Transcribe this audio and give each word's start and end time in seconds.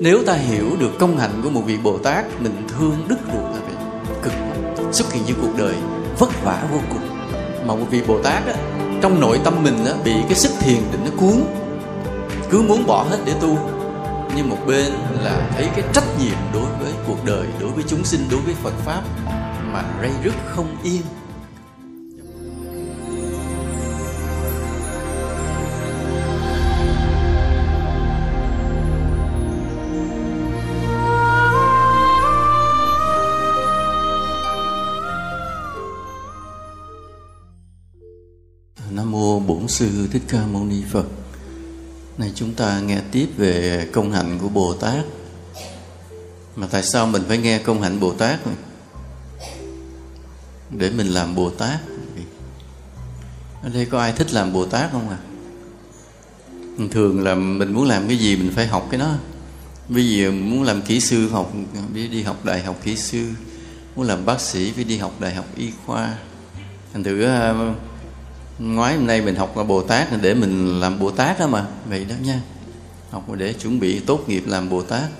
nếu 0.00 0.22
ta 0.26 0.32
hiểu 0.32 0.76
được 0.78 0.90
công 0.98 1.18
hạnh 1.18 1.40
của 1.42 1.50
một 1.50 1.62
vị 1.66 1.76
bồ 1.82 1.98
tát 1.98 2.40
mình 2.40 2.66
thương 2.68 2.96
đức 3.08 3.16
ruột 3.32 3.42
là 3.42 3.60
vậy. 3.66 3.74
Cực 4.22 4.32
xuất 4.94 5.12
hiện 5.12 5.22
dưới 5.26 5.36
cuộc 5.42 5.58
đời 5.58 5.74
vất 6.18 6.44
vả 6.44 6.68
vô 6.72 6.78
cùng. 6.90 7.08
Mà 7.66 7.74
một 7.74 7.86
vị 7.90 8.02
bồ 8.06 8.22
tát 8.22 8.46
á, 8.46 8.54
trong 9.02 9.20
nội 9.20 9.40
tâm 9.44 9.62
mình 9.62 9.84
á, 9.84 9.92
bị 10.04 10.12
cái 10.28 10.34
sức 10.34 10.52
thiền 10.60 10.78
định 10.92 11.00
nó 11.04 11.10
cuốn. 11.16 11.44
Cứ 12.50 12.62
muốn 12.62 12.86
bỏ 12.86 13.06
hết 13.10 13.18
để 13.24 13.32
tu. 13.40 13.58
Nhưng 14.36 14.50
một 14.50 14.58
bên 14.66 14.92
là 15.24 15.50
thấy 15.54 15.68
cái 15.76 15.84
trách 15.92 16.20
nhiệm 16.20 16.36
đối 16.54 16.66
với 16.80 16.92
cuộc 17.06 17.24
đời 17.24 17.46
đối 17.60 17.70
với 17.70 17.84
chúng 17.88 18.04
sinh 18.04 18.20
đối 18.30 18.40
với 18.40 18.54
phật 18.54 18.74
pháp 18.84 19.02
mà 19.72 19.84
rây 20.00 20.10
rứt 20.24 20.34
không 20.46 20.76
yên. 20.82 21.02
Sư 39.76 40.08
Thích 40.12 40.22
Ca 40.28 40.46
Mâu 40.46 40.64
Ni 40.64 40.82
Phật. 40.90 41.06
Này 42.18 42.32
chúng 42.34 42.54
ta 42.54 42.80
nghe 42.80 43.00
tiếp 43.12 43.28
về 43.36 43.88
công 43.92 44.12
hạnh 44.12 44.38
của 44.42 44.48
Bồ 44.48 44.74
Tát. 44.74 45.04
Mà 46.56 46.66
tại 46.70 46.82
sao 46.82 47.06
mình 47.06 47.22
phải 47.28 47.38
nghe 47.38 47.58
công 47.58 47.82
hạnh 47.82 48.00
Bồ 48.00 48.12
Tát 48.12 48.46
này? 48.46 48.56
Để 50.70 50.90
mình 50.90 51.06
làm 51.06 51.34
Bồ 51.34 51.50
Tát. 51.50 51.80
Ở 53.62 53.68
đây 53.68 53.86
có 53.86 54.00
ai 54.00 54.12
thích 54.12 54.32
làm 54.32 54.52
Bồ 54.52 54.66
Tát 54.66 54.92
không 54.92 55.08
à? 55.08 55.18
Thường 56.90 57.24
là 57.24 57.34
mình 57.34 57.72
muốn 57.72 57.84
làm 57.84 58.08
cái 58.08 58.16
gì 58.16 58.36
mình 58.36 58.52
phải 58.54 58.66
học 58.66 58.86
cái 58.90 59.00
đó. 59.00 59.14
Ví 59.88 60.16
dụ 60.16 60.30
muốn 60.30 60.62
làm 60.62 60.82
kỹ 60.82 61.00
sư 61.00 61.28
học 61.28 61.52
đi 61.94 62.08
đi 62.08 62.22
học 62.22 62.44
đại 62.44 62.62
học 62.62 62.76
kỹ 62.82 62.96
sư, 62.96 63.28
muốn 63.96 64.06
làm 64.06 64.24
bác 64.24 64.40
sĩ 64.40 64.72
phải 64.72 64.84
đi 64.84 64.98
học 64.98 65.20
đại 65.20 65.34
học 65.34 65.46
y 65.56 65.70
khoa. 65.86 66.18
Thành 66.92 67.04
thử 67.04 67.22
à, 67.22 67.54
ngoái 68.58 68.96
hôm 68.96 69.06
nay 69.06 69.22
mình 69.22 69.34
học 69.34 69.56
là 69.56 69.64
bồ 69.64 69.82
tát 69.82 70.08
để 70.22 70.34
mình 70.34 70.80
làm 70.80 70.98
bồ 70.98 71.10
tát 71.10 71.38
đó 71.38 71.46
mà. 71.46 71.66
Vậy 71.88 72.04
đó 72.04 72.14
nha. 72.22 72.40
Học 73.10 73.32
để 73.32 73.52
chuẩn 73.52 73.80
bị 73.80 74.00
tốt 74.00 74.28
nghiệp 74.28 74.42
làm 74.46 74.70
bồ 74.70 74.82
tát. 74.82 75.10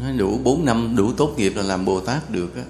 Nói 0.00 0.12
đủ 0.12 0.38
4 0.44 0.64
năm 0.64 0.96
đủ 0.96 1.12
tốt 1.12 1.34
nghiệp 1.36 1.52
là 1.56 1.62
làm 1.62 1.84
bồ 1.84 2.00
tát 2.00 2.30
được 2.30 2.56
á. 2.56 2.62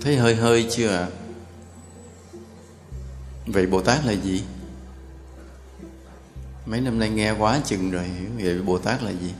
Thấy 0.00 0.16
hơi 0.16 0.34
hơi 0.34 0.66
chưa 0.70 0.88
ạ? 0.88 0.98
À? 0.98 1.08
vậy 3.46 3.66
bồ 3.66 3.80
tát 3.80 4.06
là 4.06 4.12
gì? 4.12 4.42
Mấy 6.66 6.80
năm 6.80 6.98
nay 6.98 7.10
nghe 7.10 7.30
quá 7.30 7.60
chừng 7.64 7.90
rồi, 7.90 8.04
hiểu 8.04 8.30
vậy 8.38 8.62
bồ 8.62 8.78
tát 8.78 9.02
là 9.02 9.10
gì? 9.10 9.34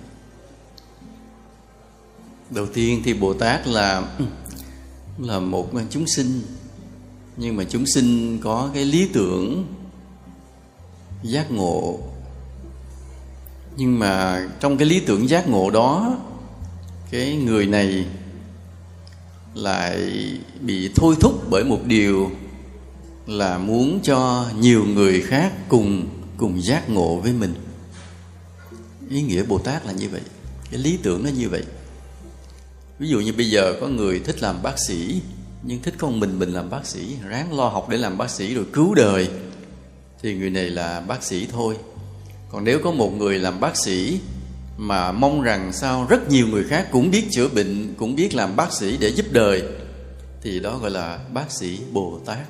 Đầu 2.50 2.66
tiên 2.66 3.02
thì 3.04 3.14
bồ 3.14 3.34
tát 3.34 3.66
là 3.66 4.02
là 5.20 5.38
một 5.38 5.70
chúng 5.90 6.06
sinh. 6.06 6.42
Nhưng 7.36 7.56
mà 7.56 7.64
chúng 7.64 7.86
sinh 7.86 8.38
có 8.42 8.70
cái 8.74 8.84
lý 8.84 9.08
tưởng 9.12 9.66
giác 11.22 11.50
ngộ. 11.50 11.98
Nhưng 13.76 13.98
mà 13.98 14.42
trong 14.60 14.78
cái 14.78 14.88
lý 14.88 15.00
tưởng 15.00 15.28
giác 15.28 15.48
ngộ 15.48 15.70
đó, 15.70 16.18
cái 17.10 17.36
người 17.36 17.66
này 17.66 18.06
lại 19.54 20.12
bị 20.60 20.90
thôi 20.94 21.14
thúc 21.20 21.50
bởi 21.50 21.64
một 21.64 21.80
điều 21.84 22.30
là 23.26 23.58
muốn 23.58 24.00
cho 24.02 24.46
nhiều 24.60 24.84
người 24.84 25.22
khác 25.22 25.52
cùng 25.68 26.08
cùng 26.36 26.62
giác 26.62 26.90
ngộ 26.90 27.16
với 27.16 27.32
mình. 27.32 27.54
Ý 29.10 29.22
nghĩa 29.22 29.42
bồ 29.42 29.58
tát 29.58 29.86
là 29.86 29.92
như 29.92 30.08
vậy, 30.08 30.20
cái 30.70 30.80
lý 30.80 30.98
tưởng 31.02 31.24
nó 31.24 31.30
như 31.30 31.48
vậy 31.48 31.62
ví 33.00 33.08
dụ 33.08 33.20
như 33.20 33.32
bây 33.32 33.50
giờ 33.50 33.74
có 33.80 33.88
người 33.88 34.20
thích 34.20 34.42
làm 34.42 34.62
bác 34.62 34.78
sĩ, 34.78 35.20
nhưng 35.62 35.82
thích 35.82 35.94
con 35.98 36.20
mình 36.20 36.38
mình 36.38 36.52
làm 36.52 36.70
bác 36.70 36.86
sĩ, 36.86 37.16
ráng 37.28 37.58
lo 37.58 37.68
học 37.68 37.88
để 37.88 37.96
làm 37.96 38.18
bác 38.18 38.30
sĩ 38.30 38.54
rồi 38.54 38.64
cứu 38.72 38.94
đời, 38.94 39.28
thì 40.22 40.34
người 40.34 40.50
này 40.50 40.70
là 40.70 41.00
bác 41.00 41.22
sĩ 41.22 41.46
thôi. 41.52 41.76
Còn 42.50 42.64
nếu 42.64 42.80
có 42.84 42.90
một 42.90 43.10
người 43.10 43.38
làm 43.38 43.60
bác 43.60 43.76
sĩ 43.76 44.20
mà 44.76 45.12
mong 45.12 45.42
rằng 45.42 45.72
sao 45.72 46.06
rất 46.10 46.28
nhiều 46.30 46.46
người 46.46 46.64
khác 46.64 46.88
cũng 46.92 47.10
biết 47.10 47.24
chữa 47.30 47.48
bệnh, 47.48 47.94
cũng 47.94 48.14
biết 48.14 48.34
làm 48.34 48.56
bác 48.56 48.72
sĩ 48.72 48.96
để 48.96 49.08
giúp 49.08 49.26
đời, 49.30 49.62
thì 50.42 50.60
đó 50.60 50.78
gọi 50.78 50.90
là 50.90 51.18
bác 51.32 51.52
sĩ 51.52 51.78
bồ 51.92 52.20
tát. 52.26 52.46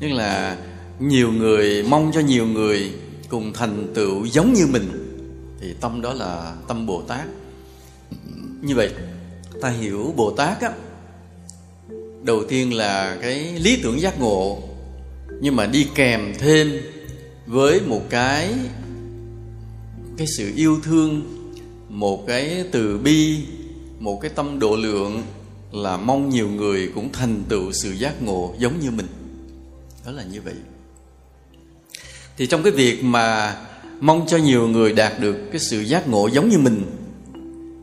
Tức 0.00 0.08
là 0.08 0.58
nhiều 0.98 1.32
người 1.32 1.82
mong 1.82 2.10
cho 2.14 2.20
nhiều 2.20 2.46
người 2.46 2.92
cùng 3.28 3.52
thành 3.52 3.92
tựu 3.94 4.24
giống 4.24 4.52
như 4.52 4.66
mình, 4.66 4.88
thì 5.60 5.74
tâm 5.80 6.00
đó 6.02 6.12
là 6.12 6.54
tâm 6.68 6.86
bồ 6.86 7.02
tát. 7.02 7.26
Như 8.62 8.74
vậy 8.74 8.90
ta 9.60 9.68
hiểu 9.68 10.12
bồ 10.16 10.30
tát 10.30 10.60
á. 10.60 10.70
Đầu 12.22 12.44
tiên 12.48 12.74
là 12.74 13.18
cái 13.22 13.52
lý 13.60 13.78
tưởng 13.82 14.00
giác 14.00 14.20
ngộ, 14.20 14.58
nhưng 15.40 15.56
mà 15.56 15.66
đi 15.66 15.86
kèm 15.94 16.34
thêm 16.38 16.72
với 17.46 17.80
một 17.80 18.02
cái 18.10 18.54
cái 20.16 20.26
sự 20.36 20.52
yêu 20.56 20.80
thương, 20.82 21.22
một 21.88 22.26
cái 22.26 22.64
từ 22.72 22.98
bi, 22.98 23.38
một 23.98 24.20
cái 24.20 24.30
tâm 24.34 24.58
độ 24.58 24.76
lượng 24.76 25.22
là 25.72 25.96
mong 25.96 26.28
nhiều 26.28 26.48
người 26.48 26.90
cũng 26.94 27.12
thành 27.12 27.42
tựu 27.48 27.72
sự 27.72 27.92
giác 27.92 28.22
ngộ 28.22 28.54
giống 28.58 28.80
như 28.80 28.90
mình. 28.90 29.06
Đó 30.06 30.12
là 30.12 30.24
như 30.24 30.40
vậy. 30.40 30.54
Thì 32.36 32.46
trong 32.46 32.62
cái 32.62 32.72
việc 32.72 33.04
mà 33.04 33.56
mong 34.00 34.26
cho 34.26 34.36
nhiều 34.36 34.68
người 34.68 34.92
đạt 34.92 35.20
được 35.20 35.36
cái 35.52 35.60
sự 35.60 35.80
giác 35.80 36.08
ngộ 36.08 36.28
giống 36.28 36.48
như 36.48 36.58
mình 36.58 36.82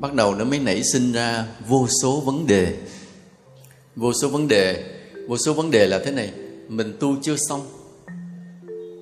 bắt 0.01 0.13
đầu 0.13 0.35
nó 0.35 0.45
mới 0.45 0.59
nảy 0.59 0.84
sinh 0.84 1.12
ra 1.12 1.45
vô 1.67 1.88
số 2.01 2.19
vấn 2.19 2.47
đề. 2.47 2.78
Vô 3.95 4.13
số 4.22 4.29
vấn 4.29 4.47
đề. 4.47 4.84
Vô 5.28 5.38
số 5.38 5.53
vấn 5.53 5.72
đề 5.72 5.88
là 5.88 6.00
thế 6.06 6.12
này. 6.12 6.34
Mình 6.67 6.97
tu 7.00 7.16
chưa 7.22 7.35
xong. 7.50 7.62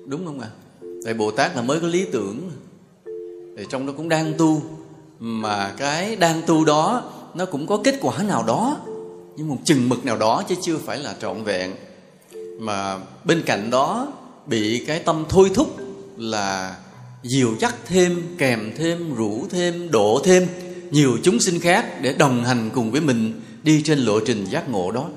Đúng 0.06 0.26
không 0.26 0.40
ạ? 0.40 0.48
À? 0.48 0.56
tại 1.04 1.14
bồ 1.14 1.30
tát 1.30 1.56
là 1.56 1.62
mới 1.62 1.80
có 1.80 1.86
lý 1.86 2.06
tưởng. 2.12 2.50
Thì 3.58 3.64
trong 3.70 3.86
đó 3.86 3.92
cũng 3.96 4.08
đang 4.08 4.34
tu. 4.38 4.62
Mà 5.18 5.74
cái 5.78 6.16
đang 6.16 6.42
tu 6.46 6.64
đó, 6.64 7.12
nó 7.34 7.46
cũng 7.46 7.66
có 7.66 7.80
kết 7.84 7.94
quả 8.00 8.22
nào 8.22 8.44
đó. 8.46 8.76
Nhưng 9.36 9.48
một 9.48 9.58
chừng 9.64 9.88
mực 9.88 10.04
nào 10.04 10.16
đó 10.16 10.42
chứ 10.48 10.54
chưa 10.62 10.78
phải 10.78 10.98
là 10.98 11.14
trọn 11.20 11.44
vẹn. 11.44 11.72
Mà 12.58 12.98
bên 13.24 13.42
cạnh 13.46 13.70
đó, 13.70 14.12
bị 14.46 14.84
cái 14.86 14.98
tâm 14.98 15.24
thôi 15.28 15.50
thúc 15.54 15.76
là 16.16 16.76
dìu 17.22 17.56
dắt 17.60 17.76
thêm, 17.86 18.22
kèm 18.38 18.72
thêm, 18.76 19.14
rủ 19.14 19.46
thêm 19.50 19.90
độ 19.90 20.20
thêm 20.24 20.46
nhiều 20.90 21.18
chúng 21.22 21.40
sinh 21.40 21.60
khác 21.60 22.02
để 22.02 22.12
đồng 22.12 22.44
hành 22.44 22.70
cùng 22.74 22.90
với 22.90 23.00
mình 23.00 23.40
đi 23.62 23.82
trên 23.82 23.98
lộ 23.98 24.20
trình 24.20 24.44
giác 24.44 24.68
ngộ 24.68 24.90
đó. 24.90 25.10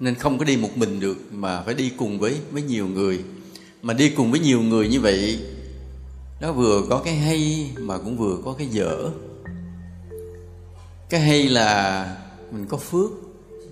Nên 0.00 0.14
không 0.14 0.38
có 0.38 0.44
đi 0.44 0.56
một 0.56 0.76
mình 0.76 1.00
được, 1.00 1.18
mà 1.32 1.62
phải 1.62 1.74
đi 1.74 1.90
cùng 1.96 2.18
với 2.18 2.36
với 2.50 2.62
nhiều 2.62 2.86
người. 2.86 3.20
Mà 3.82 3.94
đi 3.94 4.10
cùng 4.10 4.30
với 4.30 4.40
nhiều 4.40 4.62
người 4.62 4.88
như 4.88 5.00
vậy, 5.00 5.38
nó 6.40 6.52
vừa 6.52 6.82
có 6.90 7.02
cái 7.04 7.16
hay 7.16 7.70
mà 7.78 7.98
cũng 7.98 8.16
vừa 8.16 8.38
có 8.44 8.52
cái 8.52 8.66
dở. 8.66 9.10
Cái 11.10 11.20
hay 11.20 11.48
là 11.48 12.16
mình 12.52 12.66
có 12.68 12.76
phước 12.76 13.10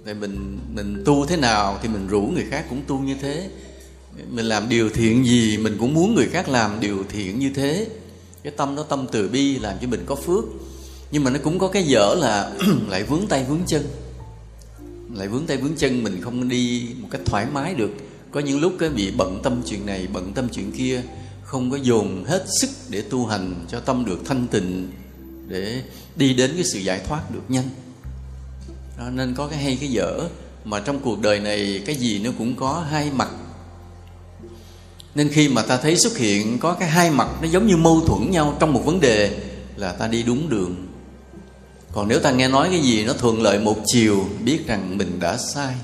tại 0.05 0.15
mình 0.15 0.59
mình 0.75 1.03
tu 1.05 1.27
thế 1.27 1.37
nào 1.37 1.79
thì 1.83 1.89
mình 1.89 2.09
rủ 2.09 2.21
người 2.35 2.45
khác 2.51 2.65
cũng 2.71 2.83
tu 2.87 2.99
như 2.99 3.17
thế. 3.23 3.51
Mình 4.31 4.45
làm 4.45 4.69
điều 4.69 4.91
thiện 4.91 5.27
gì, 5.27 5.59
mình 5.59 5.77
cũng 5.81 5.95
muốn 5.95 6.15
người 6.15 6.29
khác 6.29 6.49
làm 6.49 6.81
điều 6.81 7.05
thiện 7.09 7.39
như 7.39 7.51
thế 7.55 7.87
cái 8.47 8.55
tâm 8.57 8.77
đó 8.77 8.83
tâm 8.83 9.07
từ 9.13 9.29
bi 9.29 9.59
làm 9.59 9.77
cho 9.81 9.89
mình 9.89 10.03
có 10.07 10.15
phước. 10.15 10.45
Nhưng 11.11 11.25
mà 11.25 11.31
nó 11.31 11.39
cũng 11.45 11.59
có 11.59 11.69
cái 11.69 11.83
dở 11.83 12.15
là 12.19 12.53
lại 12.89 13.03
vướng 13.03 13.27
tay 13.27 13.45
vướng 13.45 13.61
chân. 13.67 13.83
Lại 15.15 15.29
vướng 15.29 15.47
tay 15.47 15.57
vướng 15.57 15.77
chân 15.77 16.03
mình 16.03 16.21
không 16.21 16.49
đi 16.49 16.89
một 16.99 17.09
cách 17.11 17.21
thoải 17.25 17.47
mái 17.53 17.75
được. 17.75 17.91
Có 18.31 18.41
những 18.41 18.61
lúc 18.61 18.73
cái 18.79 18.89
bị 18.89 19.11
bận 19.11 19.41
tâm 19.43 19.63
chuyện 19.67 19.87
này 19.87 20.09
bận 20.13 20.33
tâm 20.35 20.49
chuyện 20.49 20.73
kia 20.73 21.03
không 21.43 21.71
có 21.71 21.77
dồn 21.77 22.25
hết 22.25 22.45
sức 22.61 22.71
để 22.89 23.03
tu 23.03 23.27
hành 23.27 23.55
cho 23.69 23.81
tâm 23.81 24.05
được 24.05 24.19
thanh 24.25 24.47
tịnh 24.47 24.91
để 25.49 25.83
đi 26.17 26.35
đến 26.35 26.51
cái 26.55 26.65
sự 26.65 26.79
giải 26.79 27.01
thoát 27.09 27.31
được 27.35 27.43
nhanh. 27.49 27.69
Đó, 28.99 29.11
nên 29.11 29.35
có 29.35 29.47
cái 29.47 29.59
hay 29.59 29.77
cái 29.81 29.89
dở. 29.89 30.29
Mà 30.65 30.81
trong 30.81 31.01
cuộc 31.01 31.21
đời 31.21 31.41
này 31.41 31.83
cái 31.87 31.95
gì 31.95 32.21
nó 32.25 32.31
cũng 32.39 32.55
có 32.57 32.85
hai 32.91 33.11
mặt 33.11 33.29
nên 35.17 35.29
khi 35.29 35.49
mà 35.49 35.63
ta 35.63 35.77
thấy 35.77 35.97
xuất 35.97 36.17
hiện 36.17 36.59
có 36.59 36.73
cái 36.73 36.89
hai 36.89 37.11
mặt 37.11 37.29
nó 37.43 37.49
giống 37.49 37.67
như 37.67 37.77
mâu 37.77 38.01
thuẫn 38.01 38.31
nhau 38.31 38.57
trong 38.61 38.73
một 38.73 38.83
vấn 38.85 39.01
đề 39.01 39.31
là 39.77 39.93
ta 39.93 40.07
đi 40.07 40.23
đúng 40.23 40.49
đường. 40.49 40.77
Còn 41.93 42.09
nếu 42.09 42.21
ta 42.21 42.31
nghe 42.31 42.49
nói 42.49 42.69
cái 42.71 42.81
gì 42.81 43.05
nó 43.05 43.13
thuận 43.13 43.43
lợi 43.43 43.59
một 43.59 43.77
chiều 43.87 44.25
biết 44.45 44.67
rằng 44.67 44.99
mình 44.99 45.21
đã 45.21 45.37
sai. 45.37 45.75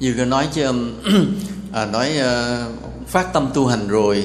Như 0.00 0.14
cái 0.16 0.26
nói 0.26 0.48
chứ 0.52 0.64
um, 0.64 0.94
à, 1.72 1.86
nói 1.86 2.10
uh, 2.18 3.08
phát 3.08 3.32
tâm 3.32 3.50
tu 3.54 3.66
hành 3.66 3.88
rồi 3.88 4.24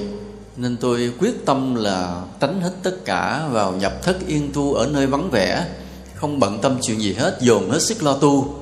nên 0.57 0.77
tôi 0.77 1.13
quyết 1.19 1.45
tâm 1.45 1.75
là 1.75 2.21
tránh 2.39 2.61
hết 2.61 2.73
tất 2.83 3.05
cả 3.05 3.47
vào 3.51 3.71
nhập 3.71 4.03
thất 4.03 4.27
yên 4.27 4.51
tu 4.53 4.73
ở 4.73 4.87
nơi 4.87 5.07
vắng 5.07 5.29
vẻ 5.31 5.67
không 6.15 6.39
bận 6.39 6.59
tâm 6.61 6.77
chuyện 6.81 7.01
gì 7.01 7.13
hết 7.13 7.37
dồn 7.41 7.69
hết 7.69 7.81
sức 7.81 8.03
lo 8.03 8.13
tu. 8.13 8.59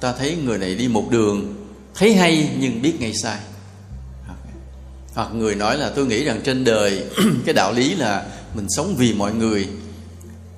Ta 0.00 0.12
thấy 0.12 0.36
người 0.44 0.58
này 0.58 0.74
đi 0.74 0.88
một 0.88 1.10
đường 1.10 1.54
thấy 1.94 2.14
hay 2.14 2.50
nhưng 2.58 2.82
biết 2.82 3.00
ngay 3.00 3.14
sai 3.14 3.38
hoặc 5.16 5.34
người 5.34 5.54
nói 5.54 5.78
là 5.78 5.90
tôi 5.90 6.06
nghĩ 6.06 6.24
rằng 6.24 6.40
trên 6.44 6.64
đời 6.64 7.04
cái 7.44 7.54
đạo 7.54 7.72
lý 7.72 7.94
là 7.94 8.26
mình 8.54 8.66
sống 8.68 8.94
vì 8.96 9.14
mọi 9.14 9.34
người. 9.34 9.68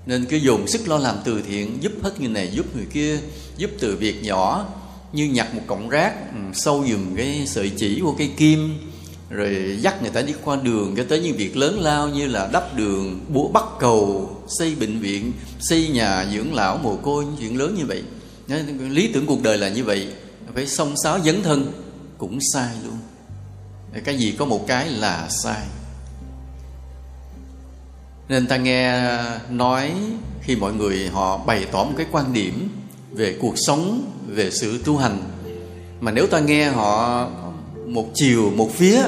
Nên 0.07 0.25
cứ 0.25 0.37
dùng 0.37 0.69
sức 0.69 0.89
lo 0.89 0.99
làm 0.99 1.17
từ 1.25 1.43
thiện, 1.43 1.79
giúp 1.81 1.93
hết 2.03 2.21
người 2.21 2.29
này, 2.29 2.51
giúp 2.53 2.77
người 2.77 2.87
kia, 2.93 3.19
giúp 3.57 3.71
từ 3.81 3.97
việc 3.97 4.23
nhỏ. 4.23 4.67
Như 5.13 5.25
nhặt 5.25 5.55
một 5.55 5.61
cọng 5.67 5.89
rác 5.89 6.15
ừ, 6.33 6.39
sâu 6.55 6.85
dùm 6.91 7.17
cái 7.17 7.43
sợi 7.47 7.71
chỉ 7.77 8.01
vô 8.01 8.15
cây 8.19 8.31
kim, 8.37 8.79
rồi 9.31 9.77
dắt 9.81 10.03
người 10.03 10.11
ta 10.11 10.23
đi 10.23 10.35
qua 10.45 10.57
đường, 10.63 10.95
cho 10.97 11.05
tới 11.09 11.21
những 11.21 11.37
việc 11.37 11.57
lớn 11.57 11.81
lao 11.81 12.09
như 12.09 12.27
là 12.27 12.51
đắp 12.53 12.77
đường, 12.77 13.21
búa 13.29 13.49
bắt 13.49 13.65
cầu, 13.81 14.31
xây 14.59 14.75
bệnh 14.75 14.99
viện, 14.99 15.33
xây 15.61 15.89
nhà, 15.89 16.27
dưỡng 16.33 16.55
lão, 16.55 16.79
mồ 16.83 16.97
côi, 16.97 17.25
những 17.25 17.37
chuyện 17.39 17.59
lớn 17.59 17.75
như 17.75 17.87
vậy. 17.87 18.03
Lý 18.91 19.11
tưởng 19.15 19.27
cuộc 19.27 19.43
đời 19.43 19.59
là 19.59 19.69
như 19.69 19.85
vậy. 19.85 20.09
Phải 20.55 20.67
song 20.67 20.95
sáo 21.05 21.19
dấn 21.25 21.43
thân, 21.43 21.73
cũng 22.19 22.39
sai 22.53 22.75
luôn 22.85 22.98
cái 24.05 24.19
gì 24.19 24.33
có 24.39 24.45
một 24.45 24.67
cái 24.67 24.89
là 24.89 25.29
sai. 25.29 25.63
Nên 28.29 28.47
ta 28.47 28.57
nghe 28.57 29.03
nói 29.51 29.93
khi 30.43 30.57
mọi 30.57 30.73
người 30.73 31.09
họ 31.09 31.37
bày 31.37 31.67
tỏ 31.73 31.85
một 31.85 31.93
cái 31.97 32.07
quan 32.13 32.33
điểm 32.33 32.69
về 33.11 33.37
cuộc 33.41 33.55
sống, 33.57 34.13
về 34.27 34.51
sự 34.51 34.83
tu 34.85 34.97
hành. 34.97 35.23
Mà 36.01 36.11
nếu 36.11 36.27
ta 36.27 36.41
nghe 36.41 36.71
họ 36.71 37.27
một 37.87 38.07
chiều, 38.15 38.53
một 38.57 38.71
phía, 38.75 39.03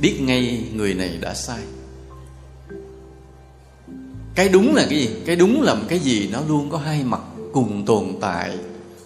biết 0.00 0.16
ngay 0.20 0.64
người 0.74 0.94
này 0.94 1.18
đã 1.20 1.34
sai. 1.34 1.60
Cái 4.34 4.48
đúng 4.48 4.74
là 4.74 4.86
cái 4.90 4.98
gì? 4.98 5.10
Cái 5.26 5.36
đúng 5.36 5.62
là 5.62 5.74
một 5.74 5.84
cái 5.88 5.98
gì 5.98 6.28
nó 6.32 6.40
luôn 6.48 6.70
có 6.70 6.78
hai 6.78 7.02
mặt 7.04 7.20
cùng 7.52 7.84
tồn 7.86 8.04
tại 8.20 8.58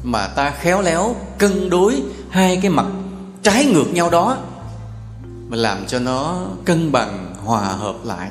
mà 0.03 0.27
ta 0.27 0.51
khéo 0.51 0.83
léo 0.83 1.17
cân 1.39 1.71
đối 1.71 2.03
hai 2.31 2.59
cái 2.63 2.71
mặt 2.71 2.87
trái 3.43 3.65
ngược 3.65 3.93
nhau 3.93 4.11
đó 4.11 4.39
mà 5.51 5.57
làm 5.57 5.87
cho 5.87 5.99
nó 5.99 6.47
cân 6.65 6.93
bằng, 6.93 7.35
hòa 7.45 7.69
hợp 7.69 7.97
lại. 8.05 8.31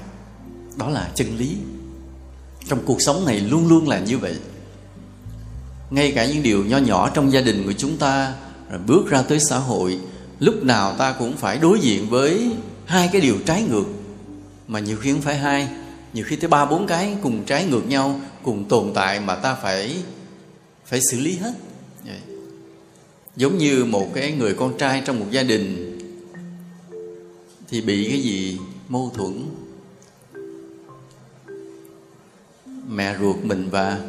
Đó 0.76 0.90
là 0.90 1.12
chân 1.16 1.38
lý. 1.38 1.58
Trong 2.68 2.80
cuộc 2.86 3.02
sống 3.02 3.26
này 3.26 3.40
luôn 3.40 3.68
luôn 3.68 3.88
là 3.88 4.00
như 4.00 4.18
vậy. 4.18 4.36
Ngay 5.90 6.12
cả 6.12 6.26
những 6.26 6.44
điều 6.44 6.66
nho 6.66 6.78
nhỏ 6.78 7.10
trong 7.14 7.32
gia 7.32 7.42
đình 7.42 7.64
của 7.66 7.74
chúng 7.74 7.98
ta, 7.98 8.34
rồi 8.72 8.80
bước 8.88 9.10
ra 9.10 9.22
tới 9.22 9.40
xã 9.40 9.58
hội, 9.58 10.00
lúc 10.40 10.64
nào 10.64 10.94
ta 10.94 11.12
cũng 11.12 11.38
phải 11.38 11.58
đối 11.58 11.80
diện 11.80 12.10
với 12.10 12.52
hai 12.86 13.10
cái 13.12 13.22
điều 13.22 13.36
trái 13.46 13.64
ngược. 13.64 13.86
Mà 14.68 14.80
nhiều 14.80 14.98
khi 14.98 15.12
không 15.12 15.22
phải 15.22 15.38
hai, 15.38 15.70
nhiều 16.14 16.26
khi 16.28 16.36
tới 16.36 16.48
ba, 16.48 16.66
bốn 16.66 16.88
cái 16.88 17.16
cùng 17.24 17.44
trái 17.46 17.66
ngược 17.66 17.88
nhau, 17.88 18.20
cùng 18.44 18.70
tồn 18.70 18.92
tại 18.94 19.20
mà 19.20 19.36
ta 19.36 19.56
phải 19.56 19.96
phải 20.86 21.00
xử 21.12 21.20
lý 21.20 21.38
hết. 21.38 21.54
Giống 23.36 23.58
như 23.58 23.86
một 23.86 24.08
cái 24.14 24.32
người 24.32 24.54
con 24.54 24.78
trai 24.78 25.02
trong 25.06 25.20
một 25.20 25.26
gia 25.32 25.44
đình 25.44 25.89
thì 27.70 27.82
bị 27.82 28.06
cái 28.10 28.22
gì? 28.22 28.60
Mâu 28.90 29.12
thuẫn. 29.16 29.46
Mẹ 32.90 33.16
ruột 33.20 33.36
mình 33.44 33.70
và 33.70 34.00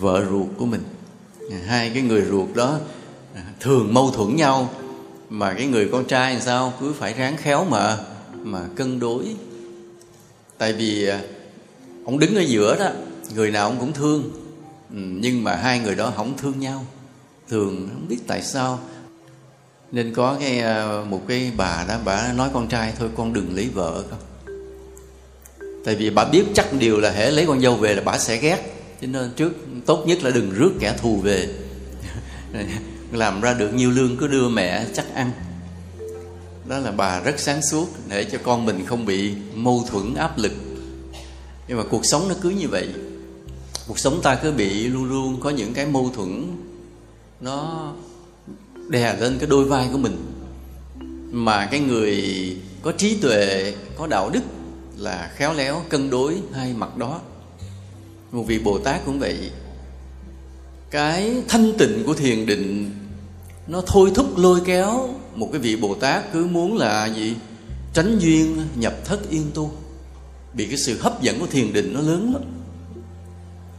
vợ 0.00 0.26
ruột 0.30 0.46
của 0.58 0.66
mình. 0.66 0.82
Hai 1.66 1.90
cái 1.94 2.02
người 2.02 2.22
ruột 2.22 2.48
đó 2.54 2.78
thường 3.60 3.94
mâu 3.94 4.10
thuẫn 4.10 4.36
nhau, 4.36 4.70
mà 5.28 5.54
cái 5.54 5.66
người 5.66 5.88
con 5.92 6.04
trai 6.04 6.32
làm 6.32 6.42
sao? 6.42 6.72
Cứ 6.80 6.92
phải 6.92 7.14
ráng 7.14 7.36
khéo 7.36 7.64
mà 7.64 7.98
mà 8.42 8.68
cân 8.76 9.00
đối. 9.00 9.36
Tại 10.58 10.72
vì 10.72 11.06
à, 11.06 11.20
ông 12.04 12.18
đứng 12.18 12.34
ở 12.34 12.40
giữa 12.40 12.76
đó, 12.78 12.90
người 13.34 13.50
nào 13.50 13.68
ông 13.68 13.76
cũng 13.80 13.92
thương. 13.92 14.22
Ừ, 14.90 14.96
nhưng 14.96 15.44
mà 15.44 15.56
hai 15.56 15.78
người 15.78 15.94
đó 15.94 16.12
không 16.16 16.36
thương 16.36 16.60
nhau. 16.60 16.86
Thường 17.48 17.88
không 17.92 18.08
biết 18.08 18.18
tại 18.26 18.42
sao 18.42 18.80
nên 19.92 20.14
có 20.14 20.36
cái 20.40 20.58
ờ, 20.58 21.04
một 21.08 21.22
cái 21.28 21.52
bà 21.56 21.84
đó, 21.88 21.98
bà 22.04 22.32
nói 22.32 22.50
con 22.52 22.68
trai, 22.68 22.92
thôi 22.98 23.08
con 23.16 23.32
đừng 23.32 23.56
lấy 23.56 23.68
vợ 23.74 24.04
con. 24.10 24.18
Tại 25.84 25.94
vì 25.94 26.10
bà 26.10 26.24
biết 26.24 26.44
chắc 26.54 26.72
điều 26.78 27.00
là 27.00 27.10
hễ 27.10 27.30
lấy 27.30 27.46
con 27.46 27.60
dâu 27.60 27.76
về 27.76 27.94
là 27.94 28.02
bà 28.04 28.18
sẽ 28.18 28.36
ghét. 28.36 28.74
Cho 29.00 29.06
nên 29.06 29.30
trước, 29.36 29.52
tốt 29.86 30.04
nhất 30.06 30.22
là 30.22 30.30
đừng 30.30 30.50
rước 30.50 30.70
kẻ 30.80 30.96
thù 31.00 31.16
về. 31.16 31.48
Làm 33.12 33.40
ra 33.40 33.54
được 33.54 33.74
nhiều 33.74 33.90
lương 33.90 34.16
cứ 34.16 34.26
đưa 34.26 34.48
mẹ 34.48 34.86
chắc 34.94 35.14
ăn. 35.14 35.30
Đó 36.68 36.78
là 36.78 36.90
bà 36.90 37.20
rất 37.20 37.40
sáng 37.40 37.62
suốt, 37.62 37.88
để 38.08 38.24
cho 38.24 38.38
con 38.42 38.66
mình 38.66 38.86
không 38.86 39.06
bị 39.06 39.34
mâu 39.54 39.84
thuẫn 39.90 40.14
áp 40.14 40.38
lực. 40.38 40.52
Nhưng 41.68 41.78
mà 41.78 41.84
cuộc 41.90 42.06
sống 42.06 42.28
nó 42.28 42.34
cứ 42.42 42.50
như 42.50 42.68
vậy. 42.68 42.88
Cuộc 43.88 43.98
sống 43.98 44.20
ta 44.22 44.34
cứ 44.34 44.52
bị 44.52 44.88
luôn 44.88 45.04
luôn 45.04 45.40
có 45.40 45.50
những 45.50 45.74
cái 45.74 45.86
mâu 45.86 46.10
thuẫn. 46.14 46.56
Nó 47.40 47.92
đè 48.88 49.16
lên 49.20 49.38
cái 49.38 49.46
đôi 49.46 49.64
vai 49.64 49.88
của 49.92 49.98
mình. 49.98 50.16
Mà 51.30 51.66
cái 51.66 51.80
người 51.80 52.22
có 52.82 52.92
trí 52.92 53.16
tuệ, 53.16 53.74
có 53.96 54.06
đạo 54.06 54.30
đức 54.30 54.40
là 54.98 55.30
khéo 55.34 55.54
léo 55.54 55.82
cân 55.88 56.10
đối 56.10 56.36
hai 56.52 56.72
mặt 56.72 56.96
đó. 56.96 57.20
Một 58.32 58.42
vị 58.42 58.58
bồ 58.58 58.78
tát 58.78 59.04
cũng 59.06 59.18
vậy. 59.18 59.50
Cái 60.90 61.34
thanh 61.48 61.72
tịnh 61.78 62.02
của 62.06 62.14
thiền 62.14 62.46
định, 62.46 62.90
nó 63.66 63.82
thôi 63.86 64.12
thúc 64.14 64.38
lôi 64.38 64.60
kéo 64.64 65.14
một 65.34 65.48
cái 65.52 65.60
vị 65.60 65.76
bồ 65.76 65.94
tát 65.94 66.32
cứ 66.32 66.46
muốn 66.46 66.76
là 66.76 67.06
gì? 67.06 67.34
Tránh 67.94 68.18
duyên, 68.18 68.62
nhập 68.76 68.94
thất 69.04 69.30
yên 69.30 69.50
tu. 69.54 69.72
Bị 70.54 70.66
cái 70.66 70.76
sự 70.76 70.98
hấp 71.00 71.22
dẫn 71.22 71.40
của 71.40 71.46
thiền 71.46 71.72
định 71.72 71.92
nó 71.94 72.00
lớn 72.00 72.32
lắm 72.32 72.42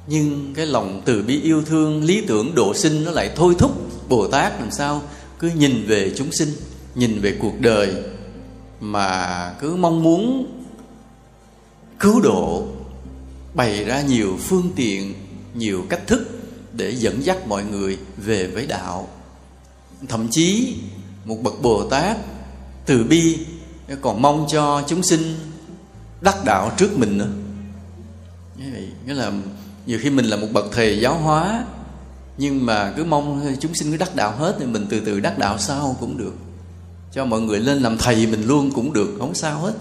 nhưng 0.07 0.53
cái 0.55 0.65
lòng 0.65 1.01
từ 1.05 1.23
bi 1.23 1.41
yêu 1.41 1.61
thương, 1.65 2.03
lý 2.03 2.21
tưởng 2.27 2.55
độ 2.55 2.73
sinh 2.73 3.03
nó 3.05 3.11
lại 3.11 3.31
thôi 3.35 3.55
thúc 3.59 3.71
bồ 4.09 4.27
tát 4.27 4.59
làm 4.59 4.71
sao? 4.71 5.01
Cứ 5.39 5.51
nhìn 5.55 5.85
về 5.87 6.13
chúng 6.15 6.31
sinh, 6.31 6.49
nhìn 6.95 7.19
về 7.21 7.37
cuộc 7.41 7.59
đời 7.59 7.93
mà 8.79 9.53
cứ 9.59 9.75
mong 9.75 10.03
muốn 10.03 10.51
cứu 11.99 12.21
độ, 12.21 12.67
bày 13.53 13.83
ra 13.83 14.01
nhiều 14.01 14.37
phương 14.41 14.69
tiện, 14.75 15.13
nhiều 15.53 15.85
cách 15.89 16.07
thức 16.07 16.27
để 16.73 16.95
dẫn 16.95 17.25
dắt 17.25 17.47
mọi 17.47 17.63
người 17.63 17.97
về 18.17 18.47
với 18.47 18.65
đạo. 18.65 19.07
Thậm 20.07 20.27
chí, 20.31 20.77
một 21.25 21.37
bậc 21.43 21.61
bồ 21.61 21.89
tát 21.89 22.17
từ 22.85 23.03
bi 23.03 23.37
còn 24.01 24.21
mong 24.21 24.47
cho 24.51 24.83
chúng 24.87 25.03
sinh 25.03 25.35
đắc 26.21 26.45
đạo 26.45 26.71
trước 26.77 26.97
mình 26.97 27.17
nữa. 27.17 27.29
Như 28.57 28.65
vậy, 28.71 28.87
nghĩa 29.05 29.13
là 29.13 29.31
nhiều 29.85 29.99
khi 30.01 30.09
mình 30.09 30.25
là 30.25 30.37
một 30.37 30.47
bậc 30.53 30.65
thầy 30.71 30.99
giáo 30.99 31.17
hóa, 31.17 31.65
nhưng 32.37 32.65
mà 32.65 32.93
cứ 32.97 33.03
mong 33.03 33.55
chúng 33.59 33.73
sinh 33.73 33.91
cứ 33.91 33.97
đắc 33.97 34.15
đạo 34.15 34.31
hết 34.31 34.55
thì 34.59 34.65
mình 34.65 34.85
từ 34.89 34.99
từ 34.99 35.19
đắc 35.19 35.37
đạo 35.37 35.57
sau 35.57 35.97
cũng 35.99 36.17
được. 36.17 36.33
Cho 37.11 37.25
mọi 37.25 37.41
người 37.41 37.59
lên 37.59 37.77
làm 37.77 37.97
thầy 37.97 38.27
mình 38.27 38.47
luôn 38.47 38.71
cũng 38.71 38.93
được, 38.93 39.15
không 39.19 39.35
sao 39.35 39.59
hết. 39.59 39.73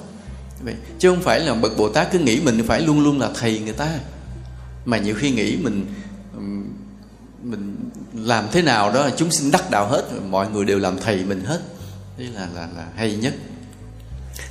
Vậy, 0.64 0.74
chứ 0.98 1.10
không 1.10 1.22
phải 1.22 1.40
là 1.40 1.54
bậc 1.54 1.76
bồ 1.76 1.88
tát 1.88 2.12
cứ 2.12 2.18
nghĩ 2.18 2.40
mình 2.40 2.62
phải 2.66 2.80
luôn 2.80 3.04
luôn 3.04 3.20
là 3.20 3.30
thầy 3.34 3.58
người 3.58 3.72
ta. 3.72 3.98
Mà 4.84 4.98
nhiều 4.98 5.14
khi 5.14 5.30
nghĩ 5.30 5.56
mình 5.56 5.86
mình 7.42 7.76
làm 8.14 8.44
thế 8.52 8.62
nào 8.62 8.92
đó 8.92 9.08
chúng 9.16 9.30
sinh 9.30 9.50
đắc 9.50 9.70
đạo 9.70 9.88
hết, 9.88 10.02
mọi 10.30 10.50
người 10.50 10.64
đều 10.64 10.78
làm 10.78 10.98
thầy 10.98 11.24
mình 11.24 11.44
hết. 11.44 11.60
Đây 12.18 12.28
là 12.28 12.48
là 12.54 12.68
là 12.76 12.86
hay 12.96 13.16
nhất. 13.16 13.34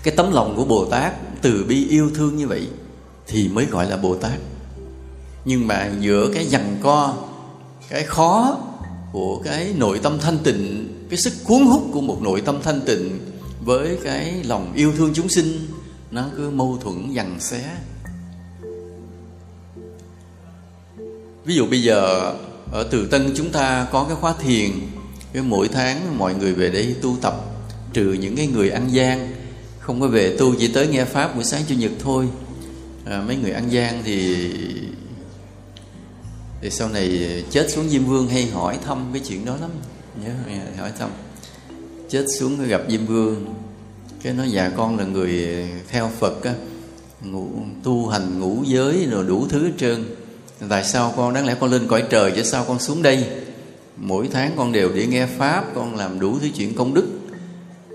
Cái 0.03 0.13
tấm 0.17 0.31
lòng 0.31 0.55
của 0.55 0.65
bồ 0.65 0.85
tát 0.85 1.13
từ 1.41 1.65
bi 1.67 1.87
yêu 1.87 2.11
thương 2.15 2.37
như 2.37 2.47
vậy 2.47 2.67
thì 3.27 3.47
mới 3.47 3.65
gọi 3.65 3.89
là 3.89 3.97
bồ 3.97 4.15
tát 4.15 4.39
nhưng 5.45 5.67
mà 5.67 5.91
giữa 5.99 6.31
cái 6.33 6.45
dằn 6.45 6.77
co 6.81 7.17
cái 7.89 8.03
khó 8.03 8.57
của 9.11 9.41
cái 9.43 9.73
nội 9.77 9.99
tâm 10.03 10.19
thanh 10.19 10.37
tịnh 10.37 10.89
cái 11.09 11.19
sức 11.19 11.33
cuốn 11.43 11.61
hút 11.61 11.83
của 11.91 12.01
một 12.01 12.21
nội 12.21 12.41
tâm 12.41 12.59
thanh 12.63 12.81
tịnh 12.81 13.19
với 13.65 13.97
cái 14.03 14.43
lòng 14.43 14.73
yêu 14.75 14.93
thương 14.97 15.13
chúng 15.13 15.29
sinh 15.29 15.67
nó 16.11 16.25
cứ 16.37 16.49
mâu 16.49 16.77
thuẫn 16.81 17.11
dằn 17.11 17.39
xé. 17.39 17.63
Ví 21.45 21.55
dụ 21.55 21.67
bây 21.67 21.83
giờ 21.83 22.33
ở 22.71 22.83
từ 22.91 23.07
tân 23.07 23.33
chúng 23.35 23.49
ta 23.49 23.87
có 23.91 24.03
cái 24.03 24.15
khóa 24.15 24.33
thiền 24.39 24.71
cái 25.33 25.43
mỗi 25.43 25.67
tháng 25.67 26.17
mọi 26.17 26.35
người 26.35 26.53
về 26.53 26.69
đây 26.69 26.95
tu 27.01 27.17
tập 27.21 27.35
trừ 27.93 28.13
những 28.13 28.35
cái 28.35 28.47
người 28.47 28.69
ăn 28.69 28.87
gian 28.91 29.35
không 29.79 30.01
có 30.01 30.07
về 30.07 30.37
tu 30.37 30.55
chỉ 30.59 30.67
tới 30.67 30.87
nghe 30.87 31.05
pháp 31.05 31.35
buổi 31.35 31.43
sáng 31.43 31.61
chủ 31.67 31.75
nhật 31.75 31.91
thôi. 32.03 32.27
À, 33.05 33.23
mấy 33.27 33.35
người 33.35 33.51
ăn 33.51 33.71
gian 33.71 34.01
thì 34.03 34.49
thì 36.63 36.69
sau 36.69 36.89
này 36.89 37.27
ờ, 37.33 37.41
chết 37.49 37.71
xuống 37.71 37.89
diêm 37.89 38.05
vương 38.05 38.27
hay 38.27 38.45
hỏi 38.45 38.77
thăm 38.85 39.09
cái 39.13 39.21
chuyện 39.27 39.45
đó 39.45 39.57
lắm. 39.61 39.69
Nhớ 40.23 40.29
ờ, 40.47 40.81
hỏi 40.81 40.91
thăm. 40.99 41.09
Chết 42.09 42.25
xuống 42.39 42.67
gặp 42.67 42.81
diêm 42.89 43.05
vương. 43.05 43.45
Cái 44.21 44.33
nói 44.33 44.51
dạ 44.51 44.71
con 44.77 44.97
là 44.97 45.05
người 45.05 45.45
ờ, 45.45 45.77
theo 45.89 46.11
phật 46.19 46.43
á. 46.43 46.53
Ngủ, 47.23 47.47
tu 47.83 48.07
hành 48.07 48.39
ngũ 48.39 48.63
giới 48.65 49.05
rồi 49.11 49.25
đủ 49.27 49.47
thứ 49.49 49.63
hết 49.63 49.71
trơn. 49.77 50.05
Tại 50.69 50.83
sao 50.83 51.13
con 51.17 51.33
đáng 51.33 51.45
lẽ 51.45 51.55
con 51.59 51.71
lên 51.71 51.87
cõi 51.87 52.03
trời 52.09 52.31
chứ 52.35 52.43
sao 52.43 52.65
con 52.67 52.79
xuống 52.79 53.01
đây? 53.01 53.25
Mỗi 53.97 54.29
tháng 54.31 54.51
con 54.57 54.71
đều 54.71 54.91
đi 54.93 55.05
nghe 55.05 55.25
pháp 55.25 55.65
con 55.75 55.95
làm 55.95 56.19
đủ 56.19 56.39
thứ 56.39 56.47
chuyện 56.55 56.75
công 56.75 56.93
đức. 56.93 57.07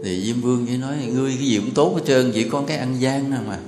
Thì 0.04 0.22
diêm 0.24 0.40
vương 0.40 0.66
chỉ 0.66 0.76
nói 0.76 0.96
ngươi 1.14 1.34
cái 1.38 1.46
gì 1.46 1.58
cũng 1.58 1.74
tốt 1.74 1.94
hết 1.94 2.02
trơn 2.06 2.32
chỉ 2.32 2.48
con 2.48 2.66
cái 2.66 2.76
ăn 2.76 3.00
gian 3.00 3.30
nào 3.30 3.42
mà. 3.48 3.58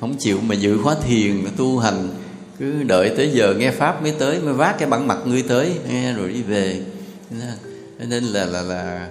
Không 0.00 0.16
chịu 0.18 0.38
mà 0.40 0.54
giữ 0.54 0.78
khóa 0.82 0.94
thiền 1.06 1.44
tu 1.56 1.78
hành 1.78 2.23
cứ 2.58 2.82
đợi 2.82 3.12
tới 3.16 3.30
giờ 3.34 3.54
nghe 3.58 3.70
pháp 3.70 4.02
mới 4.02 4.14
tới, 4.18 4.40
mới 4.40 4.54
vác 4.54 4.78
cái 4.78 4.88
bản 4.88 5.06
mặt 5.06 5.18
ngươi 5.24 5.42
tới. 5.42 5.78
Nghe 5.88 6.12
rồi 6.12 6.28
đi 6.28 6.42
về. 6.42 6.82
Nên 7.98 8.24
là 8.24 8.44
là 8.44 8.62
là 8.62 9.08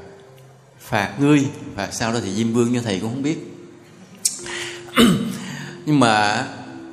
phạt 0.80 1.16
ngươi. 1.20 1.46
Phạt 1.76 1.90
sau 1.92 2.14
đó 2.14 2.20
thì 2.24 2.34
diêm 2.34 2.54
vương 2.54 2.72
như 2.72 2.82
thầy 2.82 3.00
cũng 3.00 3.10
không 3.10 3.24
biết. 3.24 3.38
Nhưng 5.86 6.00
mà 6.00 6.48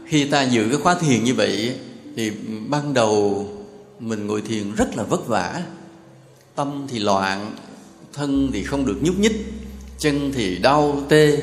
khi 0.06 0.24
ta 0.24 0.42
giữ 0.42 0.66
cái 0.68 0.78
khóa 0.80 0.94
thiền 0.94 1.24
như 1.24 1.34
vậy, 1.34 1.74
thì 2.16 2.32
ban 2.68 2.94
đầu 2.94 3.46
mình 4.00 4.26
ngồi 4.26 4.42
thiền 4.42 4.74
rất 4.74 4.96
là 4.96 5.02
vất 5.02 5.26
vả. 5.26 5.62
Tâm 6.54 6.86
thì 6.90 6.98
loạn, 6.98 7.54
thân 8.12 8.50
thì 8.52 8.64
không 8.64 8.86
được 8.86 8.96
nhúc 9.00 9.18
nhích, 9.18 9.52
chân 9.98 10.32
thì 10.32 10.58
đau 10.58 11.02
tê 11.08 11.38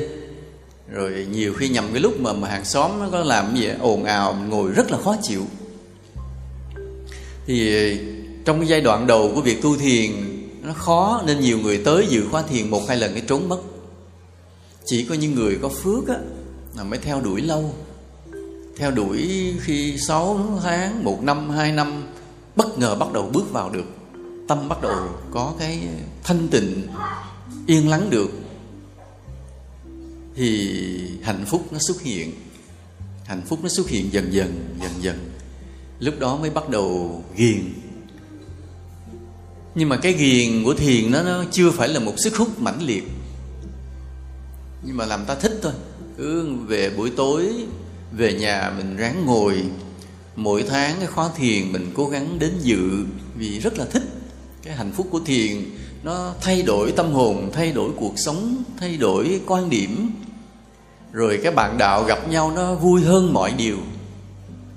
rồi 0.92 1.26
nhiều 1.32 1.54
khi 1.54 1.68
nhầm 1.68 1.88
cái 1.92 2.00
lúc 2.00 2.20
mà, 2.20 2.32
mà 2.32 2.48
hàng 2.48 2.64
xóm 2.64 2.90
nó 3.00 3.08
có 3.12 3.18
làm 3.18 3.56
gì 3.56 3.68
ồn 3.80 4.04
ào 4.04 4.34
ngồi 4.48 4.72
rất 4.72 4.90
là 4.90 4.98
khó 4.98 5.16
chịu. 5.22 5.42
Thì 7.46 7.74
ờ, 7.74 8.04
trong 8.44 8.58
cái 8.58 8.68
giai 8.68 8.80
đoạn 8.80 9.06
đầu 9.06 9.32
của 9.34 9.40
việc 9.40 9.62
tu 9.62 9.76
thiền 9.76 10.10
nó 10.62 10.72
khó 10.72 11.22
nên 11.26 11.40
nhiều 11.40 11.58
người 11.58 11.82
tới 11.84 12.06
dự 12.08 12.26
khóa 12.30 12.42
thiền 12.42 12.70
một 12.70 12.88
hai 12.88 12.96
lần 12.96 13.12
cái 13.12 13.22
trốn 13.26 13.48
mất. 13.48 13.58
Chỉ 14.84 15.04
có 15.04 15.14
những 15.14 15.34
người 15.34 15.58
có 15.62 15.68
phước 15.68 16.08
á 16.08 16.16
là 16.76 16.84
mới 16.84 16.98
theo 16.98 17.20
đuổi 17.20 17.40
lâu. 17.40 17.74
Theo 18.76 18.90
đuổi 18.90 19.52
khi 19.60 19.98
6 19.98 20.58
tháng, 20.62 21.04
một 21.04 21.22
năm, 21.22 21.50
hai 21.50 21.72
năm 21.72 22.02
bất 22.56 22.78
ngờ 22.78 22.94
bắt 22.94 23.12
đầu 23.12 23.30
bước 23.32 23.52
vào 23.52 23.70
được. 23.70 23.86
Tâm 24.48 24.68
bắt 24.68 24.82
đầu 24.82 25.08
có 25.30 25.54
cái 25.58 25.80
thanh 26.24 26.48
tịnh 26.48 26.86
yên 27.66 27.88
lắng 27.88 28.10
được 28.10 28.30
thì 30.38 30.70
hạnh 31.22 31.44
phúc 31.46 31.72
nó 31.72 31.78
xuất 31.78 32.02
hiện. 32.02 32.32
Hạnh 33.24 33.42
phúc 33.46 33.58
nó 33.62 33.68
xuất 33.68 33.88
hiện 33.88 34.12
dần 34.12 34.32
dần 34.32 34.76
dần 34.82 34.92
dần. 35.00 35.30
Lúc 36.00 36.14
đó 36.18 36.36
mới 36.36 36.50
bắt 36.50 36.68
đầu 36.68 37.22
ghiền. 37.36 37.72
Nhưng 39.74 39.88
mà 39.88 39.96
cái 39.96 40.12
ghiền 40.12 40.64
của 40.64 40.74
thiền 40.74 41.10
nó, 41.10 41.22
nó 41.22 41.44
chưa 41.52 41.70
phải 41.70 41.88
là 41.88 42.00
một 42.00 42.14
sức 42.18 42.36
hút 42.36 42.60
mãnh 42.60 42.82
liệt. 42.82 43.04
Nhưng 44.86 44.96
mà 44.96 45.06
làm 45.06 45.24
ta 45.24 45.34
thích 45.34 45.58
thôi. 45.62 45.72
Cứ 46.16 46.54
về 46.54 46.90
buổi 46.90 47.10
tối 47.10 47.52
về 48.12 48.32
nhà 48.32 48.72
mình 48.76 48.96
ráng 48.96 49.26
ngồi. 49.26 49.64
Mỗi 50.36 50.64
tháng 50.68 50.96
cái 50.98 51.06
khóa 51.06 51.30
thiền 51.36 51.72
mình 51.72 51.90
cố 51.94 52.08
gắng 52.08 52.38
đến 52.38 52.52
dự 52.62 53.04
vì 53.36 53.60
rất 53.60 53.78
là 53.78 53.84
thích. 53.84 54.02
Cái 54.62 54.76
hạnh 54.76 54.92
phúc 54.96 55.08
của 55.10 55.20
thiền 55.20 55.64
nó 56.02 56.34
thay 56.40 56.62
đổi 56.62 56.92
tâm 56.92 57.12
hồn 57.12 57.50
thay 57.52 57.72
đổi 57.72 57.90
cuộc 57.96 58.14
sống 58.16 58.62
thay 58.80 58.96
đổi 58.96 59.40
quan 59.46 59.70
điểm 59.70 60.10
rồi 61.12 61.40
các 61.42 61.54
bạn 61.54 61.78
đạo 61.78 62.04
gặp 62.04 62.28
nhau 62.28 62.50
nó 62.50 62.74
vui 62.74 63.02
hơn 63.02 63.32
mọi 63.32 63.52
điều. 63.52 63.76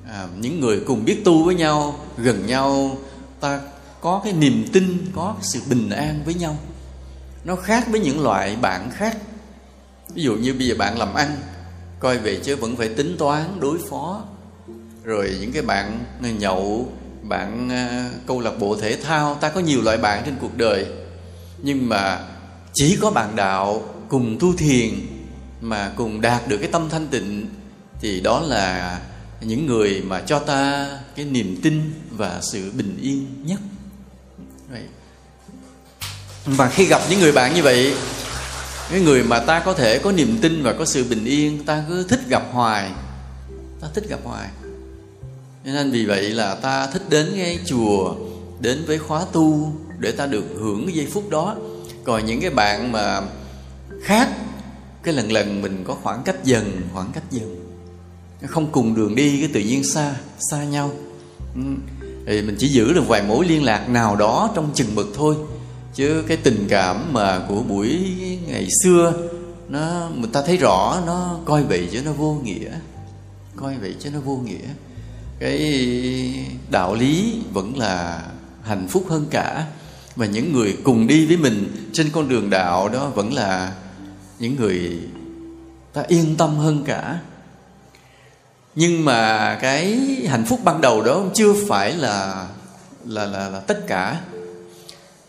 À, 0.09 0.27
những 0.39 0.59
người 0.59 0.79
cùng 0.87 1.05
biết 1.05 1.21
tu 1.25 1.43
với 1.43 1.55
nhau 1.55 1.99
gần 2.17 2.45
nhau 2.45 2.97
ta 3.39 3.61
có 4.01 4.21
cái 4.23 4.33
niềm 4.33 4.65
tin 4.73 5.05
có 5.15 5.33
cái 5.37 5.43
sự 5.43 5.61
bình 5.69 5.89
an 5.89 6.21
với 6.25 6.33
nhau. 6.33 6.57
Nó 7.43 7.55
khác 7.55 7.87
với 7.91 7.99
những 7.99 8.23
loại 8.23 8.55
bạn 8.61 8.89
khác. 8.93 9.17
Ví 10.13 10.23
dụ 10.23 10.35
như 10.35 10.53
bây 10.53 10.67
giờ 10.67 10.75
bạn 10.77 10.97
làm 10.97 11.13
ăn 11.13 11.37
coi 11.99 12.17
về 12.17 12.39
chứ 12.43 12.55
vẫn 12.55 12.75
phải 12.75 12.89
tính 12.89 13.15
toán 13.17 13.59
đối 13.59 13.77
phó. 13.89 14.23
Rồi 15.03 15.37
những 15.41 15.51
cái 15.51 15.61
bạn 15.61 16.05
nhậu 16.39 16.87
bạn 17.21 17.69
à, 17.69 18.09
câu 18.27 18.39
lạc 18.39 18.59
bộ 18.59 18.75
thể 18.75 18.97
thao 19.03 19.35
ta 19.35 19.49
có 19.49 19.59
nhiều 19.59 19.81
loại 19.81 19.97
bạn 19.97 20.23
trên 20.25 20.35
cuộc 20.41 20.57
đời. 20.57 20.85
Nhưng 21.57 21.89
mà 21.89 22.19
chỉ 22.73 22.97
có 23.01 23.11
bạn 23.11 23.35
đạo 23.35 23.83
cùng 24.09 24.37
tu 24.39 24.53
thiền 24.57 24.89
mà 25.61 25.91
cùng 25.95 26.21
đạt 26.21 26.47
được 26.47 26.57
cái 26.57 26.69
tâm 26.71 26.89
thanh 26.89 27.07
tịnh, 27.07 27.49
thì 28.01 28.21
đó 28.21 28.39
là 28.39 28.99
những 29.41 29.65
người 29.65 30.01
mà 30.01 30.21
cho 30.21 30.39
ta 30.39 30.89
cái 31.15 31.25
niềm 31.25 31.59
tin 31.63 31.93
và 32.09 32.39
sự 32.41 32.71
bình 32.71 32.97
yên 33.01 33.27
nhất. 33.45 33.59
Vậy. 34.71 34.81
Và 36.45 36.69
khi 36.69 36.85
gặp 36.85 37.01
những 37.09 37.19
người 37.19 37.31
bạn 37.31 37.53
như 37.53 37.63
vậy, 37.63 37.93
cái 38.89 39.01
người 39.01 39.23
mà 39.23 39.39
ta 39.39 39.59
có 39.59 39.73
thể 39.73 39.99
có 39.99 40.11
niềm 40.11 40.37
tin 40.41 40.63
và 40.63 40.73
có 40.73 40.85
sự 40.85 41.03
bình 41.03 41.25
yên, 41.25 41.63
ta 41.65 41.83
cứ 41.89 42.03
thích 42.03 42.21
gặp 42.27 42.43
hoài. 42.51 42.91
Ta 43.81 43.87
thích 43.93 44.03
gặp 44.09 44.19
hoài. 44.23 44.47
Nên 45.63 45.91
vì 45.91 46.05
vậy 46.05 46.21
là 46.21 46.55
ta 46.55 46.87
thích 46.87 47.03
đến 47.09 47.31
cái 47.35 47.59
chùa, 47.65 48.15
đến 48.59 48.83
với 48.87 48.99
khóa 48.99 49.25
tu 49.31 49.73
để 49.99 50.11
ta 50.11 50.25
được 50.25 50.45
hưởng 50.59 50.85
cái 50.85 50.95
giây 50.95 51.07
phút 51.13 51.29
đó. 51.29 51.55
Còn 52.03 52.25
những 52.25 52.41
cái 52.41 52.49
bạn 52.49 52.91
mà 52.91 53.21
khác 54.03 54.29
cái 55.03 55.13
lần 55.13 55.31
lần 55.31 55.61
mình 55.61 55.83
có 55.87 55.97
khoảng 56.03 56.23
cách 56.23 56.43
dần, 56.43 56.81
khoảng 56.93 57.11
cách 57.13 57.31
dần. 57.31 57.55
Không 58.47 58.71
cùng 58.71 58.95
đường 58.95 59.15
đi, 59.15 59.39
cái 59.39 59.49
tự 59.53 59.59
nhiên 59.59 59.83
xa 59.83 60.15
xa 60.51 60.63
nhau. 60.63 60.91
Ừ. 61.55 61.61
Thì 62.27 62.41
mình 62.41 62.55
chỉ 62.59 62.67
giữ 62.67 62.93
được 62.93 63.07
vài 63.07 63.21
mối 63.21 63.45
liên 63.45 63.63
lạc 63.63 63.89
nào 63.89 64.15
đó 64.15 64.51
trong 64.55 64.69
chừng 64.73 64.95
mực 64.95 65.07
thôi. 65.15 65.35
Chứ 65.93 66.23
cái 66.27 66.37
tình 66.37 66.65
cảm 66.69 67.13
mà 67.13 67.45
của 67.47 67.61
buổi 67.61 67.99
ngày 68.47 68.67
xưa, 68.83 69.13
nó 69.69 70.09
người 70.17 70.29
ta 70.33 70.41
thấy 70.41 70.57
rõ, 70.57 71.01
nó 71.05 71.39
coi 71.45 71.63
vậy 71.63 71.89
chứ 71.91 72.01
nó 72.05 72.11
vô 72.11 72.33
nghĩa. 72.43 72.71
Coi 73.55 73.77
vậy 73.77 73.95
chứ 73.99 74.09
nó 74.09 74.19
vô 74.19 74.37
nghĩa. 74.37 74.67
Cái 75.39 75.85
đạo 76.71 76.95
lý 76.95 77.41
vẫn 77.53 77.77
là 77.77 78.23
hạnh 78.63 78.87
phúc 78.87 79.05
hơn 79.09 79.25
cả. 79.29 79.65
Và 80.15 80.25
những 80.25 80.53
người 80.53 80.77
cùng 80.83 81.07
đi 81.07 81.25
với 81.25 81.37
mình 81.37 81.87
trên 81.93 82.09
con 82.09 82.29
đường 82.29 82.49
đạo 82.49 82.89
đó 82.89 83.09
vẫn 83.15 83.33
là 83.33 83.73
những 84.41 84.55
người 84.55 84.99
ta 85.93 86.03
yên 86.07 86.35
tâm 86.37 86.57
hơn 86.57 86.83
cả. 86.85 87.19
Nhưng 88.75 89.05
mà 89.05 89.55
cái 89.61 89.99
hạnh 90.27 90.45
phúc 90.45 90.59
ban 90.63 90.81
đầu 90.81 91.01
đó 91.01 91.23
chưa 91.33 91.53
phải 91.67 91.93
là 91.93 92.47
là 93.05 93.25
là, 93.25 93.49
là 93.49 93.59
tất 93.59 93.87
cả. 93.87 94.21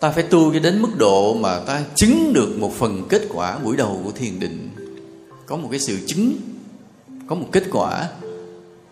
Ta 0.00 0.10
phải 0.10 0.22
tu 0.22 0.52
cho 0.52 0.58
đến 0.60 0.82
mức 0.82 0.96
độ 0.96 1.34
mà 1.34 1.58
ta 1.58 1.82
chứng 1.94 2.32
được 2.32 2.56
một 2.58 2.72
phần 2.78 3.02
kết 3.08 3.22
quả 3.34 3.58
buổi 3.58 3.76
đầu 3.76 4.00
của 4.04 4.10
thiền 4.10 4.40
định. 4.40 4.70
Có 5.46 5.56
một 5.56 5.68
cái 5.70 5.80
sự 5.80 5.98
chứng 6.06 6.32
có 7.26 7.34
một 7.34 7.46
kết 7.52 7.64
quả. 7.72 8.08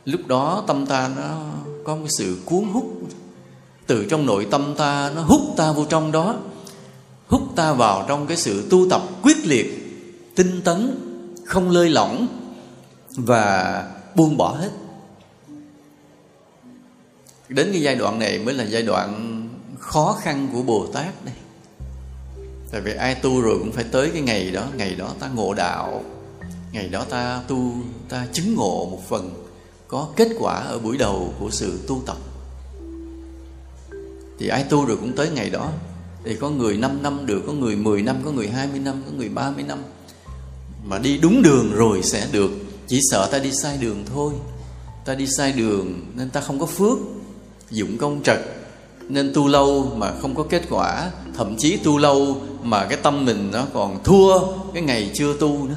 Lúc 0.04 0.26
đó 0.26 0.64
tâm 0.66 0.86
ta 0.86 1.10
nó 1.16 1.52
có 1.84 1.96
một 1.96 2.06
sự 2.18 2.38
cuốn 2.44 2.64
hút. 2.64 3.02
Từ 3.86 4.06
trong 4.10 4.26
nội 4.26 4.46
tâm 4.50 4.74
ta 4.76 5.12
nó 5.14 5.22
hút 5.22 5.40
ta 5.56 5.72
vô 5.72 5.84
trong 5.88 6.12
đó 6.12 6.36
hút 7.26 7.42
ta 7.56 7.72
vào 7.72 8.04
trong 8.08 8.26
cái 8.26 8.36
sự 8.36 8.68
tu 8.70 8.86
tập 8.90 9.02
quyết 9.22 9.46
liệt 9.46 9.89
tinh 10.40 10.60
tấn, 10.64 11.00
không 11.46 11.70
lơi 11.70 11.90
lỏng 11.90 12.26
và 13.16 13.84
buông 14.14 14.36
bỏ 14.36 14.52
hết. 14.52 14.70
Đến 17.48 17.68
cái 17.72 17.82
giai 17.82 17.94
đoạn 17.94 18.18
này 18.18 18.38
mới 18.38 18.54
là 18.54 18.64
giai 18.64 18.82
đoạn 18.82 19.48
khó 19.78 20.18
khăn 20.22 20.48
của 20.52 20.62
bồ 20.62 20.86
tát 20.86 21.24
đây. 21.24 21.34
Tại 22.70 22.80
vì 22.80 22.94
ai 22.94 23.14
tu 23.14 23.40
rồi 23.40 23.58
cũng 23.58 23.72
phải 23.72 23.84
tới 23.84 24.10
cái 24.12 24.22
ngày 24.22 24.50
đó 24.50 24.66
ngày 24.76 24.94
đó 24.94 25.12
ta 25.20 25.28
ngộ 25.28 25.54
đạo, 25.54 26.04
ngày 26.72 26.88
đó 26.88 27.04
ta 27.10 27.42
tu, 27.48 27.72
ta 28.08 28.26
chứng 28.32 28.54
ngộ 28.54 28.88
một 28.90 29.08
phần, 29.08 29.44
có 29.88 30.08
kết 30.16 30.28
quả 30.38 30.54
ở 30.54 30.78
buổi 30.78 30.96
đầu 30.96 31.34
của 31.40 31.50
sự 31.50 31.78
tu 31.88 32.02
tập. 32.06 32.16
Thì 34.38 34.48
ai 34.48 34.64
tu 34.64 34.84
rồi 34.84 34.96
cũng 34.96 35.12
tới 35.16 35.30
ngày 35.30 35.50
đó. 35.50 35.72
Thì 36.24 36.36
có 36.36 36.50
người 36.50 36.76
5 36.76 37.02
năm 37.02 37.26
được, 37.26 37.42
có 37.46 37.52
người 37.52 37.76
10 37.76 38.02
năm, 38.02 38.16
có 38.24 38.30
người 38.30 38.48
20 38.48 38.80
năm, 38.80 39.02
có 39.06 39.12
người 39.16 39.28
30 39.28 39.64
năm 39.64 39.78
mà 40.84 40.98
đi 40.98 41.18
đúng 41.18 41.42
đường 41.42 41.72
rồi 41.74 42.02
sẽ 42.02 42.28
được. 42.32 42.50
Chỉ 42.86 43.00
sợ 43.10 43.28
ta 43.32 43.38
đi 43.38 43.52
sai 43.52 43.76
đường 43.76 44.04
thôi. 44.14 44.32
Ta 45.04 45.14
đi 45.14 45.26
sai 45.26 45.52
đường 45.52 46.00
nên 46.14 46.30
ta 46.30 46.40
không 46.40 46.58
có 46.58 46.66
phước, 46.66 46.98
dụng 47.70 47.98
công 47.98 48.22
trật. 48.22 48.40
Nên 49.08 49.32
tu 49.34 49.48
lâu 49.48 49.92
mà 49.96 50.12
không 50.20 50.34
có 50.34 50.42
kết 50.42 50.62
quả. 50.70 51.10
Thậm 51.36 51.56
chí 51.58 51.76
tu 51.76 51.98
lâu 51.98 52.36
mà 52.62 52.86
cái 52.86 52.98
tâm 53.02 53.24
mình 53.24 53.50
nó 53.52 53.66
còn 53.72 54.02
thua 54.04 54.40
cái 54.74 54.82
ngày 54.82 55.10
chưa 55.14 55.36
tu 55.40 55.64
nữa. 55.68 55.76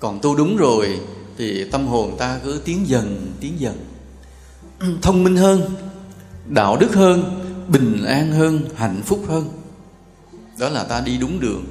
Còn 0.00 0.18
tu 0.20 0.36
đúng 0.36 0.56
rồi 0.56 1.00
thì 1.38 1.64
tâm 1.70 1.86
hồn 1.86 2.16
ta 2.18 2.40
cứ 2.44 2.60
tiến 2.64 2.88
dần 2.88 3.32
tiến 3.40 3.52
dần. 3.58 3.74
Thông 5.02 5.24
minh 5.24 5.36
hơn, 5.36 5.70
đạo 6.46 6.76
đức 6.76 6.94
hơn, 6.94 7.40
bình 7.68 8.04
an 8.04 8.32
hơn, 8.32 8.60
hạnh 8.74 9.02
phúc 9.04 9.24
hơn. 9.28 9.48
Đó 10.58 10.68
là 10.68 10.84
ta 10.84 11.00
đi 11.00 11.18
đúng 11.18 11.40
đường 11.40 11.64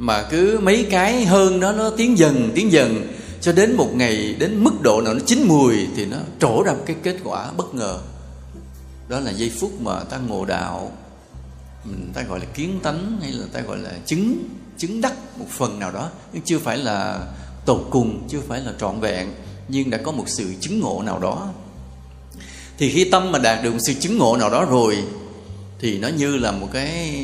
mà 0.00 0.22
cứ 0.30 0.58
mấy 0.62 0.86
cái 0.90 1.24
hơn 1.24 1.60
đó, 1.60 1.72
nó 1.72 1.90
tiến 1.90 2.18
dần 2.18 2.52
tiến 2.54 2.72
dần, 2.72 3.12
cho 3.40 3.52
đến 3.52 3.76
một 3.76 3.90
ngày, 3.94 4.34
đến 4.38 4.64
mức 4.64 4.82
độ 4.82 5.00
nào 5.00 5.14
nó 5.14 5.20
chín 5.26 5.42
mùi 5.42 5.76
thì 5.96 6.06
nó 6.06 6.16
trổ 6.40 6.62
ra 6.62 6.72
một 6.72 6.82
cái 6.86 6.96
kết 7.02 7.16
quả 7.24 7.50
bất 7.56 7.74
ngờ. 7.74 7.98
Đó 9.08 9.20
là 9.20 9.30
giây 9.30 9.52
phút 9.60 9.80
mà 9.80 10.00
ta 10.00 10.18
ngộ 10.18 10.44
đạo. 10.44 10.92
Mình, 11.84 12.10
ta 12.14 12.22
gọi 12.22 12.40
là 12.40 12.44
kiến 12.44 12.80
tánh 12.82 13.18
hay 13.22 13.32
là 13.32 13.46
ta 13.52 13.60
gọi 13.60 13.78
là 13.78 13.90
chứng 14.06 14.44
chứng 14.78 15.00
đắc 15.00 15.14
một 15.38 15.46
phần 15.50 15.78
nào 15.78 15.92
đó. 15.92 16.10
Nhưng 16.32 16.42
chưa 16.42 16.58
phải 16.58 16.78
là 16.78 17.26
tột 17.66 17.86
cùng, 17.90 18.28
chưa 18.28 18.40
phải 18.48 18.60
là 18.60 18.72
trọn 18.80 19.00
vẹn, 19.00 19.32
nhưng 19.68 19.90
đã 19.90 19.98
có 19.98 20.12
một 20.12 20.24
sự 20.26 20.52
chứng 20.60 20.80
ngộ 20.80 21.02
nào 21.06 21.18
đó. 21.18 21.48
Thì 22.78 22.90
khi 22.90 23.04
tâm 23.04 23.32
mà 23.32 23.38
đạt 23.38 23.64
được 23.64 23.72
một 23.72 23.80
sự 23.86 23.94
chứng 23.94 24.18
ngộ 24.18 24.36
nào 24.36 24.50
đó 24.50 24.64
rồi, 24.64 24.96
thì 25.80 25.98
nó 25.98 26.08
như 26.08 26.36
là 26.36 26.52
một 26.52 26.68
cái 26.72 27.16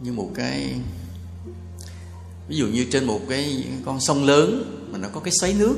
như 0.00 0.12
một 0.12 0.30
cái, 0.34 0.74
ví 2.48 2.56
dụ 2.56 2.66
như 2.66 2.86
trên 2.92 3.04
một 3.04 3.20
cái 3.28 3.64
con 3.84 4.00
sông 4.00 4.24
lớn 4.24 4.72
mà 4.92 4.98
nó 4.98 5.08
có 5.08 5.20
cái 5.20 5.32
xoáy 5.40 5.54
nước 5.58 5.76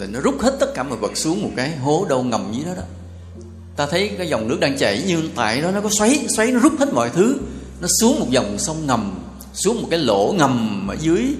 thì 0.00 0.06
nó 0.06 0.20
rút 0.20 0.40
hết 0.40 0.56
tất 0.60 0.74
cả 0.74 0.82
mọi 0.82 0.98
vật 0.98 1.16
xuống 1.16 1.42
một 1.42 1.50
cái 1.56 1.76
hố 1.76 2.06
đâu 2.08 2.22
ngầm 2.22 2.52
dưới 2.52 2.64
đó 2.64 2.74
đó. 2.76 2.82
Ta 3.76 3.86
thấy 3.86 4.08
cái 4.18 4.28
dòng 4.28 4.48
nước 4.48 4.60
đang 4.60 4.78
chảy 4.78 5.04
nhưng 5.06 5.30
tại 5.34 5.60
đó 5.60 5.70
nó 5.70 5.80
có 5.80 5.90
xoáy 5.90 6.26
xoáy 6.28 6.52
nó 6.52 6.60
rút 6.60 6.72
hết 6.78 6.92
mọi 6.92 7.10
thứ, 7.10 7.38
nó 7.80 7.88
xuống 8.00 8.20
một 8.20 8.26
dòng 8.30 8.58
sông 8.58 8.86
ngầm, 8.86 9.18
xuống 9.54 9.82
một 9.82 9.88
cái 9.90 9.98
lỗ 9.98 10.34
ngầm 10.38 10.86
ở 10.88 10.96
dưới 11.00 11.34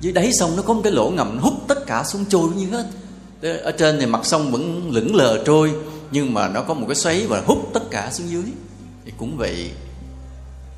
dưới 0.00 0.12
đáy 0.12 0.32
sông, 0.32 0.56
nó 0.56 0.62
có 0.62 0.74
một 0.74 0.80
cái 0.84 0.92
lỗ 0.92 1.10
ngầm 1.10 1.38
hút 1.38 1.54
tất 1.68 1.86
cả 1.86 2.04
xuống 2.04 2.24
trôi 2.28 2.50
như 2.56 2.66
hết. 2.66 2.86
Ở 3.62 3.72
trên 3.72 4.00
thì 4.00 4.06
mặt 4.06 4.26
sông 4.26 4.52
vẫn 4.52 4.90
lững 4.92 5.14
lờ 5.14 5.42
trôi 5.46 5.72
nhưng 6.10 6.34
mà 6.34 6.48
nó 6.48 6.62
có 6.62 6.74
một 6.74 6.86
cái 6.88 6.96
xoáy 6.96 7.26
và 7.26 7.42
hút 7.46 7.70
tất 7.74 7.90
cả 7.90 8.10
xuống 8.12 8.30
dưới. 8.30 8.44
Thì 9.04 9.12
cũng 9.18 9.36
vậy 9.36 9.70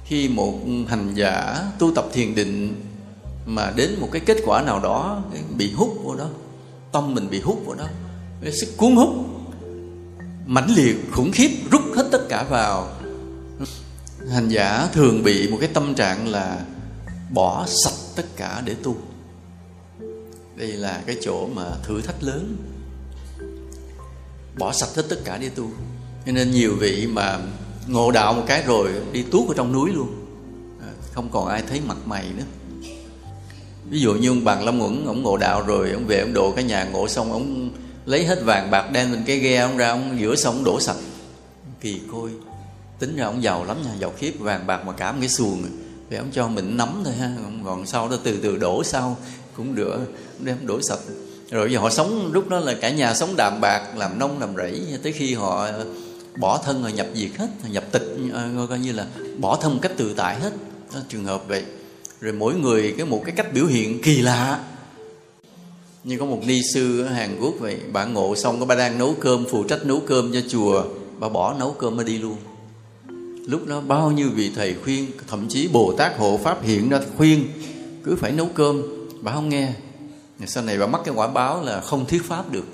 khi 0.07 0.29
một 0.29 0.59
hành 0.89 1.15
giả 1.15 1.65
tu 1.79 1.95
tập 1.95 2.07
thiền 2.13 2.35
định 2.35 2.83
mà 3.47 3.73
đến 3.77 3.97
một 4.01 4.09
cái 4.13 4.23
kết 4.27 4.37
quả 4.45 4.63
nào 4.63 4.81
đó, 4.81 5.23
bị 5.57 5.73
hút 5.73 6.01
vô 6.05 6.15
đó, 6.15 6.29
tâm 6.93 7.15
mình 7.15 7.31
bị 7.31 7.41
hút 7.41 7.63
vô 7.67 7.75
đó, 7.75 7.87
cái 8.43 8.53
sức 8.53 8.77
cuốn 8.77 8.97
hút 8.97 9.09
mãnh 10.47 10.71
liệt, 10.77 10.97
khủng 11.13 11.31
khiếp, 11.33 11.51
rút 11.71 11.83
hết 11.97 12.09
tất 12.13 12.29
cả 12.29 12.43
vào. 12.43 12.91
Hành 14.31 14.49
giả 14.49 14.89
thường 14.93 15.23
bị 15.23 15.49
một 15.49 15.57
cái 15.61 15.69
tâm 15.75 15.95
trạng 15.95 16.29
là 16.29 16.65
bỏ 17.31 17.67
sạch 17.67 17.95
tất 18.17 18.37
cả 18.37 18.63
để 18.65 18.75
tu. 18.83 18.97
Đây 20.57 20.69
là 20.69 21.03
cái 21.07 21.17
chỗ 21.23 21.49
mà 21.55 21.65
thử 21.83 22.01
thách 22.01 22.23
lớn. 22.23 22.57
Bỏ 24.59 24.73
sạch 24.73 24.89
hết 24.97 25.03
tất 25.09 25.17
cả 25.25 25.39
để 25.39 25.49
tu. 25.49 25.71
Cho 26.27 26.33
nên 26.33 26.51
nhiều 26.51 26.77
vị 26.81 27.07
mà 27.07 27.39
ngộ 27.87 28.11
đạo 28.11 28.33
một 28.33 28.43
cái 28.47 28.63
rồi 28.63 28.91
đi 29.13 29.23
tuốt 29.23 29.49
ở 29.49 29.55
trong 29.57 29.73
núi 29.73 29.91
luôn. 29.93 30.09
À, 30.81 30.91
không 31.13 31.29
còn 31.33 31.49
ai 31.49 31.63
thấy 31.69 31.81
mặt 31.87 31.97
mày 32.05 32.25
nữa. 32.37 32.45
Ví 33.91 34.01
dụ 34.01 34.15
như 34.15 34.29
ông 34.29 34.45
bằng 34.45 34.65
lâm 34.65 34.79
nguẩn 34.79 35.07
ông 35.07 35.23
ngộ 35.23 35.37
đạo 35.37 35.63
rồi, 35.67 35.91
ông 35.91 36.07
về 36.07 36.21
ông 36.21 36.33
độ 36.33 36.51
cái 36.51 36.65
nhà, 36.65 36.85
ngộ 36.85 37.09
xong 37.09 37.33
ông 37.33 37.71
lấy 38.07 38.25
hết 38.25 38.45
vàng 38.45 38.71
bạc 38.71 38.91
đem 38.93 39.13
lên 39.13 39.23
cái 39.27 39.39
ghe 39.39 39.57
ông 39.57 39.77
ra, 39.77 39.91
ông 39.91 40.21
giữa 40.21 40.37
sông 40.37 40.55
ông 40.55 40.65
đổ 40.65 40.81
sạch. 40.81 40.97
Kỳ 41.81 42.01
côi, 42.13 42.31
tính 42.99 43.17
ra 43.17 43.25
ông 43.25 43.43
giàu 43.43 43.65
lắm 43.65 43.77
nha, 43.85 43.91
giàu 44.01 44.13
khiếp, 44.19 44.33
vàng 44.39 44.67
bạc 44.67 44.87
mà 44.87 44.93
cả 44.93 45.13
một 45.13 45.19
cái 45.21 45.29
xuồng. 45.29 45.63
Thì 46.11 46.17
ông 46.17 46.29
cho 46.33 46.49
mình 46.49 46.77
nắm 46.77 47.03
thôi 47.05 47.15
ha 47.15 47.31
còn 47.65 47.87
sau 47.87 48.09
đó 48.09 48.17
từ 48.23 48.37
từ 48.43 48.57
đổ 48.57 48.85
sau, 48.85 49.17
cũng 49.57 49.75
được 49.75 49.99
đem 50.39 50.67
đổ 50.67 50.81
sạch. 50.83 50.99
Rồi 51.51 51.73
giờ 51.73 51.79
họ 51.79 51.91
sống, 51.91 52.31
lúc 52.33 52.49
đó 52.49 52.59
là 52.59 52.75
cả 52.75 52.91
nhà 52.91 53.15
sống 53.15 53.37
đạm 53.37 53.61
bạc, 53.61 53.83
làm 53.97 54.19
nông 54.19 54.41
làm 54.41 54.57
rẫy, 54.57 54.83
tới 55.03 55.13
khi 55.13 55.35
họ 55.35 55.69
bỏ 56.39 56.59
thân 56.65 56.83
rồi 56.83 56.93
nhập 56.93 57.07
diệt 57.15 57.31
hết 57.39 57.49
nhập 57.71 57.85
tịch 57.93 58.17
ờ, 58.33 58.67
coi 58.69 58.79
như 58.79 58.93
là 58.93 59.07
bỏ 59.39 59.57
thân 59.57 59.73
một 59.73 59.79
cách 59.83 59.93
tự 59.97 60.15
tại 60.15 60.41
hết. 60.41 60.53
Đó, 60.95 61.01
trường 61.09 61.25
hợp 61.25 61.43
vậy. 61.49 61.65
Rồi 62.21 62.33
mỗi 62.33 62.55
người 62.55 62.95
cái 62.97 63.07
một 63.07 63.23
cái 63.25 63.35
cách 63.37 63.53
biểu 63.53 63.67
hiện 63.67 64.03
kỳ 64.03 64.23
lạ. 64.23 64.61
Như 66.05 66.19
có 66.19 66.25
một 66.25 66.41
ni 66.47 66.61
sư 66.75 67.03
ở 67.03 67.09
Hàn 67.09 67.39
Quốc 67.41 67.55
vậy 67.61 67.81
bà 67.93 68.05
ngộ 68.05 68.37
xong 68.37 68.61
có 68.61 68.67
bà 68.67 68.75
đang 68.75 68.99
nấu 68.99 69.15
cơm 69.21 69.45
phụ 69.51 69.65
trách 69.65 69.87
nấu 69.87 70.01
cơm 70.07 70.33
cho 70.33 70.41
chùa 70.49 70.85
bà 71.19 71.29
bỏ 71.29 71.55
nấu 71.59 71.73
cơm 71.73 71.97
mà 71.97 72.03
đi 72.03 72.19
luôn. 72.19 72.37
Lúc 73.47 73.67
đó 73.67 73.81
bao 73.81 74.11
nhiêu 74.11 74.29
vị 74.35 74.53
thầy 74.57 74.75
khuyên 74.85 75.07
thậm 75.29 75.49
chí 75.49 75.69
Bồ 75.69 75.95
Tát 75.99 76.19
hộ 76.19 76.41
pháp 76.43 76.63
hiện 76.63 76.89
ra 76.89 77.01
khuyên 77.17 77.49
cứ 78.05 78.17
phải 78.17 78.33
nấu 78.33 78.47
cơm. 78.55 78.83
Bà 79.21 79.33
không 79.33 79.49
nghe. 79.49 79.73
Sau 80.47 80.65
này 80.65 80.79
bà 80.79 80.87
mắc 80.87 81.01
cái 81.05 81.15
quả 81.15 81.29
báo 81.29 81.63
là 81.63 81.81
không 81.81 82.07
thuyết 82.07 82.25
pháp 82.25 82.53
được 82.53 82.65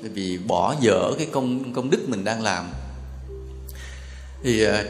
bởi 0.00 0.10
vì 0.10 0.38
bỏ 0.38 0.74
dở 0.80 1.12
cái 1.18 1.26
công 1.32 1.72
công 1.72 1.90
đức 1.90 2.08
mình 2.08 2.24
đang 2.24 2.42
làm. 2.42 2.64
Thì 4.42 4.64
à, 4.64 4.84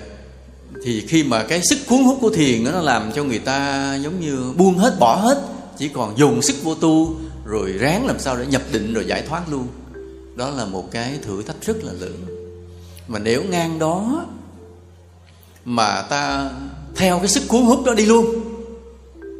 thì 0.84 1.06
khi 1.06 1.24
mà 1.24 1.42
cái 1.42 1.60
sức 1.62 1.78
cuốn 1.88 2.02
hút 2.02 2.18
của 2.20 2.30
thiền 2.30 2.64
nó 2.64 2.80
làm 2.80 3.12
cho 3.12 3.24
người 3.24 3.38
ta 3.38 3.94
giống 4.02 4.20
như 4.20 4.52
buông 4.56 4.78
hết, 4.78 4.96
bỏ 4.98 5.16
hết, 5.16 5.42
chỉ 5.78 5.88
còn 5.88 6.18
dùng 6.18 6.42
sức 6.42 6.56
vô 6.62 6.74
tu, 6.74 7.16
rồi 7.44 7.72
ráng 7.72 8.06
làm 8.06 8.18
sao 8.18 8.36
để 8.36 8.46
nhập 8.46 8.62
định 8.72 8.94
rồi 8.94 9.04
giải 9.06 9.22
thoát 9.28 9.42
luôn. 9.50 9.66
Đó 10.36 10.50
là 10.50 10.64
một 10.64 10.90
cái 10.90 11.18
thử 11.22 11.42
thách 11.42 11.62
rất 11.62 11.84
là 11.84 11.92
lớn. 11.92 12.16
Mà 13.08 13.18
nếu 13.18 13.42
ngang 13.42 13.78
đó 13.78 14.26
mà 15.64 16.02
ta 16.02 16.50
theo 16.96 17.18
cái 17.18 17.28
sức 17.28 17.42
cuốn 17.48 17.62
hút 17.62 17.85
đó 17.85 17.94
đi 17.94 18.06
luôn, 18.06 18.26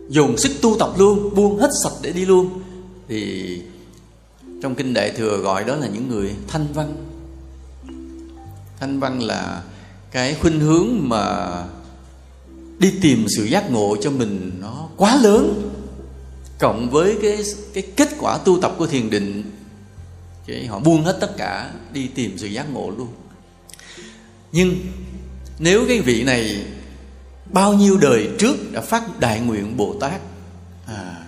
dùng 0.09 0.39
sức 0.39 0.53
tu 0.63 0.77
tập 0.79 0.91
luôn, 0.99 1.35
buông 1.35 1.59
hết 1.59 1.71
sạch 1.83 1.95
để 2.03 2.13
đi 2.13 2.25
luôn, 2.25 2.63
thì 3.09 3.63
trong 4.63 4.75
kinh 4.75 4.95
đại 4.95 5.11
thừa 5.11 5.39
gọi 5.39 5.65
đó 5.65 5.77
là 5.77 5.87
những 5.87 6.09
người 6.09 6.35
thanh 6.49 6.67
văn. 6.73 6.97
Thanh 8.81 9.01
văn 9.01 9.23
là 9.23 9.63
cái 10.11 10.35
khuynh 10.35 10.61
hướng 10.61 10.89
mà 11.01 11.49
đi 12.79 12.95
tìm 13.03 13.27
sự 13.37 13.45
giác 13.45 13.71
ngộ 13.71 13.97
cho 14.01 14.11
mình 14.11 14.53
nó 14.61 14.89
quá 14.97 15.17
lớn 15.23 15.71
cộng 16.59 16.91
với 16.91 17.19
cái 17.23 17.43
cái 17.75 17.83
kết 17.97 18.09
quả 18.19 18.39
tu 18.39 18.61
tập 18.61 18.75
của 18.79 18.87
thiền 18.87 19.11
định. 19.11 19.43
Cái 20.47 20.67
họ 20.67 20.79
buông 20.79 21.05
hết 21.05 21.19
tất 21.21 21.37
cả 21.37 21.71
đi 21.93 22.09
tìm 22.15 22.39
sự 22.39 22.47
giác 22.47 22.73
ngộ 22.73 22.91
luôn. 22.91 23.09
Nhưng 24.53 24.77
nếu 25.59 25.85
cái 25.89 26.01
vị 26.01 26.23
này 26.23 26.67
bao 27.53 27.75
nhiêu 27.75 27.99
đời 27.99 28.29
trước 28.39 28.73
đã 28.73 28.81
phát 28.81 29.21
đại 29.21 29.41
nguyện 29.41 29.77
bồ 29.77 29.95
tát 30.01 30.21
à, 30.87 31.27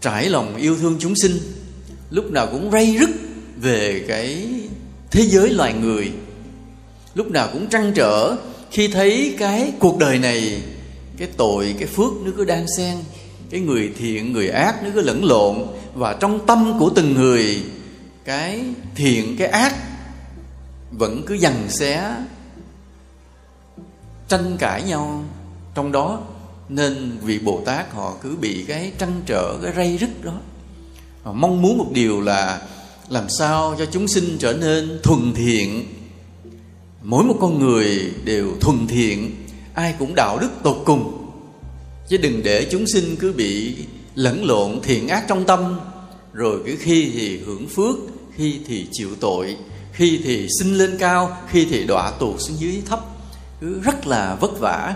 trải 0.00 0.28
lòng 0.28 0.56
yêu 0.56 0.76
thương 0.76 0.96
chúng 1.00 1.14
sinh 1.16 1.38
lúc 2.10 2.30
nào 2.30 2.46
cũng 2.46 2.70
ray 2.70 2.96
rứt 3.00 3.10
về 3.56 4.04
cái 4.08 4.46
thế 5.10 5.22
giới 5.22 5.50
loài 5.50 5.72
người. 5.72 6.12
Lúc 7.14 7.30
nào 7.30 7.48
cũng 7.52 7.68
trăn 7.68 7.92
trở 7.94 8.36
khi 8.70 8.88
thấy 8.88 9.36
cái 9.38 9.72
cuộc 9.78 9.98
đời 9.98 10.18
này, 10.18 10.62
cái 11.16 11.28
tội, 11.36 11.74
cái 11.78 11.88
phước 11.88 12.12
nó 12.24 12.30
cứ 12.36 12.44
đang 12.44 12.66
xen, 12.76 12.96
cái 13.50 13.60
người 13.60 13.92
thiện, 13.98 14.32
người 14.32 14.48
ác 14.48 14.82
nó 14.84 14.90
cứ 14.94 15.00
lẫn 15.00 15.24
lộn 15.24 15.56
và 15.94 16.16
trong 16.20 16.46
tâm 16.46 16.76
của 16.78 16.90
từng 16.94 17.14
người, 17.14 17.62
cái 18.24 18.64
thiện, 18.94 19.36
cái 19.38 19.48
ác 19.48 19.74
vẫn 20.90 21.22
cứ 21.26 21.34
dằn 21.34 21.54
xé, 21.68 22.14
tranh 24.28 24.56
cãi 24.58 24.82
nhau. 24.82 25.24
Trong 25.74 25.92
đó, 25.92 26.20
nên 26.68 27.18
vị 27.22 27.38
bồ 27.38 27.62
tát 27.64 27.92
họ 27.92 28.14
cứ 28.22 28.36
bị 28.40 28.64
cái 28.68 28.92
trăn 28.98 29.22
trở, 29.26 29.58
cái 29.62 29.72
ray 29.76 29.96
rứt 29.96 30.24
đó. 30.24 30.40
Ờ, 31.22 31.32
mong 31.32 31.62
muốn 31.62 31.78
một 31.78 31.86
điều 31.92 32.20
là 32.20 32.62
làm 33.08 33.28
sao 33.28 33.74
cho 33.78 33.86
chúng 33.86 34.08
sinh 34.08 34.36
trở 34.38 34.52
nên 34.52 35.00
thuần 35.02 35.34
thiện. 35.34 35.84
Mỗi 37.02 37.24
một 37.24 37.36
con 37.40 37.58
người 37.58 38.12
đều 38.24 38.52
thuần 38.60 38.86
thiện, 38.86 39.46
ai 39.74 39.94
cũng 39.98 40.14
đạo 40.14 40.38
đức 40.38 40.50
tột 40.62 40.82
cùng. 40.84 41.26
Chứ 42.08 42.16
đừng 42.16 42.42
để 42.42 42.68
chúng 42.70 42.86
sinh 42.86 43.16
cứ 43.16 43.32
bị 43.32 43.76
lẫn 44.14 44.44
lộn 44.44 44.80
thiện 44.82 45.08
ác 45.08 45.24
trong 45.28 45.44
tâm. 45.44 45.80
Rồi 46.32 46.60
cứ 46.66 46.76
khi 46.78 47.10
thì 47.14 47.38
hưởng 47.38 47.68
phước, 47.68 47.96
khi 48.36 48.58
thì 48.66 48.86
chịu 48.92 49.10
tội, 49.20 49.56
khi 49.92 50.20
thì 50.24 50.46
sinh 50.58 50.74
lên 50.74 50.98
cao, 50.98 51.36
khi 51.48 51.66
thì 51.70 51.84
đọa 51.84 52.10
tụt 52.10 52.40
xuống 52.40 52.60
dưới 52.60 52.82
thấp. 52.86 53.00
Cứ 53.60 53.80
rất 53.80 54.06
là 54.06 54.36
vất 54.40 54.60
vả. 54.60 54.94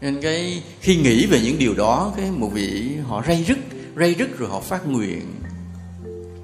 Nên 0.00 0.22
cái 0.22 0.62
khi 0.80 0.96
nghĩ 0.96 1.26
về 1.26 1.40
những 1.40 1.58
điều 1.58 1.74
đó, 1.74 2.12
cái 2.16 2.30
một 2.30 2.50
vị 2.52 2.90
họ 3.08 3.22
ray 3.26 3.44
rứt 3.48 3.58
rây 3.96 4.14
rứt 4.14 4.38
rồi 4.38 4.48
họ 4.48 4.60
phát 4.60 4.86
nguyện. 4.86 5.20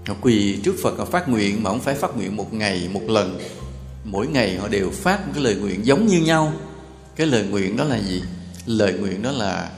Họ 0.07 0.15
quỳ 0.21 0.57
trước 0.65 0.75
phật, 0.83 0.99
họ 0.99 1.05
phát 1.05 1.29
nguyện 1.29 1.63
mà 1.63 1.71
không 1.71 1.81
phải 1.81 1.95
phát 1.95 2.17
nguyện 2.17 2.37
một 2.37 2.55
ngày, 2.55 2.89
một 2.93 3.03
lần. 3.09 3.41
Mỗi 4.05 4.27
ngày 4.27 4.57
họ 4.57 4.69
đều 4.69 4.91
phát 4.91 5.27
một 5.27 5.33
cái 5.35 5.45
lời 5.45 5.55
nguyện 5.55 5.87
giống 5.87 6.07
như 6.07 6.21
nhau. 6.21 6.53
Cái 7.17 7.27
lời 7.27 7.43
nguyện 7.43 7.77
đó 7.77 7.85
là 7.85 7.99
gì? 7.99 8.23
Lời 8.67 8.93
nguyện 8.93 9.23
đó 9.23 9.33
là 9.33 9.71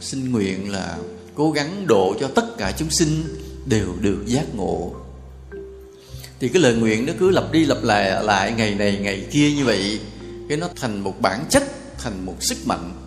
xin 0.00 0.32
nguyện 0.32 0.72
là 0.72 0.98
cố 1.34 1.50
gắng 1.50 1.86
độ 1.86 2.14
cho 2.20 2.28
tất 2.28 2.58
cả 2.58 2.72
chúng 2.78 2.90
sinh 2.90 3.22
đều 3.66 3.86
được 4.00 4.22
giác 4.26 4.54
ngộ. 4.54 4.94
Thì 6.40 6.48
cái 6.48 6.62
lời 6.62 6.74
nguyện 6.74 7.06
nó 7.06 7.12
cứ 7.18 7.30
lặp 7.30 7.52
đi 7.52 7.64
lặp 7.64 7.82
lại 7.82 8.24
lại 8.24 8.52
ngày 8.56 8.74
này, 8.74 8.98
ngày 9.02 9.26
kia 9.30 9.50
như 9.50 9.64
vậy. 9.64 10.00
Cái 10.48 10.58
nó 10.58 10.68
thành 10.76 11.00
một 11.00 11.20
bản 11.20 11.44
chất, 11.50 11.62
thành 11.98 12.26
một 12.26 12.36
sức 12.40 12.58
mạnh 12.66 13.05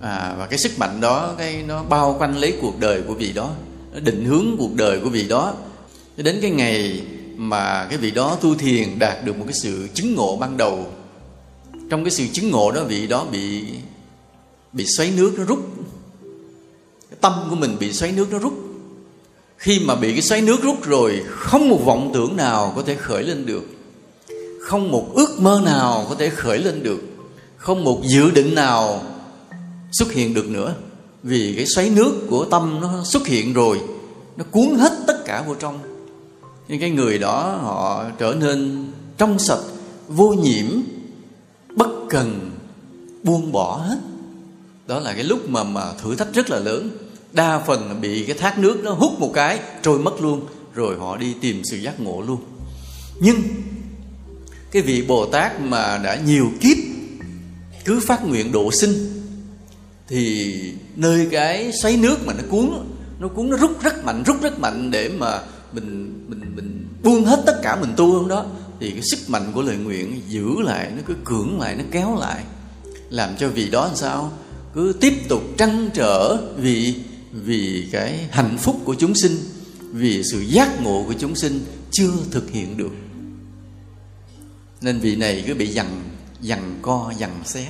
à, 0.00 0.34
và 0.38 0.46
cái 0.46 0.58
sức 0.58 0.78
mạnh 0.78 1.00
đó 1.00 1.34
cái 1.38 1.62
nó 1.66 1.82
bao 1.82 2.16
quanh 2.18 2.36
lấy 2.36 2.58
cuộc 2.60 2.80
đời 2.80 3.02
của 3.06 3.14
vị 3.14 3.32
đó 3.32 3.50
nó 3.94 4.00
định 4.00 4.24
hướng 4.24 4.46
cuộc 4.58 4.74
đời 4.74 5.00
của 5.00 5.10
vị 5.10 5.28
đó. 5.28 5.54
Cho 6.16 6.22
đến 6.22 6.38
cái 6.42 6.50
ngày 6.50 7.02
mà 7.36 7.86
cái 7.90 7.98
vị 7.98 8.10
đó 8.10 8.38
tu 8.40 8.54
thiền 8.54 8.98
đạt 8.98 9.24
được 9.24 9.38
một 9.38 9.44
cái 9.46 9.54
sự 9.54 9.88
chứng 9.94 10.14
ngộ 10.14 10.36
ban 10.36 10.56
đầu 10.56 10.86
trong 11.90 12.04
cái 12.04 12.10
sự 12.10 12.24
chứng 12.32 12.50
ngộ 12.50 12.72
đó 12.72 12.84
vị 12.84 13.06
đó 13.06 13.26
bị 13.32 13.64
bị 14.72 14.86
xoáy 14.86 15.12
nước 15.16 15.32
nó 15.38 15.44
rút. 15.44 15.58
Cái 17.10 17.18
tâm 17.20 17.32
của 17.50 17.56
mình 17.56 17.76
bị 17.80 17.92
xoáy 17.92 18.12
nước 18.12 18.32
nó 18.32 18.38
rút. 18.38 18.52
Khi 19.56 19.80
mà 19.84 19.94
bị 19.94 20.12
cái 20.12 20.22
xoáy 20.22 20.42
nước 20.42 20.62
rút 20.62 20.84
rồi 20.84 21.22
không 21.28 21.68
một 21.68 21.84
vọng 21.84 22.10
tưởng 22.14 22.36
nào 22.36 22.72
có 22.76 22.82
thể 22.82 22.94
khởi 22.94 23.22
lên 23.22 23.46
được. 23.46 23.64
Không 24.60 24.90
một 24.90 25.10
ước 25.14 25.40
mơ 25.40 25.62
nào 25.64 26.06
có 26.08 26.14
thể 26.14 26.28
khởi 26.28 26.58
lên 26.58 26.82
được. 26.82 27.00
Không 27.56 27.84
một 27.84 28.02
dự 28.04 28.30
định 28.30 28.54
nào 28.54 29.02
xuất 29.92 30.12
hiện 30.12 30.34
được 30.34 30.48
nữa. 30.48 30.74
Vì 31.22 31.54
cái 31.56 31.66
xoáy 31.66 31.90
nước 31.90 32.26
của 32.28 32.44
tâm 32.44 32.78
nó 32.80 33.04
xuất 33.04 33.26
hiện 33.26 33.52
rồi, 33.52 33.80
nó 34.36 34.44
cuốn 34.50 34.68
hết 34.78 34.92
tất 35.06 35.24
cả 35.24 35.44
vô 35.46 35.54
trong. 35.54 35.78
Nhưng 36.68 36.80
cái 36.80 36.90
người 36.90 37.18
đó 37.18 37.58
họ 37.62 38.04
trở 38.18 38.34
nên 38.40 38.86
trong 39.18 39.38
sạch, 39.38 39.60
vô 40.08 40.28
nhiễm, 40.28 40.66
bất 41.76 41.90
cần, 42.10 42.50
buông 43.22 43.52
bỏ 43.52 43.76
hết. 43.76 43.98
Đó 44.86 45.00
là 45.00 45.12
cái 45.12 45.24
lúc 45.24 45.50
mà 45.50 45.64
mà 45.64 45.92
thử 46.02 46.16
thách 46.16 46.34
rất 46.34 46.50
là 46.50 46.58
lớn. 46.58 46.90
Đa 47.32 47.58
phần 47.58 48.00
bị 48.00 48.24
cái 48.24 48.38
thác 48.38 48.58
nước 48.58 48.80
nó 48.82 48.92
hút 48.92 49.20
một 49.20 49.30
cái, 49.34 49.58
trôi 49.82 49.98
mất 49.98 50.22
luôn, 50.22 50.46
rồi 50.74 50.96
họ 50.98 51.16
đi 51.16 51.34
tìm 51.40 51.62
sự 51.64 51.76
giác 51.76 52.00
ngộ 52.00 52.22
luôn. 52.22 52.40
Nhưng 53.20 53.42
cái 54.70 54.82
vị 54.82 55.04
bồ 55.08 55.26
tát 55.26 55.60
mà 55.60 56.00
đã 56.04 56.20
nhiều 56.26 56.50
kiếp 56.60 56.76
cứ 57.84 58.00
phát 58.00 58.26
nguyện 58.26 58.52
độ 58.52 58.70
sinh 58.72 59.19
thì 60.10 60.54
nơi 60.96 61.28
cái 61.30 61.72
xoáy 61.82 61.96
nước 61.96 62.26
mà 62.26 62.32
nó 62.32 62.42
cuốn 62.50 62.70
nó 63.20 63.28
cuốn, 63.28 63.50
nó 63.50 63.56
rút 63.56 63.82
rất 63.82 64.04
mạnh, 64.04 64.22
rút 64.26 64.42
rất 64.42 64.58
mạnh 64.58 64.90
để 64.90 65.08
mà 65.08 65.40
mình 65.72 66.20
mình 66.28 66.56
mình 66.56 66.88
buông 67.02 67.24
hết 67.24 67.42
tất 67.46 67.62
cả 67.62 67.76
mình 67.76 67.90
tu 67.96 68.12
không 68.12 68.28
đó, 68.28 68.46
thì 68.80 68.90
cái 68.90 69.02
sức 69.10 69.18
mạnh 69.28 69.52
của 69.54 69.62
lời 69.62 69.76
nguyện 69.76 70.20
giữ 70.28 70.60
lại, 70.60 70.90
nó 70.96 71.02
cứ 71.06 71.14
cưỡng 71.24 71.60
lại, 71.60 71.76
nó 71.76 71.84
kéo 71.90 72.16
lại. 72.20 72.44
Làm 73.10 73.36
cho 73.38 73.48
vì 73.48 73.70
đó 73.70 73.86
làm 73.86 73.96
sao? 73.96 74.32
Cứ 74.74 74.92
tiếp 75.00 75.14
tục 75.28 75.42
trăn 75.58 75.90
trở 75.94 76.36
vì 76.56 76.94
vì 77.32 77.88
cái 77.92 78.28
hạnh 78.30 78.58
phúc 78.58 78.80
của 78.84 78.94
chúng 78.94 79.14
sinh, 79.14 79.36
vì 79.92 80.22
sự 80.24 80.40
giác 80.40 80.82
ngộ 80.82 81.04
của 81.06 81.14
chúng 81.18 81.34
sinh 81.34 81.64
chưa 81.90 82.12
thực 82.30 82.50
hiện 82.50 82.76
được. 82.76 82.92
Nên 84.80 84.98
vị 84.98 85.16
này 85.16 85.44
cứ 85.46 85.54
bị 85.54 85.66
dằn 85.66 86.02
dằn 86.40 86.78
co, 86.82 87.12
dằn 87.18 87.42
xé 87.44 87.68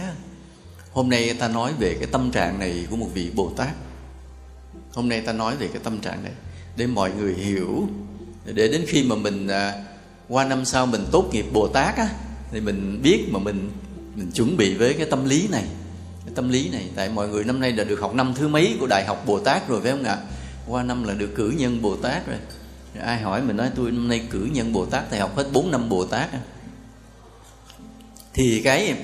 hôm 0.93 1.11
nay 1.11 1.35
ta 1.35 1.49
nói 1.49 1.73
về 1.79 1.97
cái 2.01 2.09
tâm 2.13 2.31
trạng 2.31 2.59
này 2.59 2.87
của 2.91 2.97
một 2.97 3.09
vị 3.15 3.31
bồ 3.35 3.53
tát. 3.57 3.75
Hôm 4.95 5.09
nay 5.09 5.21
ta 5.21 5.33
nói 5.33 5.57
về 5.57 5.69
cái 5.69 5.83
tâm 5.85 5.99
trạng 6.01 6.25
này 6.25 6.33
để 6.77 6.87
mọi 6.87 7.11
người 7.13 7.35
hiểu. 7.35 7.89
Để 8.45 8.69
đến 8.69 8.85
khi 8.89 9.03
mà 9.03 9.17
mình 9.17 9.49
à, 9.49 9.85
qua 10.29 10.45
năm 10.45 10.65
sau 10.65 10.87
mình 10.87 11.07
tốt 11.13 11.31
nghiệp 11.33 11.47
bồ 11.53 11.69
tát 11.69 11.97
á 11.97 12.09
thì 12.53 12.61
mình 12.61 13.01
biết 13.03 13.29
mà 13.31 13.39
mình 13.39 13.71
mình 14.15 14.31
chuẩn 14.35 14.57
bị 14.57 14.75
với 14.75 14.95
cái 14.95 15.07
tâm 15.11 15.25
lý 15.25 15.49
này. 15.49 15.65
Cái 16.25 16.35
tâm 16.35 16.49
lý 16.49 16.69
này 16.69 16.89
tại 16.95 17.09
mọi 17.09 17.29
người 17.29 17.45
năm 17.45 17.61
nay 17.61 17.73
đã 17.73 17.85
được 17.85 18.01
học 18.01 18.15
năm 18.15 18.35
thứ 18.35 18.49
mấy 18.49 18.77
của 18.81 18.87
đại 18.87 19.05
học 19.05 19.23
bồ 19.27 19.41
tát 19.41 19.69
rồi 19.69 19.81
phải 19.83 19.91
không 19.91 20.05
ạ? 20.05 20.19
Qua 20.69 20.83
năm 20.83 21.05
là 21.05 21.15
được 21.15 21.31
cử 21.37 21.55
nhân 21.57 21.83
bồ 21.83 21.97
tát 21.97 22.27
rồi. 22.27 22.37
Ai 23.01 23.21
hỏi 23.21 23.43
mình 23.43 23.57
nói 23.57 23.71
tôi 23.77 23.91
năm 23.91 24.09
nay 24.09 24.27
cử 24.31 24.49
nhân 24.53 24.73
bồ 24.73 24.87
tát 24.87 25.05
thì 25.11 25.19
học 25.19 25.37
hết 25.37 25.47
4 25.53 25.71
năm 25.71 25.89
bồ 25.89 26.05
tát 26.05 26.31
thì 28.35 28.61
cái 28.65 28.95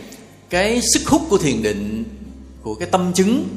cái 0.50 0.80
sức 0.82 1.02
hút 1.06 1.22
của 1.30 1.38
thiền 1.38 1.62
định, 1.62 2.04
của 2.62 2.74
cái 2.74 2.88
tâm 2.92 3.12
chứng, 3.12 3.48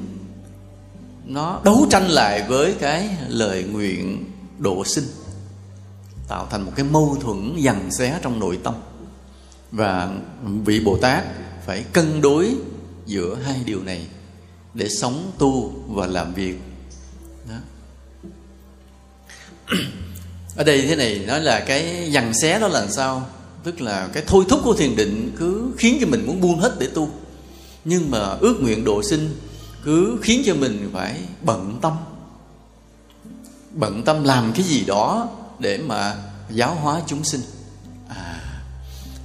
nó 1.25 1.62
đấu 1.63 1.88
tranh 1.89 2.08
lại 2.08 2.43
với 2.47 2.75
cái 2.80 3.10
lời 3.28 3.63
nguyện 3.63 4.25
độ 4.58 4.86
sinh, 4.86 5.06
tạo 6.28 6.47
thành 6.52 6.62
một 6.62 6.71
cái 6.75 6.86
mâu 6.86 7.17
thuẫn 7.21 7.56
dằn 7.58 7.91
xé 7.91 8.19
trong 8.21 8.39
nội 8.39 8.60
tâm. 8.63 8.73
Và 9.71 10.13
vị 10.65 10.80
bồ 10.80 10.97
tát 10.97 11.23
phải 11.65 11.84
cân 11.93 12.21
đối 12.21 12.56
giữa 13.06 13.36
hai 13.36 13.62
điều 13.65 13.84
này 13.84 14.08
để 14.73 14.89
sống, 14.89 15.32
tu 15.38 15.73
và 15.88 16.08
làm 16.08 16.34
việc. 16.34 16.56
Đó. 17.49 17.56
ở 20.56 20.63
đây 20.63 20.82
thế 20.82 20.95
này, 20.95 21.23
nói 21.28 21.41
là 21.41 21.60
cái 21.60 22.12
dằn 22.12 22.34
xé 22.34 22.60
đó 22.60 22.67
là 22.67 22.88
sao? 22.88 23.30
Tức 23.63 23.82
là 23.82 24.10
cái 24.13 24.24
thôi 24.28 24.45
thúc 24.50 24.60
của 24.63 24.74
thiền 24.74 24.95
định 24.95 25.32
cứ 25.38 25.72
khiến 25.78 25.98
cho 26.02 26.08
mình 26.08 26.28
muốn 26.28 26.41
buông 26.41 26.60
hết 26.60 26.76
để 26.80 26.88
tu. 26.88 27.10
Nhưng 27.86 28.12
mà 28.12 28.19
ước 28.19 28.58
nguyện 28.62 28.84
độ 28.84 29.04
sinh 29.04 29.36
cứ 29.84 30.17
khiến 30.22 30.41
cho 30.45 30.56
mình 30.56 30.89
phải 30.93 31.22
bận 31.41 31.80
tâm. 31.82 31.93
Bận 33.74 34.04
tâm 34.04 34.24
làm 34.24 34.52
cái 34.54 34.63
gì 34.63 34.86
đó 34.86 35.30
để 35.60 35.78
mà 35.78 36.15
giáo 36.50 36.76
hóa 36.76 37.02
chúng 37.08 37.24
sinh. 37.24 37.41
À, 38.10 38.41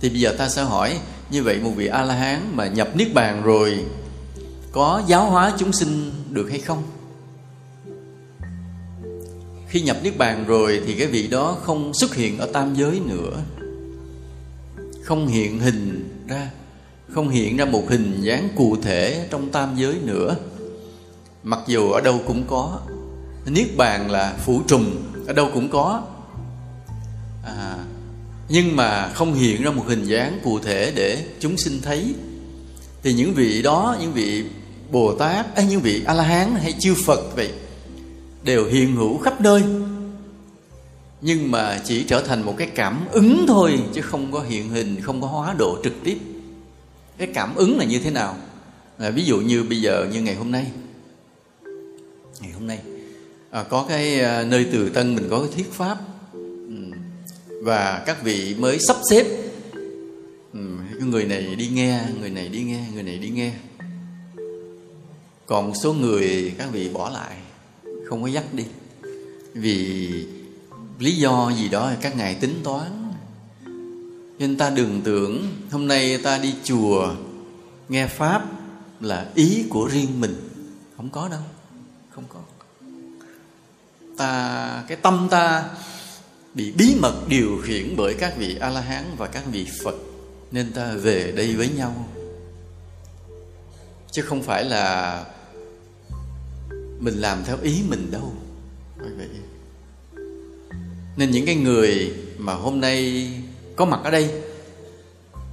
thì 0.00 0.08
bây 0.08 0.20
giờ 0.20 0.34
ta 0.38 0.48
sẽ 0.48 0.62
hỏi 0.62 0.98
như 1.30 1.42
vậy 1.42 1.60
một 1.60 1.70
vị 1.76 1.86
a 1.86 2.02
la 2.02 2.14
hán 2.14 2.50
mà 2.52 2.66
nhập 2.66 2.96
niết 2.96 3.14
bàn 3.14 3.42
rồi 3.42 3.84
có 4.72 5.02
giáo 5.06 5.30
hóa 5.30 5.52
chúng 5.58 5.72
sinh 5.72 6.12
được 6.30 6.50
hay 6.50 6.60
không? 6.60 6.82
Khi 9.68 9.80
nhập 9.80 9.96
niết 10.02 10.18
bàn 10.18 10.44
rồi 10.46 10.82
thì 10.86 10.94
cái 10.94 11.06
vị 11.06 11.26
đó 11.26 11.56
không 11.62 11.94
xuất 11.94 12.14
hiện 12.14 12.38
ở 12.38 12.46
tam 12.52 12.74
giới 12.74 13.00
nữa 13.06 13.42
không 15.04 15.26
hiện 15.26 15.60
hình 15.60 16.08
ra 16.28 16.50
không 17.08 17.28
hiện 17.28 17.56
ra 17.56 17.64
một 17.64 17.84
hình 17.88 18.20
dáng 18.20 18.48
cụ 18.56 18.76
thể 18.82 19.26
trong 19.30 19.50
tam 19.50 19.76
giới 19.76 19.94
nữa. 20.02 20.36
Mặc 21.42 21.60
dù 21.66 21.90
ở 21.90 22.00
đâu 22.00 22.20
cũng 22.26 22.44
có 22.48 22.80
niết 23.46 23.76
bàn 23.76 24.10
là 24.10 24.36
phủ 24.44 24.62
trùm 24.68 24.90
ở 25.26 25.32
đâu 25.32 25.50
cũng 25.54 25.68
có. 25.68 26.02
À, 27.44 27.76
nhưng 28.48 28.76
mà 28.76 29.08
không 29.08 29.34
hiện 29.34 29.62
ra 29.62 29.70
một 29.70 29.84
hình 29.86 30.04
dáng 30.04 30.40
cụ 30.44 30.58
thể 30.58 30.92
để 30.94 31.24
chúng 31.40 31.56
sinh 31.56 31.80
thấy. 31.82 32.14
Thì 33.02 33.12
những 33.12 33.34
vị 33.34 33.62
đó 33.62 33.96
những 34.00 34.12
vị 34.12 34.44
bồ 34.90 35.14
tát 35.14 35.56
ấy 35.56 35.66
những 35.66 35.80
vị 35.80 36.02
a 36.06 36.14
la 36.14 36.24
hán 36.24 36.54
hay 36.54 36.72
chư 36.72 36.94
phật 37.06 37.36
vậy 37.36 37.52
đều 38.44 38.66
hiện 38.66 38.96
hữu 38.96 39.18
khắp 39.18 39.40
nơi 39.40 39.62
nhưng 41.26 41.50
mà 41.50 41.80
chỉ 41.84 42.04
trở 42.04 42.22
thành 42.22 42.42
một 42.42 42.54
cái 42.58 42.68
cảm 42.74 43.06
ứng 43.10 43.44
thôi 43.48 43.80
chứ 43.94 44.00
không 44.00 44.32
có 44.32 44.40
hiện 44.40 44.68
hình 44.68 45.00
không 45.00 45.20
có 45.20 45.26
hóa 45.26 45.54
độ 45.58 45.78
trực 45.84 45.92
tiếp. 46.04 46.18
Cái 47.18 47.28
cảm 47.34 47.54
ứng 47.54 47.78
là 47.78 47.84
như 47.84 47.98
thế 47.98 48.10
nào? 48.10 48.36
À, 48.98 49.10
ví 49.10 49.24
dụ 49.24 49.40
như 49.40 49.62
bây 49.62 49.80
giờ 49.80 50.06
như 50.12 50.22
ngày 50.22 50.34
hôm 50.34 50.50
nay. 50.50 50.66
Ngày 52.40 52.52
hôm 52.52 52.66
nay 52.66 52.78
à, 53.50 53.62
có 53.62 53.86
cái 53.88 54.20
à, 54.20 54.44
nơi 54.44 54.66
từ 54.72 54.88
tân 54.88 55.14
mình 55.14 55.26
có 55.30 55.38
cái 55.38 55.48
thuyết 55.54 55.72
pháp. 55.72 55.98
Ừ. 56.32 56.90
và 57.48 58.02
các 58.06 58.22
vị 58.22 58.54
mới 58.58 58.78
sắp 58.78 58.96
xếp. 59.10 59.26
Ừ, 60.52 60.60
người 61.00 61.24
này 61.24 61.54
đi 61.58 61.68
nghe 61.68 62.00
người 62.20 62.30
này 62.30 62.48
đi 62.48 62.62
nghe 62.62 62.84
người 62.94 63.02
này 63.02 63.18
đi 63.18 63.28
nghe. 63.28 63.52
Còn 65.46 65.66
một 65.66 65.74
số 65.82 65.92
người 65.92 66.54
các 66.58 66.68
vị 66.72 66.88
bỏ 66.88 67.10
lại 67.10 67.36
không 68.06 68.22
có 68.22 68.28
dắt 68.28 68.44
đi. 68.54 68.64
Vì 69.54 70.10
lý 71.04 71.16
do 71.16 71.52
gì 71.56 71.68
đó 71.68 71.92
các 72.00 72.16
ngài 72.16 72.34
tính 72.34 72.60
toán. 72.64 73.12
Nên 74.38 74.56
ta 74.56 74.70
đừng 74.70 75.02
tưởng 75.04 75.46
hôm 75.70 75.88
nay 75.88 76.18
ta 76.18 76.38
đi 76.38 76.54
chùa, 76.64 77.14
nghe 77.88 78.06
pháp 78.06 78.44
là 79.00 79.30
ý 79.34 79.64
của 79.70 79.88
riêng 79.92 80.20
mình. 80.20 80.48
Không 80.96 81.10
có 81.10 81.28
đâu, 81.28 81.40
không 82.10 82.24
có. 82.28 82.40
Ta, 84.16 84.84
cái 84.88 84.96
tâm 84.96 85.28
ta 85.30 85.68
bị 86.54 86.72
bí 86.72 86.96
mật 87.00 87.14
điều 87.28 87.60
khiển 87.64 87.94
bởi 87.96 88.14
các 88.14 88.36
vị 88.36 88.56
a 88.60 88.70
la 88.70 88.80
hán 88.80 89.04
và 89.16 89.26
các 89.26 89.44
vị 89.52 89.66
phật, 89.84 89.94
nên 90.50 90.72
ta 90.72 90.94
về 90.94 91.32
đây 91.36 91.56
với 91.56 91.68
nhau. 91.68 92.08
Chứ 94.10 94.22
không 94.22 94.42
phải 94.42 94.64
là 94.64 95.24
mình 96.98 97.14
làm 97.14 97.44
theo 97.44 97.56
ý 97.62 97.82
mình 97.88 98.10
đâu 98.10 98.32
vậy 98.98 99.28
nên 101.16 101.30
những 101.30 101.46
cái 101.46 101.54
người 101.54 102.12
mà 102.38 102.54
hôm 102.54 102.80
nay 102.80 103.28
có 103.76 103.84
mặt 103.84 104.00
ở 104.04 104.10
đây 104.10 104.30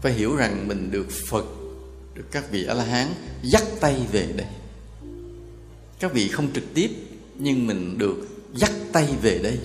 phải 0.02 0.14
hiểu 0.14 0.36
rằng 0.36 0.68
mình 0.68 0.92
được 0.92 1.08
phật, 1.30 1.46
được 2.14 2.26
các 2.32 2.52
vị 2.52 2.66
a 2.66 2.74
la 2.74 2.84
hán 2.84 3.08
dắt 3.44 3.64
tay 3.80 3.96
về 4.12 4.28
đây. 4.36 4.48
Các 6.00 6.14
vị 6.14 6.28
không 6.28 6.48
trực 6.54 6.74
tiếp, 6.74 6.92
nhưng 7.36 7.68
mình 7.68 7.98
được 7.98 8.28
dắt 8.56 8.72
tay 8.92 9.08
về 9.22 9.40
đây. 9.44 9.60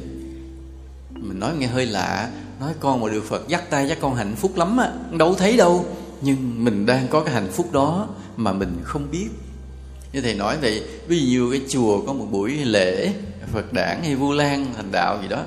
Mình 1.11 1.41
nói 1.41 1.57
nghe 1.59 1.67
hơi 1.67 1.87
lạ, 1.87 2.31
nói 2.61 2.75
con 2.81 3.01
mà 3.01 3.09
được 3.09 3.25
phật 3.25 3.49
dắt 3.49 3.71
tay 3.71 3.89
dắt 3.89 3.99
con 4.01 4.15
hạnh 4.15 4.35
phúc 4.37 4.57
lắm 4.57 4.77
á, 4.77 4.93
đâu 5.13 5.35
thấy 5.35 5.57
đâu. 5.57 5.87
Nhưng 6.21 6.65
mình 6.65 6.87
đang 6.87 7.09
có 7.09 7.21
cái 7.21 7.35
hạnh 7.35 7.53
phúc 7.53 7.73
đó 7.73 8.09
mà 8.37 8.53
mình 8.53 8.77
không 8.83 9.11
biết. 9.11 9.29
Như 10.13 10.21
thầy 10.21 10.35
nói 10.35 10.57
vậy, 10.61 10.83
ví 11.09 11.31
dụ 11.31 11.51
cái 11.51 11.61
chùa 11.69 12.03
có 12.07 12.13
một 12.13 12.27
buổi 12.31 12.51
lễ, 12.51 13.13
phật 13.53 13.73
đản 13.73 14.03
hay 14.03 14.15
vu 14.15 14.33
lan 14.33 14.67
thành 14.77 14.93
đạo 14.93 15.19
gì 15.23 15.29
đó 15.29 15.45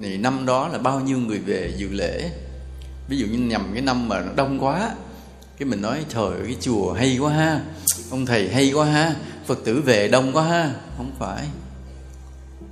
thì 0.00 0.16
năm 0.16 0.46
đó 0.46 0.68
là 0.68 0.78
bao 0.78 1.00
nhiêu 1.00 1.18
người 1.18 1.38
về 1.38 1.74
dự 1.76 1.88
lễ? 1.88 2.30
Ví 3.08 3.18
dụ 3.18 3.26
như 3.26 3.38
nhầm 3.38 3.70
cái 3.72 3.82
năm 3.82 4.08
mà 4.08 4.20
nó 4.20 4.32
đông 4.36 4.64
quá, 4.64 4.90
cái 5.58 5.68
mình 5.68 5.82
nói, 5.82 6.04
trời 6.14 6.32
cái 6.44 6.56
chùa 6.60 6.92
hay 6.92 7.18
quá 7.18 7.32
ha, 7.32 7.60
ông 8.10 8.26
thầy 8.26 8.48
hay 8.48 8.72
quá 8.72 8.86
ha, 8.86 9.14
phật 9.46 9.58
tử 9.64 9.80
về 9.80 10.08
đông 10.08 10.32
quá 10.32 10.44
ha. 10.44 10.74
Không 10.96 11.12
phải. 11.18 11.46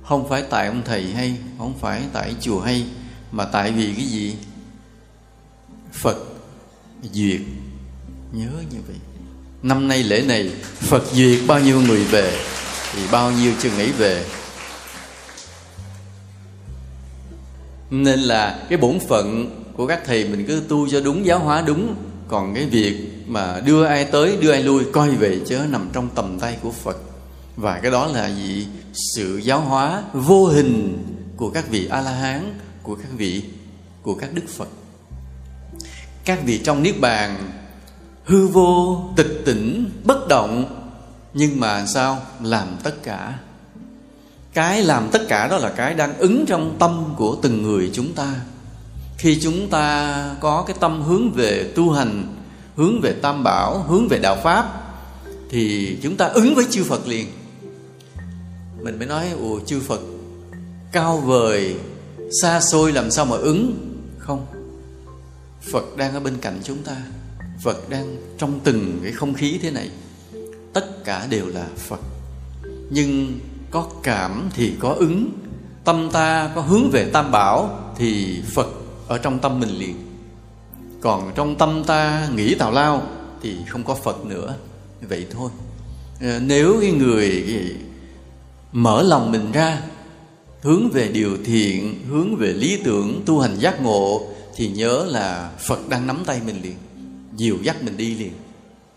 Không 0.03 0.29
phải 0.29 0.43
tại 0.49 0.67
ông 0.67 0.81
thầy 0.85 1.03
hay, 1.03 1.35
không 1.57 1.73
phải 1.81 2.01
tại 2.13 2.35
chùa 2.41 2.61
hay, 2.61 2.85
mà 3.31 3.45
tại 3.45 3.71
vì 3.71 3.93
cái 3.93 4.05
gì? 4.05 4.35
Phật 5.93 6.17
duyệt. 7.13 7.41
Nhớ 8.33 8.49
như 8.71 8.77
vậy. 8.87 8.97
Năm 9.63 9.87
nay 9.87 10.03
lễ 10.03 10.21
này 10.21 10.51
phật 10.79 11.03
duyệt 11.13 11.39
bao 11.47 11.59
nhiêu 11.59 11.81
người 11.81 12.03
về, 12.03 12.37
thì 12.93 13.01
bao 13.11 13.31
nhiêu 13.31 13.53
chừng 13.61 13.77
ấy 13.77 13.91
về? 13.91 14.25
Nên 17.89 18.19
là 18.19 18.65
cái 18.69 18.77
bổn 18.77 18.99
phận 19.07 19.49
của 19.73 19.87
các 19.87 20.01
thầy 20.05 20.27
mình 20.27 20.45
cứ 20.47 20.63
tu 20.67 20.89
cho 20.89 21.01
đúng, 21.01 21.25
giáo 21.25 21.39
hóa 21.39 21.63
đúng. 21.67 21.95
Còn 22.27 22.53
cái 22.53 22.65
việc 22.65 23.23
mà 23.27 23.59
đưa 23.65 23.85
ai 23.85 24.05
tới, 24.05 24.37
đưa 24.41 24.51
ai 24.51 24.63
lui, 24.63 24.83
coi 24.93 25.09
về 25.09 25.39
chớ 25.45 25.65
nằm 25.69 25.89
trong 25.93 26.09
tầm 26.15 26.39
tay 26.39 26.57
của 26.61 26.71
phật. 26.71 26.97
Và 27.55 27.79
cái 27.79 27.91
đó 27.91 28.07
là 28.07 28.27
gì 28.27 28.67
sự 29.15 29.37
giáo 29.37 29.59
hóa 29.59 30.03
vô 30.13 30.45
hình 30.45 31.03
của 31.37 31.49
các 31.49 31.69
vị 31.69 31.87
a 31.87 32.01
la 32.01 32.11
hán 32.11 32.59
của 32.83 32.95
các 32.95 33.09
vị, 33.17 33.43
của 34.01 34.15
các 34.15 34.33
đức 34.33 34.49
phật. 34.49 34.67
Các 36.25 36.39
vị 36.45 36.61
trong 36.63 36.83
niết 36.83 36.99
bàn 36.99 37.51
hư 38.25 38.47
vô, 38.47 39.01
tịch 39.15 39.41
tỉnh, 39.45 39.91
bất 40.03 40.27
động, 40.27 40.81
nhưng 41.33 41.59
mà 41.59 41.85
sao? 41.85 42.21
Làm 42.43 42.67
tất 42.83 43.03
cả 43.03 43.39
cái 44.55 44.83
làm 44.83 45.09
tất 45.11 45.21
cả 45.27 45.47
đó 45.47 45.57
là 45.57 45.69
cái 45.69 45.93
đang 45.93 46.17
ứng 46.17 46.45
trong 46.47 46.75
tâm 46.79 47.13
của 47.17 47.37
từng 47.41 47.63
người 47.63 47.89
chúng 47.93 48.13
ta. 48.13 48.35
Khi 49.17 49.39
chúng 49.41 49.69
ta 49.69 50.35
có 50.39 50.63
cái 50.67 50.77
tâm 50.79 51.01
hướng 51.01 51.31
về 51.31 51.71
tu 51.75 51.91
hành, 51.91 52.35
hướng 52.75 53.01
về 53.01 53.13
tam 53.21 53.43
bảo, 53.43 53.83
hướng 53.87 54.07
về 54.07 54.19
đạo 54.19 54.37
pháp, 54.43 54.81
thì 55.49 55.97
chúng 56.03 56.17
ta 56.17 56.25
ứng 56.25 56.55
với 56.55 56.65
chư 56.69 56.83
phật 56.83 57.07
liền. 57.07 57.27
Mình 58.81 58.97
mới 58.99 59.07
nói, 59.07 59.25
ồ, 59.41 59.59
chư 59.65 59.79
phật, 59.79 60.01
cao 60.91 61.17
vời, 61.17 61.75
xa 62.41 62.61
xôi 62.61 62.91
làm 62.91 63.11
sao 63.11 63.25
mà 63.25 63.37
ứng? 63.37 63.91
Không. 64.17 64.45
Phật 65.71 65.97
đang 65.97 66.13
ở 66.13 66.19
bên 66.19 66.37
cạnh 66.41 66.59
chúng 66.63 66.83
ta. 66.83 66.95
Phật 67.63 67.89
đang 67.89 68.17
trong 68.37 68.59
từng 68.63 68.99
cái 69.03 69.11
không 69.11 69.33
khí 69.33 69.59
thế 69.61 69.71
này. 69.71 69.89
Tất 70.73 71.03
cả 71.05 71.27
đều 71.29 71.47
là 71.47 71.67
phật. 71.77 71.99
Nhưng 72.89 73.39
có 73.75 73.87
cảm 74.03 74.49
thì 74.53 74.73
có 74.79 74.89
ứng. 74.89 75.29
Tâm 75.83 76.09
ta 76.11 76.51
có 76.55 76.61
hướng 76.61 76.89
về 76.91 77.09
tam 77.13 77.31
bảo 77.31 77.79
thì 77.97 78.41
phật 78.53 78.67
ở 79.07 79.17
trong 79.17 79.39
tâm 79.39 79.59
mình 79.59 79.69
liền. 79.69 79.95
Còn 81.01 81.31
trong 81.35 81.55
tâm 81.55 81.83
ta 81.87 82.27
nghĩ 82.35 82.55
tào 82.55 82.71
lao 82.71 83.01
thì 83.41 83.55
không 83.67 83.83
có 83.83 83.95
phật 83.95 84.25
nữa. 84.25 84.55
Vậy 85.01 85.25
thôi. 85.31 85.49
Ờ, 86.21 86.39
nếu 86.39 86.77
cái 86.81 86.91
người 86.91 87.43
mở 88.71 89.03
lòng 89.03 89.31
mình 89.31 89.51
ra, 89.51 89.81
hướng 90.61 90.89
về 90.89 91.07
điều 91.07 91.37
thiện, 91.45 92.05
hướng 92.09 92.35
về 92.35 92.53
lý 92.53 92.77
tưởng, 92.83 93.21
tu 93.25 93.39
hành 93.39 93.55
giác 93.59 93.81
ngộ 93.81 94.27
thì 94.55 94.67
nhớ 94.69 95.05
là 95.07 95.51
phật 95.59 95.89
đang 95.89 96.07
nắm 96.07 96.23
tay 96.25 96.41
mình 96.45 96.61
liền, 96.61 96.75
dìu 97.35 97.57
dắt 97.63 97.83
mình 97.83 97.97
đi 97.97 98.15
liền. 98.15 98.33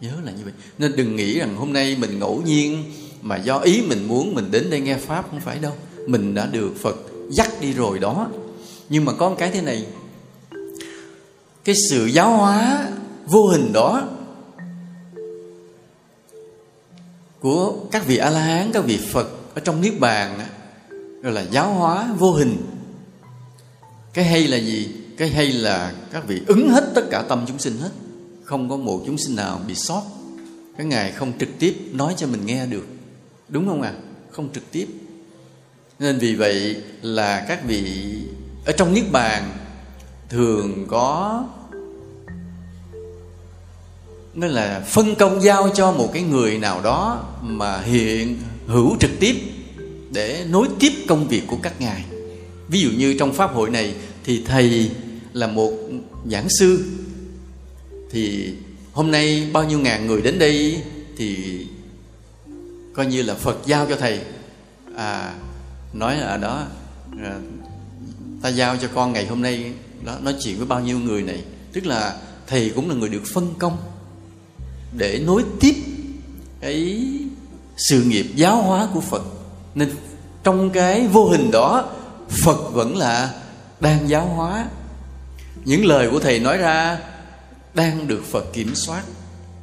Nhớ 0.00 0.12
là 0.24 0.32
như 0.32 0.44
vậy. 0.44 0.52
Nên 0.78 0.96
đừng 0.96 1.16
nghĩ 1.16 1.38
rằng 1.38 1.56
hôm 1.56 1.72
nay 1.72 1.96
mình 2.00 2.18
ngẫu 2.18 2.42
nhiên 2.44 2.84
mà 3.22 3.36
do 3.36 3.58
ý 3.58 3.82
mình 3.82 4.08
muốn 4.08 4.34
mình 4.34 4.50
đến 4.50 4.70
đây 4.70 4.80
nghe 4.80 4.96
pháp 4.96 5.30
không 5.30 5.40
phải 5.40 5.58
đâu. 5.58 5.72
Mình 6.06 6.34
đã 6.34 6.46
được 6.46 6.72
phật 6.82 6.96
dắt 7.30 7.50
đi 7.60 7.72
rồi 7.72 7.98
đó. 7.98 8.28
Nhưng 8.88 9.04
mà 9.04 9.12
có 9.12 9.28
một 9.28 9.36
cái 9.38 9.50
thế 9.50 9.60
này, 9.60 9.86
cái 11.64 11.74
sự 11.90 12.06
giáo 12.06 12.36
hóa 12.36 12.88
vô 13.26 13.46
hình 13.46 13.72
đó 13.72 14.08
của 17.40 17.74
các 17.90 18.06
vị 18.06 18.16
a 18.16 18.30
la 18.30 18.40
hán 18.40 18.70
các 18.72 18.84
vị 18.84 18.98
phật 19.12 19.28
ở 19.54 19.60
trong 19.64 19.80
niết 19.80 20.00
bàn 20.00 20.40
gọi 21.22 21.32
là 21.32 21.44
giáo 21.50 21.72
hóa 21.72 22.14
vô 22.18 22.32
hình. 22.32 22.56
Cái 24.14 24.24
hay 24.24 24.48
là 24.48 24.56
gì? 24.56 24.88
Cái 25.16 25.28
hay 25.28 25.52
là 25.52 25.92
các 26.12 26.26
vị 26.26 26.40
ứng 26.46 26.70
hết 26.70 26.84
tất 26.94 27.02
cả 27.10 27.22
tâm 27.28 27.44
chúng 27.48 27.58
sinh 27.58 27.76
hết. 27.76 27.90
Không 28.44 28.70
có 28.70 28.76
một 28.76 29.02
chúng 29.06 29.18
sinh 29.18 29.36
nào 29.36 29.60
bị 29.66 29.74
sót. 29.74 30.02
Cái 30.76 30.86
ngài 30.86 31.12
không 31.12 31.32
trực 31.38 31.48
tiếp 31.58 31.76
nói 31.92 32.14
cho 32.16 32.26
mình 32.26 32.46
nghe 32.46 32.66
được 32.66 32.86
đúng 33.48 33.68
không 33.68 33.82
ạ? 33.82 33.92
À? 33.96 34.02
không 34.30 34.48
trực 34.54 34.72
tiếp. 34.72 34.88
Nên 35.98 36.18
vì 36.18 36.34
vậy 36.34 36.76
là 37.02 37.44
các 37.48 37.64
vị 37.64 38.14
ở 38.64 38.72
trong 38.72 38.94
niết 38.94 39.04
bàn 39.12 39.50
thường 40.28 40.86
có 40.88 41.44
nó 44.34 44.46
là 44.46 44.80
phân 44.86 45.14
công 45.14 45.42
giao 45.42 45.70
cho 45.74 45.92
một 45.92 46.10
cái 46.12 46.22
người 46.22 46.58
nào 46.58 46.80
đó 46.80 47.24
mà 47.42 47.80
hiện 47.80 48.38
hữu 48.66 48.96
trực 49.00 49.10
tiếp 49.20 49.36
để 50.10 50.46
nối 50.50 50.68
tiếp 50.78 50.92
công 51.08 51.28
việc 51.28 51.42
của 51.46 51.58
các 51.62 51.80
ngài. 51.80 52.04
Ví 52.68 52.80
dụ 52.80 52.90
như 52.90 53.16
trong 53.18 53.32
pháp 53.32 53.54
hội 53.54 53.70
này 53.70 53.94
thì 54.24 54.42
thầy 54.46 54.90
là 55.32 55.46
một 55.46 55.72
giảng 56.30 56.48
sư. 56.48 56.84
Thì 58.10 58.52
hôm 58.92 59.10
nay 59.10 59.48
bao 59.52 59.64
nhiêu 59.64 59.78
ngàn 59.78 60.06
người 60.06 60.22
đến 60.22 60.38
đây 60.38 60.82
thì 61.16 61.58
coi 62.98 63.06
như 63.06 63.22
là 63.22 63.34
phật 63.34 63.58
giao 63.66 63.86
cho 63.86 63.96
thầy. 63.96 64.20
À 64.96 65.34
nói 65.92 66.16
là 66.16 66.36
đó 66.36 66.66
à, 67.24 67.34
ta 68.42 68.48
giao 68.48 68.76
cho 68.76 68.88
con 68.94 69.12
ngày 69.12 69.26
hôm 69.26 69.42
nay 69.42 69.72
đó 70.04 70.16
nói 70.20 70.34
chuyện 70.40 70.56
với 70.56 70.66
bao 70.66 70.80
nhiêu 70.80 70.98
người 70.98 71.22
này. 71.22 71.44
Tức 71.72 71.86
là 71.86 72.16
thầy 72.46 72.72
cũng 72.74 72.88
là 72.88 72.94
người 72.94 73.08
được 73.08 73.22
phân 73.34 73.54
công 73.58 73.76
để 74.96 75.22
nối 75.26 75.44
tiếp 75.60 75.74
cái 76.60 77.08
sự 77.76 78.02
nghiệp 78.02 78.26
giáo 78.34 78.62
hóa 78.62 78.88
của 78.94 79.00
phật. 79.00 79.22
Nên 79.74 79.90
trong 80.44 80.70
cái 80.70 81.06
vô 81.06 81.28
hình 81.28 81.50
đó 81.50 81.90
phật 82.28 82.70
vẫn 82.72 82.96
là 82.96 83.34
đang 83.80 84.08
giáo 84.08 84.26
hóa. 84.26 84.66
Những 85.64 85.86
lời 85.86 86.08
của 86.10 86.18
thầy 86.20 86.38
nói 86.38 86.56
ra 86.56 86.98
đang 87.74 88.06
được 88.06 88.24
phật 88.24 88.52
kiểm 88.52 88.74
soát. 88.74 89.02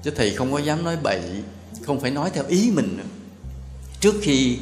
Chứ 0.04 0.12
thầy 0.15 0.36
không 0.36 0.54
có 0.54 0.60
dám 0.60 0.84
nói 0.84 0.98
bậy 1.04 1.21
không 1.86 2.00
phải 2.00 2.12
nói 2.12 2.30
theo 2.34 2.43
ý 2.48 2.71
mình 2.71 2.98
nữa 2.98 3.14
trước 4.06 4.15
khi 4.22 4.58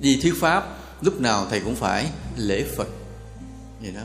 đi 0.00 0.20
thuyết 0.22 0.34
pháp, 0.40 0.76
lúc 1.02 1.20
nào 1.20 1.46
thầy 1.50 1.60
cũng 1.60 1.74
phải 1.74 2.06
lễ 2.36 2.64
phật. 2.76 2.88
Vậy 3.82 3.90
đó. 3.90 4.00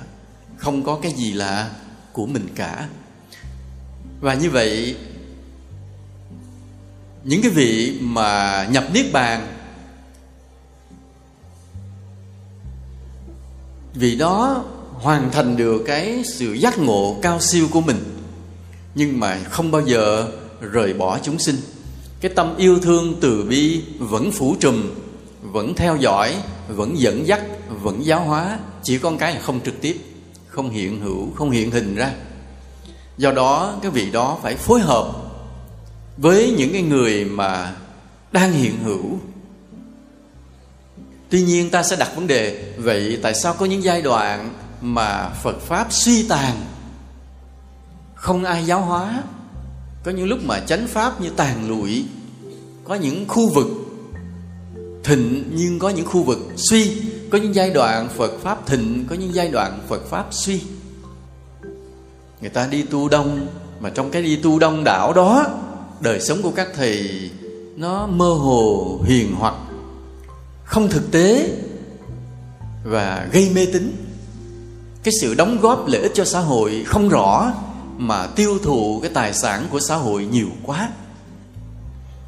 Không 0.58 0.84
có 0.84 1.00
cái 1.02 1.12
gì 1.12 1.34
là 1.34 1.72
của 2.12 2.26
mình 2.26 2.48
cả. 2.56 2.90
Và 4.22 4.34
như 4.34 4.50
vậy, 4.50 4.96
những 7.24 7.42
cái 7.42 7.52
vị 7.52 8.00
mà 8.02 8.68
nhập 8.72 8.84
niết 8.94 9.06
bàn, 9.14 9.58
vì 13.94 14.16
đó 14.16 14.66
hoàn 14.94 15.32
thành 15.32 15.58
được 15.58 15.84
cái 15.88 16.24
sự 16.26 16.54
giác 16.54 16.78
ngộ 16.80 17.20
cao 17.22 17.42
siêu 17.42 17.68
của 17.72 17.82
mình, 17.82 18.18
nhưng 18.96 19.20
mà 19.20 19.40
không 19.44 19.72
bao 19.72 19.82
giờ 19.86 20.32
rời 20.62 20.94
bỏ 20.94 21.20
chúng 21.24 21.40
sinh 21.40 21.56
cái 22.22 22.32
tâm 22.36 22.56
yêu 22.58 22.80
thương 22.80 23.16
từ 23.22 23.44
bi 23.44 23.84
vẫn 24.00 24.32
phủ 24.32 24.56
trùm, 24.60 24.84
vẫn 25.42 25.74
theo 25.76 25.96
dõi, 25.96 26.36
vẫn 26.68 27.00
dẫn 27.00 27.28
dắt, 27.28 27.42
vẫn 27.82 28.06
giáo 28.06 28.22
hóa. 28.22 28.60
Chỉ 28.84 28.98
con 28.98 29.18
cái 29.18 29.34
là 29.34 29.42
không 29.42 29.60
trực 29.62 29.82
tiếp, 29.82 29.98
không 30.48 30.70
hiện 30.70 31.02
hữu, 31.02 31.32
không 31.36 31.52
hiện 31.52 31.72
hình 31.72 31.96
ra. 31.96 32.12
Do 33.18 33.32
đó, 33.32 33.74
cái 33.82 33.92
vị 33.92 34.12
đó 34.12 34.38
phải 34.44 34.56
phối 34.56 34.80
hợp 34.80 35.12
với 36.18 36.54
những 36.58 36.74
cái 36.74 36.82
người 36.82 37.26
mà 37.26 37.74
đang 38.32 38.52
hiện 38.52 38.84
hữu. 38.84 39.20
Tuy 41.30 41.42
nhiên 41.42 41.70
ta 41.70 41.84
sẽ 41.84 41.96
đặt 41.96 42.16
vấn 42.16 42.28
đề, 42.28 42.74
vậy 42.78 43.20
tại 43.22 43.34
sao 43.34 43.54
có 43.54 43.66
những 43.66 43.84
giai 43.84 44.02
đoạn 44.02 44.54
mà 44.82 45.30
phật 45.30 45.62
pháp 45.62 45.88
suy 45.94 46.28
tàn, 46.28 46.56
không 48.16 48.44
ai 48.44 48.66
giáo 48.66 48.82
hóa? 48.82 49.24
Có 50.04 50.12
những 50.12 50.28
lúc 50.28 50.40
mà 50.44 50.60
chánh 50.60 50.88
pháp 50.88 51.22
như 51.22 51.30
tàn 51.30 51.70
lụi, 51.70 52.06
có 52.84 52.96
những 52.96 53.26
khu 53.28 53.50
vực 53.50 53.68
thịnh 55.04 55.44
nhưng 55.54 55.80
có 55.80 55.90
những 55.90 56.06
khu 56.06 56.24
vực 56.24 56.40
suy. 56.56 57.02
Có 57.30 57.38
những 57.38 57.56
giai 57.56 57.70
đoạn 57.70 58.10
phật 58.18 58.32
pháp 58.42 58.68
thịnh, 58.68 59.06
có 59.10 59.16
những 59.16 59.34
giai 59.34 59.48
đoạn 59.48 59.80
phật 59.88 60.10
pháp 60.10 60.28
suy. 60.32 60.62
Người 62.42 62.50
ta 62.50 62.68
đi 62.68 62.84
tu 62.84 63.10
đông, 63.10 63.48
mà 63.80 63.90
trong 63.90 64.12
cái 64.12 64.22
đi 64.22 64.36
tu 64.36 64.60
đông 64.60 64.84
đảo 64.84 65.14
đó, 65.14 65.46
đời 66.00 66.22
sống 66.22 66.42
của 66.42 66.52
các 66.52 66.68
thầy 66.76 67.30
nó 67.76 68.08
mơ 68.08 68.30
hồ, 68.34 69.00
hiền 69.06 69.36
hoặc, 69.36 69.54
không 70.64 70.90
thực 70.90 71.12
tế 71.12 71.52
và 72.84 73.28
gây 73.32 73.50
mê 73.56 73.66
tín. 73.66 73.96
Cái 75.04 75.14
sự 75.22 75.34
đóng 75.34 75.58
góp 75.62 75.88
lợi 75.88 76.02
ích 76.02 76.12
cho 76.16 76.26
xã 76.26 76.40
hội 76.40 76.84
không 76.86 77.10
rõ 77.10 77.54
mà 77.98 78.28
tiêu 78.28 78.60
thụ 78.64 79.00
cái 79.02 79.12
tài 79.14 79.34
sản 79.34 79.68
của 79.72 79.80
xã 79.80 79.96
hội 79.96 80.26
nhiều 80.26 80.48
quá. 80.64 80.90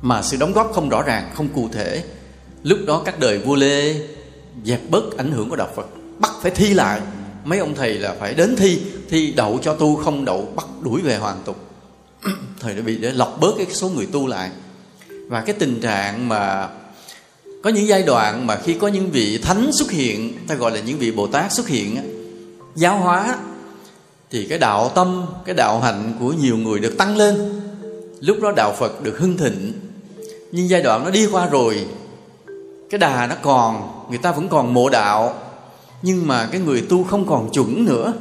Mà 0.02 0.22
sự 0.22 0.38
đóng 0.38 0.54
góp 0.54 0.72
không 0.74 0.90
rõ 0.90 1.02
ràng, 1.02 1.32
không 1.36 1.48
cụ 1.48 1.70
thể. 1.72 2.04
Lúc 2.64 2.80
đó 2.88 3.02
các 3.06 3.20
đời 3.20 3.38
vua 3.38 3.56
lê 3.56 3.96
dẹp 4.64 4.82
bớt 4.90 5.18
ảnh 5.18 5.32
hưởng 5.32 5.50
của 5.50 5.56
đạo 5.56 5.70
phật, 5.76 5.88
bắt 6.20 6.32
phải 6.42 6.52
thi 6.52 6.74
lại. 6.74 7.02
Mấy 7.44 7.60
ông 7.60 7.76
thầy 7.76 7.94
là 7.94 8.16
phải 8.20 8.34
đến 8.34 8.56
thi 8.56 8.82
thi 9.10 9.34
đậu 9.36 9.60
cho 9.62 9.74
tu, 9.74 9.96
không 9.96 10.26
đậu 10.26 10.54
bắt 10.56 10.66
đuổi 10.82 11.02
về 11.02 11.18
hoàn 11.18 11.44
tục. 11.46 11.58
Thời 12.60 12.76
đã 12.76 12.82
bị 12.82 12.98
để 12.98 13.12
lọc 13.12 13.38
bớt 13.42 13.52
cái 13.58 13.68
số 13.70 13.90
người 13.90 14.06
tu 14.06 14.28
lại. 14.28 14.52
Và 15.28 15.42
cái 15.42 15.56
tình 15.60 15.82
trạng 15.82 16.30
mà 16.30 16.70
có 17.64 17.70
những 17.70 17.88
giai 17.88 18.04
đoạn 18.04 18.48
mà 18.48 18.56
khi 18.56 18.74
có 18.74 18.88
những 18.88 19.12
vị 19.12 19.38
thánh 19.38 19.72
xuất 19.72 19.92
hiện, 19.92 20.38
ta 20.48 20.56
gọi 20.56 20.72
là 20.72 20.80
những 20.80 20.98
vị 20.98 21.12
bồ 21.12 21.28
tát 21.28 21.54
xuất 21.54 21.68
hiện 21.68 21.98
giáo 22.76 22.98
hóa 22.98 23.38
thì 24.32 24.46
cái 24.46 24.58
đạo 24.58 24.92
tâm, 24.96 25.26
cái 25.46 25.56
đạo 25.56 25.80
hạnh 25.80 26.14
của 26.20 26.34
nhiều 26.34 26.58
người 26.58 26.80
được 26.80 26.98
tăng 26.98 27.18
lên. 27.18 27.62
Lúc 28.20 28.38
đó 28.42 28.52
đạo 28.56 28.76
phật 28.80 29.04
được 29.04 29.20
hưng 29.20 29.38
thịnh. 29.38 29.74
Nhưng 30.52 30.70
giai 30.70 30.82
đoạn 30.82 31.04
nó 31.04 31.10
đi 31.10 31.26
qua 31.26 31.46
rồi, 31.46 31.88
cái 32.90 33.00
đà 33.00 33.28
nó 33.28 33.36
còn, 33.42 34.06
người 34.10 34.18
ta 34.18 34.32
vẫn 34.32 34.48
còn 34.48 34.74
mộ 34.74 34.90
đạo. 34.90 35.34
Nhưng 36.02 36.28
mà 36.28 36.48
cái 36.52 36.62
người 36.62 36.82
tu 36.82 37.04
không 37.04 37.26
còn 37.28 37.50
chuẩn 37.52 37.86
nữa. 37.86 38.14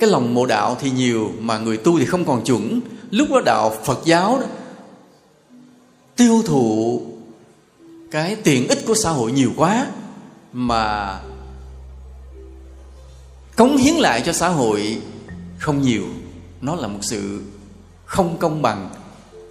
Cái 0.00 0.10
lòng 0.10 0.34
mộ 0.34 0.46
đạo 0.46 0.76
thì 0.80 0.90
nhiều, 0.90 1.30
mà 1.40 1.58
người 1.58 1.76
tu 1.76 1.98
thì 1.98 2.04
không 2.04 2.24
còn 2.24 2.44
chuẩn. 2.44 2.80
Lúc 3.10 3.28
đó 3.30 3.40
đạo 3.44 3.76
phật 3.84 4.00
giáo 4.04 4.38
đó, 4.40 4.46
tiêu 6.16 6.42
thụ 6.46 7.02
cái 8.10 8.36
tiện 8.36 8.68
ích 8.68 8.86
của 8.86 8.94
xã 8.94 9.10
hội 9.10 9.32
nhiều 9.32 9.50
quá, 9.56 9.86
mà 10.52 11.18
cống 13.56 13.76
hiến 13.76 13.94
lại 13.94 14.22
cho 14.26 14.32
xã 14.32 14.48
hội 14.48 14.98
không 15.58 15.82
nhiều, 15.82 16.04
nó 16.60 16.74
là 16.74 16.88
một 16.88 16.98
sự 17.02 17.42
không 18.04 18.36
công 18.38 18.62
bằng. 18.62 18.90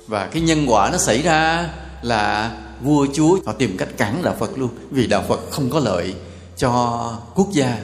Và 0.07 0.27
cái 0.27 0.41
nhân 0.41 0.65
quả 0.67 0.89
nó 0.91 0.97
xảy 0.97 1.21
ra 1.21 1.69
là 2.01 2.51
vua 2.81 3.07
chúa, 3.13 3.37
họ 3.45 3.53
tìm 3.53 3.77
cách 3.77 3.89
cản 3.97 4.21
đạo 4.23 4.35
phật 4.39 4.57
luôn, 4.57 4.69
vì 4.91 5.07
đạo 5.07 5.23
phật 5.27 5.51
không 5.51 5.69
có 5.69 5.79
lợi 5.79 6.13
cho 6.57 7.13
quốc 7.35 7.47
gia. 7.51 7.77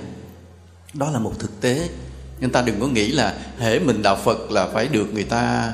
Đó 0.94 1.10
là 1.10 1.20
một 1.20 1.34
thực 1.40 1.62
tế. 1.62 1.90
Nên 2.40 2.52
ta 2.52 2.62
đừng 2.62 2.80
có 2.80 2.88
nghĩ 2.88 3.08
là 3.08 3.38
hễ 3.60 3.80
mình 3.80 4.02
đạo 4.02 4.18
phật 4.24 4.52
là 4.52 4.68
phải 4.68 4.88
được 4.88 5.14
người 5.14 5.24
ta 5.24 5.74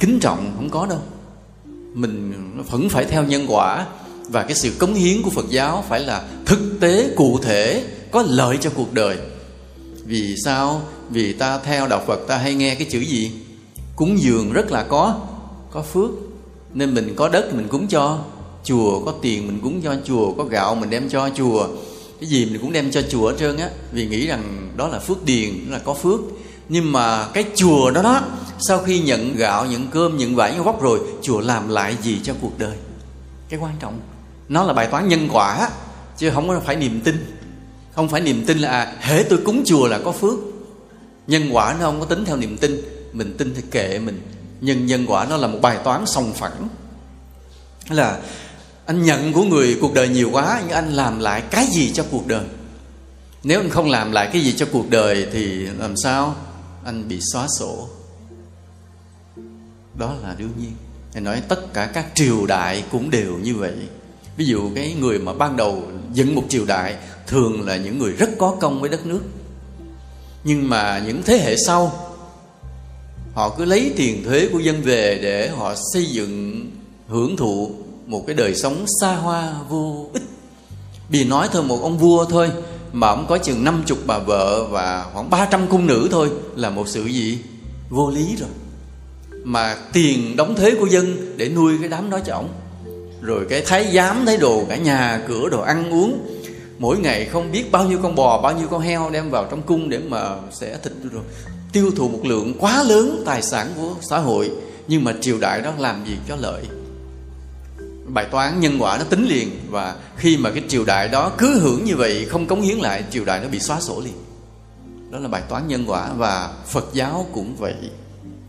kính 0.00 0.18
trọng, 0.20 0.52
không 0.56 0.70
có 0.70 0.86
đâu. 0.86 1.00
Mình 1.94 2.32
vẫn 2.70 2.88
phải 2.88 3.04
theo 3.04 3.24
nhân 3.24 3.46
quả. 3.48 3.86
Và 4.28 4.42
cái 4.42 4.54
sự 4.54 4.72
cống 4.78 4.94
hiến 4.94 5.22
của 5.22 5.30
phật 5.30 5.46
giáo 5.48 5.84
phải 5.88 6.00
là 6.00 6.22
thực 6.46 6.78
tế, 6.80 7.14
cụ 7.16 7.38
thể, 7.42 7.84
có 8.10 8.24
lợi 8.28 8.58
cho 8.60 8.70
cuộc 8.74 8.92
đời 8.92 9.18
vì 10.12 10.36
sao? 10.44 10.82
Vì 11.10 11.32
ta 11.32 11.58
theo 11.58 11.86
đạo 11.86 12.02
phật, 12.06 12.20
ta 12.28 12.36
hay 12.36 12.54
nghe 12.54 12.74
cái 12.74 12.86
chữ 12.90 13.00
gì? 13.00 13.32
Cúng 13.96 14.20
dường 14.20 14.52
rất 14.52 14.70
là 14.70 14.82
có 14.82 15.20
có 15.70 15.82
phước. 15.82 16.10
Nên 16.74 16.94
mình 16.94 17.14
có 17.16 17.28
đất 17.28 17.54
mình 17.54 17.68
cúng 17.68 17.88
cho, 17.88 18.18
chùa 18.64 19.04
có 19.04 19.14
tiền 19.22 19.46
mình 19.46 19.60
cúng 19.62 19.80
cho, 19.84 19.94
chùa 20.04 20.32
có 20.32 20.44
gạo 20.44 20.74
mình 20.74 20.90
đem 20.90 21.08
cho, 21.08 21.30
chùa 21.36 21.68
cái 22.20 22.28
gì 22.28 22.46
mình 22.46 22.60
cũng 22.60 22.72
đem 22.72 22.90
cho 22.90 23.02
chùa 23.10 23.28
hết 23.30 23.36
trơn 23.38 23.56
á. 23.56 23.70
Vì 23.92 24.06
nghĩ 24.06 24.26
rằng 24.26 24.72
đó 24.76 24.88
là 24.88 24.98
phước 24.98 25.24
điền, 25.24 25.50
đó 25.66 25.72
là 25.72 25.78
có 25.78 25.94
phước. 25.94 26.20
Nhưng 26.68 26.92
mà 26.92 27.28
cái 27.34 27.44
chùa 27.54 27.90
đó 27.90 28.02
đó, 28.02 28.20
sau 28.58 28.78
khi 28.78 29.00
nhận 29.00 29.36
gạo, 29.36 29.66
nhận 29.66 29.88
cơm, 29.90 30.16
nhận 30.16 30.36
vải, 30.36 30.54
nhận 30.54 30.64
vóc 30.64 30.82
rồi, 30.82 31.00
chùa 31.22 31.40
làm 31.40 31.68
lại 31.68 31.96
gì 32.02 32.20
cho 32.22 32.34
cuộc 32.40 32.58
đời? 32.58 32.76
Cái 33.48 33.60
quan 33.60 33.74
trọng, 33.80 34.00
nó 34.48 34.64
là 34.64 34.72
bài 34.72 34.86
toán 34.86 35.08
nhân 35.08 35.28
quả 35.32 35.70
chứ 36.18 36.30
không 36.30 36.60
phải 36.64 36.76
niềm 36.76 37.00
tin 37.04 37.31
không 37.94 38.08
phải 38.08 38.20
niềm 38.20 38.44
tin 38.46 38.58
là 38.58 38.68
à, 38.68 38.92
hễ 39.00 39.22
tôi 39.22 39.38
cúng 39.44 39.62
chùa 39.66 39.88
là 39.88 39.98
có 40.04 40.12
phước. 40.12 40.38
Nhân 41.26 41.48
quả 41.52 41.76
nó 41.80 41.86
không 41.86 42.00
có 42.00 42.06
tính 42.06 42.24
theo 42.24 42.36
niềm 42.36 42.56
tin. 42.58 42.80
Mình 43.12 43.34
tin 43.38 43.54
thì 43.56 43.62
kệ 43.70 43.98
mình. 43.98 44.20
Nhưng 44.60 44.86
nhân 44.86 45.06
quả 45.06 45.26
nó 45.30 45.36
là 45.36 45.46
một 45.46 45.58
bài 45.62 45.78
toán 45.84 46.06
sòng 46.06 46.32
phẳng. 46.32 46.68
Là 47.90 48.20
anh 48.86 49.02
nhận 49.02 49.32
của 49.32 49.42
người 49.42 49.78
cuộc 49.80 49.94
đời 49.94 50.08
nhiều 50.08 50.30
quá 50.32 50.60
nhưng 50.62 50.74
anh 50.74 50.92
làm 50.92 51.18
lại 51.18 51.42
cái 51.50 51.66
gì 51.66 51.92
cho 51.92 52.04
cuộc 52.10 52.26
đời? 52.26 52.44
Nếu 53.42 53.60
anh 53.60 53.70
không 53.70 53.90
làm 53.90 54.12
lại 54.12 54.28
cái 54.32 54.42
gì 54.42 54.52
cho 54.52 54.66
cuộc 54.72 54.90
đời 54.90 55.26
thì 55.32 55.66
làm 55.78 55.96
sao? 55.96 56.36
Anh 56.84 57.08
bị 57.08 57.20
xóa 57.32 57.46
sổ. 57.58 57.88
Đó 59.94 60.14
là 60.22 60.34
đương 60.38 60.52
nhiên. 60.58 60.72
Thầy 61.12 61.22
nói 61.22 61.42
tất 61.48 61.74
cả 61.74 61.86
các 61.86 62.06
triều 62.14 62.46
đại 62.46 62.84
cũng 62.90 63.10
đều 63.10 63.38
như 63.38 63.54
vậy. 63.54 63.74
Ví 64.36 64.44
dụ 64.44 64.70
cái 64.74 64.94
người 65.00 65.18
mà 65.18 65.32
ban 65.32 65.56
đầu 65.56 65.82
dựng 66.12 66.34
một 66.34 66.44
triều 66.48 66.64
đại 66.64 66.96
thường 67.32 67.66
là 67.66 67.76
những 67.76 67.98
người 67.98 68.12
rất 68.12 68.30
có 68.38 68.56
công 68.60 68.80
với 68.80 68.90
đất 68.90 69.06
nước. 69.06 69.20
Nhưng 70.44 70.68
mà 70.68 71.02
những 71.06 71.22
thế 71.22 71.38
hệ 71.38 71.56
sau, 71.56 71.92
họ 73.34 73.54
cứ 73.58 73.64
lấy 73.64 73.92
tiền 73.96 74.24
thuế 74.24 74.48
của 74.52 74.58
dân 74.58 74.82
về 74.82 75.18
để 75.22 75.48
họ 75.48 75.74
xây 75.92 76.06
dựng, 76.06 76.66
hưởng 77.08 77.36
thụ 77.36 77.70
một 78.06 78.24
cái 78.26 78.36
đời 78.36 78.54
sống 78.54 78.84
xa 79.00 79.14
hoa 79.14 79.54
vô 79.68 80.06
ích. 80.12 80.22
Vì 81.08 81.24
nói 81.24 81.48
thôi 81.52 81.62
một 81.62 81.82
ông 81.82 81.98
vua 81.98 82.24
thôi, 82.24 82.50
mà 82.92 83.08
ông 83.08 83.26
có 83.28 83.38
chừng 83.38 83.64
năm 83.64 83.82
chục 83.86 83.98
bà 84.06 84.18
vợ 84.18 84.64
và 84.70 85.06
khoảng 85.14 85.30
300 85.30 85.66
cung 85.66 85.86
nữ 85.86 86.08
thôi 86.10 86.30
là 86.56 86.70
một 86.70 86.88
sự 86.88 87.06
gì? 87.06 87.38
Vô 87.90 88.10
lý 88.10 88.36
rồi. 88.36 88.48
Mà 89.44 89.76
tiền 89.92 90.36
đóng 90.36 90.54
thuế 90.54 90.70
của 90.70 90.86
dân 90.86 91.34
để 91.36 91.48
nuôi 91.48 91.74
cái 91.80 91.88
đám 91.88 92.10
đó 92.10 92.18
cho 92.24 92.34
ông 92.34 92.48
rồi 93.22 93.46
cái 93.50 93.62
thái 93.66 93.92
giám, 93.94 94.26
thái 94.26 94.36
đồ 94.36 94.64
cả 94.68 94.76
nhà, 94.76 95.24
cửa 95.28 95.48
đồ 95.48 95.60
ăn 95.60 95.90
uống 95.90 96.41
mỗi 96.78 96.98
ngày 96.98 97.24
không 97.24 97.52
biết 97.52 97.72
bao 97.72 97.84
nhiêu 97.84 97.98
con 98.02 98.14
bò, 98.14 98.42
bao 98.42 98.58
nhiêu 98.58 98.68
con 98.68 98.80
heo 98.80 99.10
đem 99.10 99.30
vào 99.30 99.46
trong 99.50 99.62
cung 99.62 99.88
để 99.88 99.98
mà 99.98 100.36
sẽ 100.52 100.78
thịt 100.82 100.92
rồi. 101.12 101.22
Tiêu 101.72 101.90
thụ 101.96 102.08
một 102.08 102.20
lượng 102.24 102.54
quá 102.58 102.82
lớn 102.82 103.22
tài 103.26 103.42
sản 103.42 103.72
của 103.76 103.94
xã 104.00 104.18
hội, 104.18 104.50
nhưng 104.88 105.04
mà 105.04 105.12
triều 105.20 105.38
đại 105.38 105.60
đó 105.60 105.72
làm 105.78 106.04
gì 106.06 106.16
cho 106.28 106.36
lợi? 106.36 106.62
Bài 108.06 108.26
toán 108.30 108.60
nhân 108.60 108.78
quả 108.80 108.98
nó 108.98 109.04
tính 109.04 109.28
liền, 109.28 109.50
và 109.70 109.96
khi 110.16 110.36
mà 110.36 110.50
cái 110.50 110.62
triều 110.68 110.84
đại 110.84 111.08
đó 111.08 111.32
cứ 111.38 111.58
hưởng 111.60 111.84
như 111.84 111.96
vậy, 111.96 112.26
không 112.30 112.46
cống 112.46 112.60
hiến 112.60 112.76
lại, 112.76 113.04
triều 113.10 113.24
đại 113.24 113.40
nó 113.40 113.48
bị 113.48 113.58
xóa 113.58 113.80
sổ 113.80 114.00
liền. 114.00 114.14
Đó 115.10 115.18
là 115.18 115.28
bài 115.28 115.42
toán 115.48 115.68
nhân 115.68 115.84
quả, 115.86 116.12
và 116.16 116.52
phật 116.66 116.88
giáo 116.92 117.26
cũng 117.32 117.56
vậy. 117.56 117.74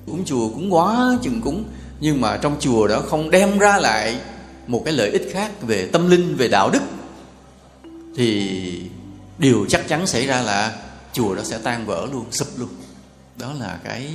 Cúng 0.06 0.24
chùa 0.26 0.50
cũng 0.50 0.74
quá 0.74 1.18
chừng 1.22 1.42
cúng 1.42 1.64
nhưng 2.00 2.22
mà 2.22 2.38
trong 2.38 2.56
chùa 2.60 2.88
đó 2.88 3.02
không 3.10 3.32
đem 3.32 3.58
ra 3.58 3.78
lại 3.78 4.18
một 4.68 4.82
cái 4.86 4.94
lợi 4.94 5.10
ích 5.10 5.30
khác 5.34 5.52
về 5.62 5.86
tâm 5.86 6.10
linh, 6.10 6.36
về 6.36 6.48
đạo 6.48 6.70
đức 6.70 6.80
thì 8.16 8.82
điều 9.38 9.66
chắc 9.70 9.88
chắn 9.88 10.08
xảy 10.08 10.28
ra 10.28 10.42
là 10.42 10.76
chùa 11.14 11.36
đó 11.36 11.44
sẽ 11.44 11.58
tan 11.58 11.86
vỡ 11.86 12.08
luôn, 12.14 12.26
sụp 12.32 12.48
luôn. 12.58 12.70
Đó 13.40 13.54
là 13.60 13.80
cái 13.84 14.10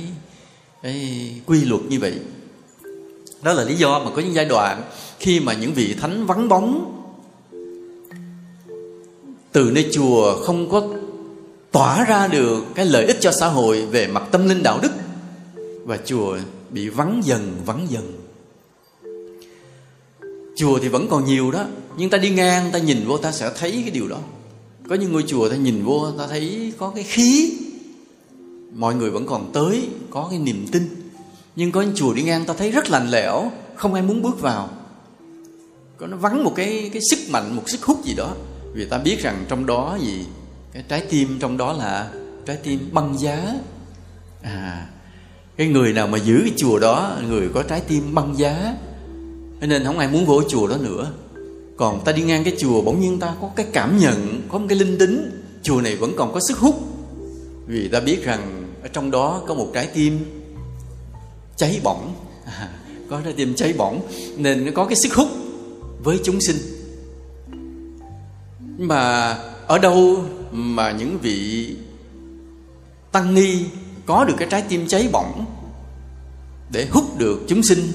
cái 0.83 1.31
quy 1.45 1.65
luật 1.65 1.81
như 1.81 1.99
vậy. 1.99 2.19
Đó 3.41 3.53
là 3.53 3.63
lý 3.63 3.75
do 3.75 3.99
mà 3.99 4.11
có 4.15 4.21
những 4.21 4.33
giai 4.33 4.45
đoạn 4.45 4.83
khi 5.19 5.39
mà 5.39 5.53
những 5.53 5.73
vị 5.73 5.95
thánh 6.01 6.25
vắng 6.25 6.49
bóng, 6.49 6.95
từ 9.51 9.71
nơi 9.71 9.89
chùa 9.91 10.37
không 10.43 10.69
có 10.69 10.87
tỏa 11.71 12.05
ra 12.05 12.27
được 12.27 12.63
cái 12.75 12.85
lợi 12.85 13.05
ích 13.05 13.17
cho 13.21 13.31
xã 13.31 13.47
hội 13.47 13.85
về 13.85 14.07
mặt 14.07 14.23
tâm 14.31 14.49
linh 14.49 14.63
đạo 14.63 14.79
đức, 14.81 14.91
và 15.83 15.97
chùa 16.05 16.37
bị 16.69 16.89
vắng 16.89 17.21
dần 17.23 17.57
vắng 17.65 17.87
dần. 17.89 18.13
Chùa 20.57 20.79
thì 20.79 20.87
vẫn 20.87 21.07
còn 21.09 21.25
nhiều 21.25 21.51
đó 21.51 21.65
nhưng 21.99 22.09
ta 22.09 22.17
đi 22.17 22.29
ngang, 22.29 22.71
ta 22.71 22.79
nhìn 22.79 23.07
vô, 23.07 23.17
ta 23.17 23.31
sẽ 23.31 23.51
thấy 23.59 23.71
cái 23.71 23.91
điều 23.91 24.07
đó. 24.07 24.17
Có 24.89 24.95
những 24.95 25.11
ngôi 25.11 25.23
chùa 25.27 25.49
ta 25.49 25.55
nhìn 25.55 25.83
vô, 25.83 26.11
ta 26.11 26.27
thấy 26.27 26.73
có 26.77 26.91
cái 26.95 27.03
khí. 27.03 27.57
Mọi 28.73 28.95
người 28.95 29.09
vẫn 29.09 29.25
còn 29.25 29.51
tới, 29.53 29.89
có 30.09 30.27
cái 30.29 30.39
niềm 30.39 30.67
tin. 30.71 31.11
Nhưng 31.55 31.71
có 31.71 31.81
những 31.81 31.95
chùa 31.95 32.13
đi 32.13 32.23
ngang, 32.23 32.45
ta 32.45 32.53
thấy 32.53 32.71
rất 32.71 32.89
lạnh 32.89 33.09
lẽo, 33.09 33.51
không 33.75 33.93
ai 33.93 34.03
muốn 34.03 34.21
bước 34.21 34.41
vào. 34.41 34.69
Có 35.97 36.07
nó 36.07 36.17
vắng 36.17 36.43
một 36.43 36.53
cái 36.55 36.89
cái 36.93 37.01
sức 37.09 37.19
mạnh, 37.29 37.55
một 37.55 37.63
sức 37.69 37.83
hút 37.83 38.05
gì 38.05 38.13
đó. 38.13 38.35
Vì 38.73 38.85
ta 38.85 38.97
biết 38.97 39.21
rằng 39.21 39.45
trong 39.49 39.65
đó 39.65 39.97
gì? 40.01 40.25
Cái 40.73 40.83
trái 40.89 41.05
tim 41.09 41.39
trong 41.39 41.57
đó 41.57 41.73
là 41.73 42.11
trái 42.45 42.57
tim 42.63 42.89
băng 42.91 43.19
giá. 43.19 43.53
À 44.41 44.87
cái 45.57 45.67
người 45.67 45.93
nào 45.93 46.07
mà 46.07 46.17
giữ 46.17 46.39
cái 46.41 46.53
chùa 46.57 46.79
đó, 46.79 47.17
người 47.27 47.49
có 47.53 47.63
trái 47.63 47.81
tim 47.81 48.15
băng 48.15 48.37
giá. 48.37 48.75
Nên 49.61 49.85
không 49.85 49.99
ai 49.99 50.07
muốn 50.07 50.25
vô 50.25 50.43
chùa 50.49 50.67
đó 50.67 50.77
nữa 50.77 51.11
còn 51.79 52.03
ta 52.03 52.11
đi 52.11 52.21
ngang 52.21 52.43
cái 52.43 52.53
chùa 52.59 52.81
bỗng 52.81 53.01
nhiên 53.01 53.19
ta 53.19 53.35
có 53.41 53.49
cái 53.55 53.65
cảm 53.73 53.97
nhận 53.97 54.41
có 54.49 54.57
một 54.57 54.65
cái 54.69 54.77
linh 54.77 54.97
tính. 54.97 55.41
Chùa 55.63 55.81
này 55.81 55.95
vẫn 55.95 56.13
còn 56.17 56.33
có 56.33 56.39
sức 56.39 56.57
hút. 56.57 56.75
Vì 57.67 57.87
ta 57.87 57.99
biết 57.99 58.23
rằng 58.23 58.73
ở 58.83 58.87
trong 58.87 59.11
đó 59.11 59.41
có 59.47 59.53
một 59.53 59.71
trái 59.73 59.87
tim 59.93 60.19
cháy 61.55 61.79
bỏng. 61.83 62.15
À, 62.45 62.69
có 63.09 63.21
trái 63.23 63.33
tim 63.33 63.55
cháy 63.55 63.73
bỏng 63.73 64.07
nên 64.37 64.65
nó 64.65 64.71
có 64.75 64.85
cái 64.85 64.95
sức 64.95 65.13
hút 65.13 65.27
với 66.03 66.19
chúng 66.23 66.41
sinh. 66.41 66.57
Mà 68.77 69.33
ở 69.67 69.77
đâu 69.77 70.23
mà 70.51 70.91
những 70.91 71.19
vị 71.21 71.75
tăng 73.11 73.33
ni 73.33 73.55
có 74.05 74.25
được 74.25 74.35
cái 74.37 74.47
trái 74.51 74.63
tim 74.69 74.87
cháy 74.87 75.09
bỏng 75.11 75.45
để 76.71 76.87
hút 76.91 77.17
được 77.17 77.41
chúng 77.47 77.63
sinh? 77.63 77.91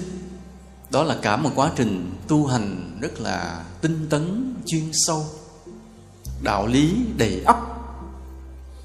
Đó 0.90 1.02
là 1.02 1.16
cả 1.22 1.36
một 1.36 1.50
quá 1.54 1.70
trình 1.76 2.10
tu 2.28 2.46
hành 2.46 2.98
rất 3.00 3.20
là 3.20 3.63
tinh 3.84 4.06
tấn 4.10 4.54
chuyên 4.66 4.90
sâu, 4.92 5.26
đạo 6.42 6.66
lý 6.66 6.96
đầy 7.16 7.42
ắp, 7.46 7.56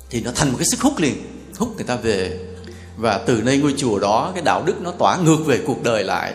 thì 0.09 0.21
nó 0.21 0.31
thành 0.35 0.49
một 0.49 0.55
cái 0.57 0.65
sức 0.65 0.81
hút 0.81 0.99
liền, 0.99 1.15
hút 1.57 1.75
người 1.75 1.85
ta 1.85 1.95
về. 1.95 2.45
Và 2.97 3.23
từ 3.27 3.41
nơi 3.41 3.57
ngôi 3.57 3.73
chùa 3.77 3.99
đó, 3.99 4.31
cái 4.35 4.43
đạo 4.43 4.63
đức 4.65 4.81
nó 4.81 4.91
tỏa 4.91 5.17
ngược 5.17 5.43
về 5.45 5.63
cuộc 5.67 5.83
đời 5.83 6.03
lại, 6.03 6.33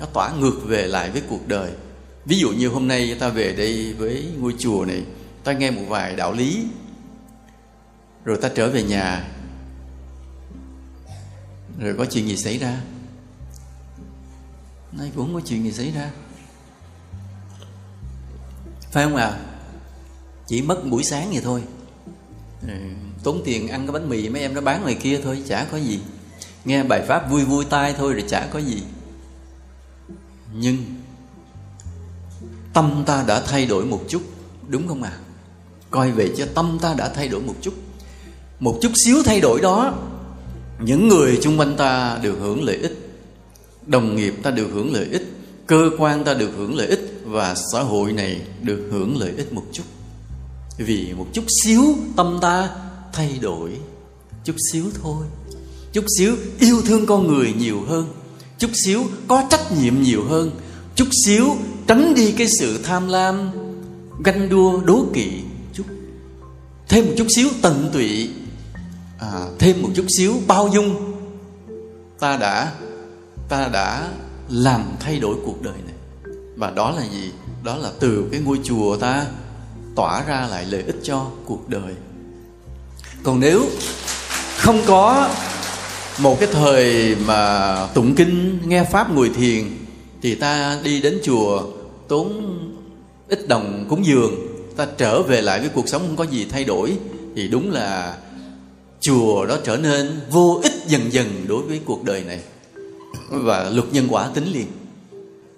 nó 0.00 0.06
tỏa 0.06 0.32
ngược 0.32 0.60
về 0.64 0.86
lại 0.86 1.10
với 1.10 1.22
cuộc 1.28 1.48
đời. 1.48 1.72
Ví 2.24 2.38
dụ 2.38 2.50
như 2.50 2.68
hôm 2.68 2.88
nay 2.88 3.16
ta 3.20 3.28
về 3.28 3.52
đây 3.52 3.94
với 3.98 4.32
ngôi 4.38 4.54
chùa 4.58 4.84
này, 4.84 5.02
ta 5.44 5.52
nghe 5.52 5.70
một 5.70 5.84
vài 5.88 6.16
đạo 6.16 6.32
lý, 6.32 6.64
rồi 8.24 8.38
ta 8.42 8.50
trở 8.54 8.70
về 8.70 8.82
nhà, 8.82 9.28
rồi 11.78 11.94
có 11.98 12.04
chuyện 12.04 12.28
gì 12.28 12.36
xảy 12.36 12.58
ra? 12.58 12.80
Nay 14.92 15.10
cũng 15.16 15.24
không 15.24 15.34
có 15.34 15.40
chuyện 15.46 15.64
gì 15.64 15.72
xảy 15.72 15.90
ra? 15.90 16.10
Phải 18.90 19.04
không 19.04 19.16
à 19.16 19.38
chỉ 20.46 20.62
mất 20.62 20.86
buổi 20.86 21.04
sáng 21.04 21.30
vậy 21.30 21.40
thôi. 21.44 21.62
Ừ, 22.62 22.74
tốn 23.22 23.42
tiền 23.44 23.68
ăn 23.68 23.86
cái 23.86 23.92
bánh 23.92 24.08
mì 24.08 24.28
mấy 24.28 24.42
em 24.42 24.54
nó 24.54 24.60
bán 24.60 24.82
ngoài 24.82 24.94
kia 24.94 25.20
thôi 25.24 25.42
chả 25.48 25.66
có 25.72 25.76
gì. 25.76 26.00
Nghe 26.64 26.82
bài 26.82 27.02
pháp 27.08 27.30
vui 27.30 27.44
vui 27.44 27.64
tai 27.64 27.94
thôi 27.98 28.12
rồi 28.12 28.24
chả 28.28 28.46
có 28.52 28.58
gì. 28.58 28.82
Nhưng 30.54 30.76
tâm 32.72 33.02
ta 33.06 33.24
đã 33.26 33.40
thay 33.40 33.66
đổi 33.66 33.84
một 33.84 34.00
chút 34.08 34.22
đúng 34.68 34.88
không 34.88 35.02
ạ? 35.02 35.10
À? 35.10 35.20
coi 35.90 36.12
về 36.12 36.30
cho 36.36 36.46
tâm 36.54 36.78
ta 36.82 36.94
đã 36.98 37.08
thay 37.08 37.28
đổi 37.28 37.40
một 37.40 37.54
chút. 37.62 37.74
Một 38.60 38.78
chút 38.82 38.92
xíu 39.04 39.22
thay 39.24 39.40
đổi 39.40 39.60
đó 39.60 39.94
những 40.80 41.08
người 41.08 41.38
xung 41.42 41.58
quanh 41.58 41.76
ta 41.76 42.18
được 42.22 42.38
hưởng 42.40 42.64
lợi 42.64 42.76
ích 42.76 43.20
đồng 43.86 44.16
nghiệp 44.16 44.34
ta 44.42 44.50
được 44.50 44.68
hưởng 44.72 44.94
lợi 44.94 45.06
ích 45.10 45.32
cơ 45.66 45.90
quan 45.98 46.24
ta 46.24 46.34
được 46.34 46.50
hưởng 46.56 46.76
lợi 46.76 46.86
ích 46.86 47.15
và 47.26 47.54
xã 47.72 47.80
hội 47.80 48.12
này 48.12 48.40
được 48.62 48.88
hưởng 48.90 49.16
lợi 49.16 49.32
ích 49.36 49.52
một 49.52 49.64
chút. 49.72 49.84
Vì 50.76 51.12
một 51.12 51.26
chút 51.32 51.44
xíu 51.64 51.94
tâm 52.16 52.38
ta 52.42 52.70
thay 53.12 53.38
đổi 53.40 53.70
chút 54.44 54.56
xíu 54.72 54.84
thôi. 55.02 55.26
Chút 55.92 56.04
xíu 56.18 56.36
yêu 56.60 56.82
thương 56.86 57.06
con 57.06 57.26
người 57.26 57.54
nhiều 57.58 57.82
hơn 57.88 58.14
chút 58.58 58.70
xíu 58.84 59.04
có 59.28 59.44
trách 59.50 59.72
nhiệm 59.72 60.02
nhiều 60.02 60.24
hơn 60.24 60.50
chút 60.94 61.08
xíu 61.24 61.56
tránh 61.86 62.14
đi 62.14 62.32
cái 62.32 62.48
sự 62.48 62.80
tham 62.84 63.08
lam 63.08 63.50
ganh 64.24 64.48
đua 64.48 64.80
đố 64.80 65.06
kỵ 65.12 65.30
chút. 65.72 65.84
Thêm 66.88 67.06
một 67.06 67.12
chút 67.16 67.26
xíu 67.36 67.48
tận 67.62 67.90
tụy 67.92 68.30
à, 69.18 69.48
thêm 69.58 69.82
một 69.82 69.88
chút 69.94 70.04
xíu 70.08 70.34
bao 70.46 70.68
dung. 70.74 71.14
Ta 72.18 72.36
đã 72.36 72.72
ta 73.48 73.68
đã 73.68 74.12
làm 74.48 74.82
thay 75.00 75.18
đổi 75.20 75.36
cuộc 75.44 75.62
đời 75.62 75.74
này 75.86 75.95
và 76.56 76.70
đó 76.70 76.90
là 76.90 77.02
gì? 77.02 77.30
Đó 77.64 77.76
là 77.76 77.90
từ 78.00 78.28
cái 78.30 78.40
ngôi 78.40 78.60
chùa 78.64 78.96
ta 78.96 79.26
tỏa 79.96 80.24
ra 80.24 80.46
lại 80.50 80.64
lợi 80.64 80.82
ích 80.82 80.96
cho 81.02 81.26
cuộc 81.46 81.68
đời. 81.68 81.94
Còn 83.22 83.40
nếu 83.40 83.66
không 84.56 84.80
có 84.86 85.28
một 86.18 86.40
cái 86.40 86.48
thời 86.52 87.16
mà 87.26 87.86
tụng 87.94 88.14
kinh, 88.14 88.58
nghe 88.64 88.84
pháp, 88.84 89.10
ngồi 89.10 89.28
thiền, 89.28 89.64
thì 90.22 90.34
ta 90.34 90.78
đi 90.82 91.00
đến 91.00 91.20
chùa, 91.24 91.62
tốn 92.08 92.58
ít 93.28 93.48
đồng 93.48 93.86
cúng 93.88 94.06
dường, 94.06 94.34
ta 94.76 94.86
trở 94.98 95.22
về 95.22 95.42
lại 95.42 95.60
với 95.60 95.68
cuộc 95.68 95.88
sống 95.88 96.02
không 96.06 96.16
có 96.16 96.24
gì 96.24 96.46
thay 96.50 96.64
đổi, 96.64 96.96
thì 97.36 97.48
đúng 97.48 97.70
là 97.70 98.16
chùa 99.00 99.46
đó 99.46 99.56
trở 99.64 99.76
nên 99.76 100.20
vô 100.30 100.60
ích 100.62 100.72
dần 100.86 101.12
dần 101.12 101.44
đối 101.48 101.62
với 101.62 101.80
cuộc 101.84 102.04
đời 102.04 102.24
này. 102.24 102.40
Và 103.30 103.70
luật 103.70 103.92
nhân 103.92 104.06
quả 104.10 104.28
tính 104.34 104.52
liền 104.52 104.66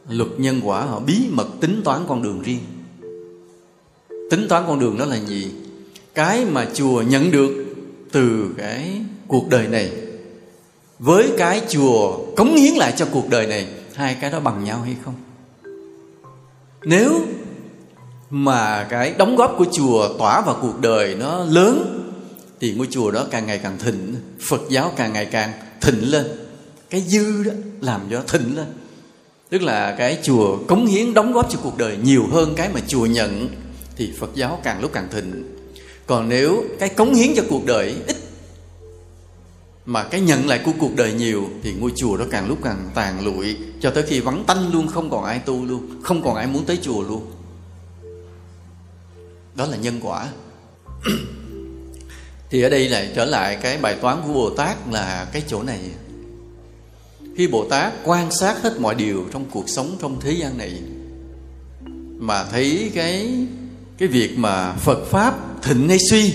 luật 0.08 0.28
nhân 0.38 0.60
quả, 0.64 0.80
họ 0.80 1.00
bí 1.00 1.26
mật 1.30 1.46
tính 1.60 1.80
toán 1.84 2.04
con 2.08 2.22
đường 2.22 2.42
riêng. 2.42 2.60
Tính 4.30 4.46
toán 4.48 4.64
con 4.66 4.80
đường 4.80 4.98
đó 4.98 5.04
là 5.04 5.16
gì? 5.16 5.50
Cái 6.14 6.44
mà 6.44 6.66
chùa 6.74 7.02
nhận 7.02 7.30
được 7.30 7.64
từ 8.12 8.54
cái 8.58 9.00
cuộc 9.28 9.48
đời 9.48 9.66
này 9.66 9.92
với 10.98 11.32
cái 11.38 11.62
chùa 11.68 12.26
cống 12.36 12.56
hiến 12.56 12.74
lại 12.74 12.94
cho 12.96 13.06
cuộc 13.12 13.28
đời 13.30 13.46
này, 13.46 13.68
hai 13.94 14.16
cái 14.20 14.30
đó 14.30 14.40
bằng 14.40 14.64
nhau 14.64 14.82
hay 14.82 14.96
không? 15.04 15.14
Nếu 16.84 17.20
mà 18.30 18.86
cái 18.90 19.14
đóng 19.18 19.36
góp 19.36 19.54
của 19.58 19.66
chùa 19.72 20.08
tỏa 20.18 20.40
vào 20.40 20.58
cuộc 20.62 20.80
đời 20.80 21.14
nó 21.14 21.44
lớn, 21.44 21.94
thì 22.60 22.74
ngôi 22.74 22.86
chùa 22.90 23.10
đó 23.10 23.26
càng 23.30 23.46
ngày 23.46 23.58
càng 23.58 23.78
thịnh, 23.78 24.16
phật 24.48 24.60
giáo 24.68 24.92
càng 24.96 25.12
ngày 25.12 25.24
càng 25.24 25.52
thịnh 25.80 26.10
lên. 26.10 26.26
Cái 26.90 27.00
dư 27.00 27.42
đó 27.42 27.52
làm 27.80 28.00
cho 28.10 28.22
thịnh 28.28 28.56
lên 28.56 28.66
tức 29.50 29.62
là 29.62 29.94
cái 29.98 30.18
chùa 30.22 30.58
cống 30.68 30.86
hiến 30.86 31.14
đóng 31.14 31.32
góp 31.32 31.50
cho 31.50 31.58
cuộc 31.62 31.78
đời 31.78 31.96
nhiều 32.02 32.26
hơn 32.32 32.54
cái 32.56 32.68
mà 32.74 32.80
chùa 32.86 33.06
nhận, 33.06 33.48
thì 33.96 34.12
phật 34.18 34.30
giáo 34.34 34.60
càng 34.62 34.80
lúc 34.80 34.90
càng 34.94 35.08
thịnh. 35.12 35.44
Còn 36.06 36.28
nếu 36.28 36.64
cái 36.78 36.88
cống 36.88 37.14
hiến 37.14 37.34
cho 37.36 37.42
cuộc 37.48 37.66
đời 37.66 37.94
ít 38.06 38.16
mà 39.86 40.04
cái 40.04 40.20
nhận 40.20 40.46
lại 40.46 40.60
của 40.64 40.72
cuộc 40.78 40.96
đời 40.96 41.12
nhiều, 41.12 41.48
thì 41.62 41.74
ngôi 41.74 41.92
chùa 41.96 42.16
đó 42.16 42.24
càng 42.30 42.48
lúc 42.48 42.58
càng 42.64 42.90
tàn 42.94 43.24
lụi, 43.24 43.56
cho 43.80 43.90
tới 43.90 44.02
khi 44.02 44.20
vắng 44.20 44.44
tanh 44.46 44.72
luôn, 44.72 44.88
không 44.88 45.10
còn 45.10 45.24
ai 45.24 45.38
tu 45.38 45.64
luôn, 45.64 46.02
không 46.02 46.22
còn 46.22 46.34
ai 46.34 46.46
muốn 46.46 46.64
tới 46.64 46.78
chùa 46.82 47.02
luôn. 47.02 47.30
Đó 49.54 49.66
là 49.66 49.76
nhân 49.76 50.00
quả. 50.02 50.28
Thì 52.50 52.62
ở 52.62 52.68
đây 52.68 52.88
lại 52.88 53.12
trở 53.16 53.24
lại 53.24 53.58
cái 53.62 53.78
bài 53.78 53.96
toán 54.00 54.22
của 54.26 54.32
bồ 54.32 54.50
tát 54.50 54.76
là 54.90 55.28
cái 55.32 55.42
chỗ 55.48 55.62
này 55.62 55.80
khi 57.38 57.46
bồ 57.46 57.64
tát 57.64 57.92
quan 58.04 58.30
sát 58.30 58.62
hết 58.62 58.80
mọi 58.80 58.94
điều 58.94 59.24
trong 59.32 59.44
cuộc 59.50 59.68
sống 59.68 59.96
trong 60.00 60.20
thế 60.20 60.32
gian 60.32 60.58
này, 60.58 60.82
mà 62.18 62.44
thấy 62.44 62.90
cái 62.94 63.46
cái 63.98 64.08
việc 64.08 64.38
mà 64.38 64.72
phật 64.72 65.04
pháp 65.10 65.62
thịnh 65.62 65.88
hay 65.88 65.98
suy, 66.10 66.32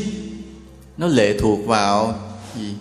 nó 0.97 1.07
lệ 1.07 1.39
thuộc 1.39 1.59
vào 1.65 2.15
gì? 2.57 2.73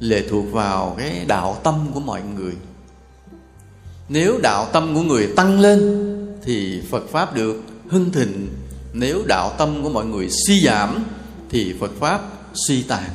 Lệ 0.00 0.28
thuộc 0.30 0.52
vào 0.52 0.94
cái 0.98 1.24
đạo 1.26 1.60
tâm 1.64 1.86
của 1.94 2.00
mọi 2.00 2.22
người. 2.22 2.52
Nếu 4.08 4.38
đạo 4.42 4.68
tâm 4.72 4.94
của 4.94 5.02
người 5.02 5.26
tăng 5.36 5.60
lên, 5.60 5.80
thì 6.42 6.82
phật 6.90 7.08
pháp 7.10 7.34
được 7.34 7.62
hưng 7.88 8.12
thịnh. 8.12 8.48
Nếu 8.92 9.22
đạo 9.26 9.54
tâm 9.58 9.82
của 9.82 9.90
mọi 9.90 10.06
người 10.06 10.30
suy 10.30 10.64
giảm, 10.64 11.04
thì 11.50 11.74
phật 11.80 11.90
pháp 12.00 12.20
suy 12.54 12.82
tàn. 12.82 13.10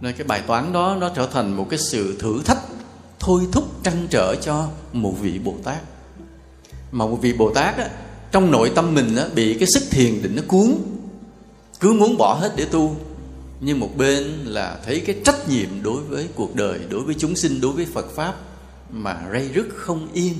Nên 0.00 0.14
cái 0.18 0.26
bài 0.26 0.42
toán 0.46 0.72
đó, 0.72 0.96
nó 1.00 1.08
trở 1.08 1.26
thành 1.26 1.56
một 1.56 1.66
cái 1.70 1.78
sự 1.78 2.18
thử 2.18 2.42
thách 2.44 2.55
thôi 3.26 3.48
thúc 3.52 3.64
trăn 3.82 4.06
trở 4.10 4.34
cho 4.34 4.68
một 4.92 5.14
vị 5.20 5.38
bồ 5.38 5.54
tát. 5.64 5.82
Mà 6.92 7.06
một 7.06 7.18
vị 7.22 7.32
bồ 7.32 7.50
tát 7.54 7.76
á, 7.76 7.88
trong 8.32 8.50
nội 8.50 8.72
tâm 8.74 8.94
mình 8.94 9.16
á, 9.16 9.24
bị 9.34 9.54
cái 9.54 9.68
sức 9.68 9.82
thiền 9.90 10.22
định 10.22 10.36
nó 10.36 10.42
cuốn. 10.46 10.74
Cứ 11.80 11.92
muốn 11.92 12.16
bỏ 12.16 12.34
hết 12.34 12.52
để 12.56 12.64
tu. 12.64 12.96
Nhưng 13.60 13.80
một 13.80 13.90
bên 13.96 14.24
là 14.44 14.78
thấy 14.84 15.00
cái 15.00 15.16
trách 15.24 15.48
nhiệm 15.48 15.68
đối 15.82 16.02
với 16.02 16.28
cuộc 16.34 16.54
đời 16.54 16.80
đối 16.90 17.00
với 17.00 17.14
chúng 17.18 17.36
sinh 17.36 17.60
đối 17.60 17.72
với 17.72 17.86
phật 17.86 18.10
pháp 18.10 18.34
mà 18.90 19.28
rây 19.32 19.48
rứt 19.54 19.66
không 19.74 20.08
yên. 20.12 20.34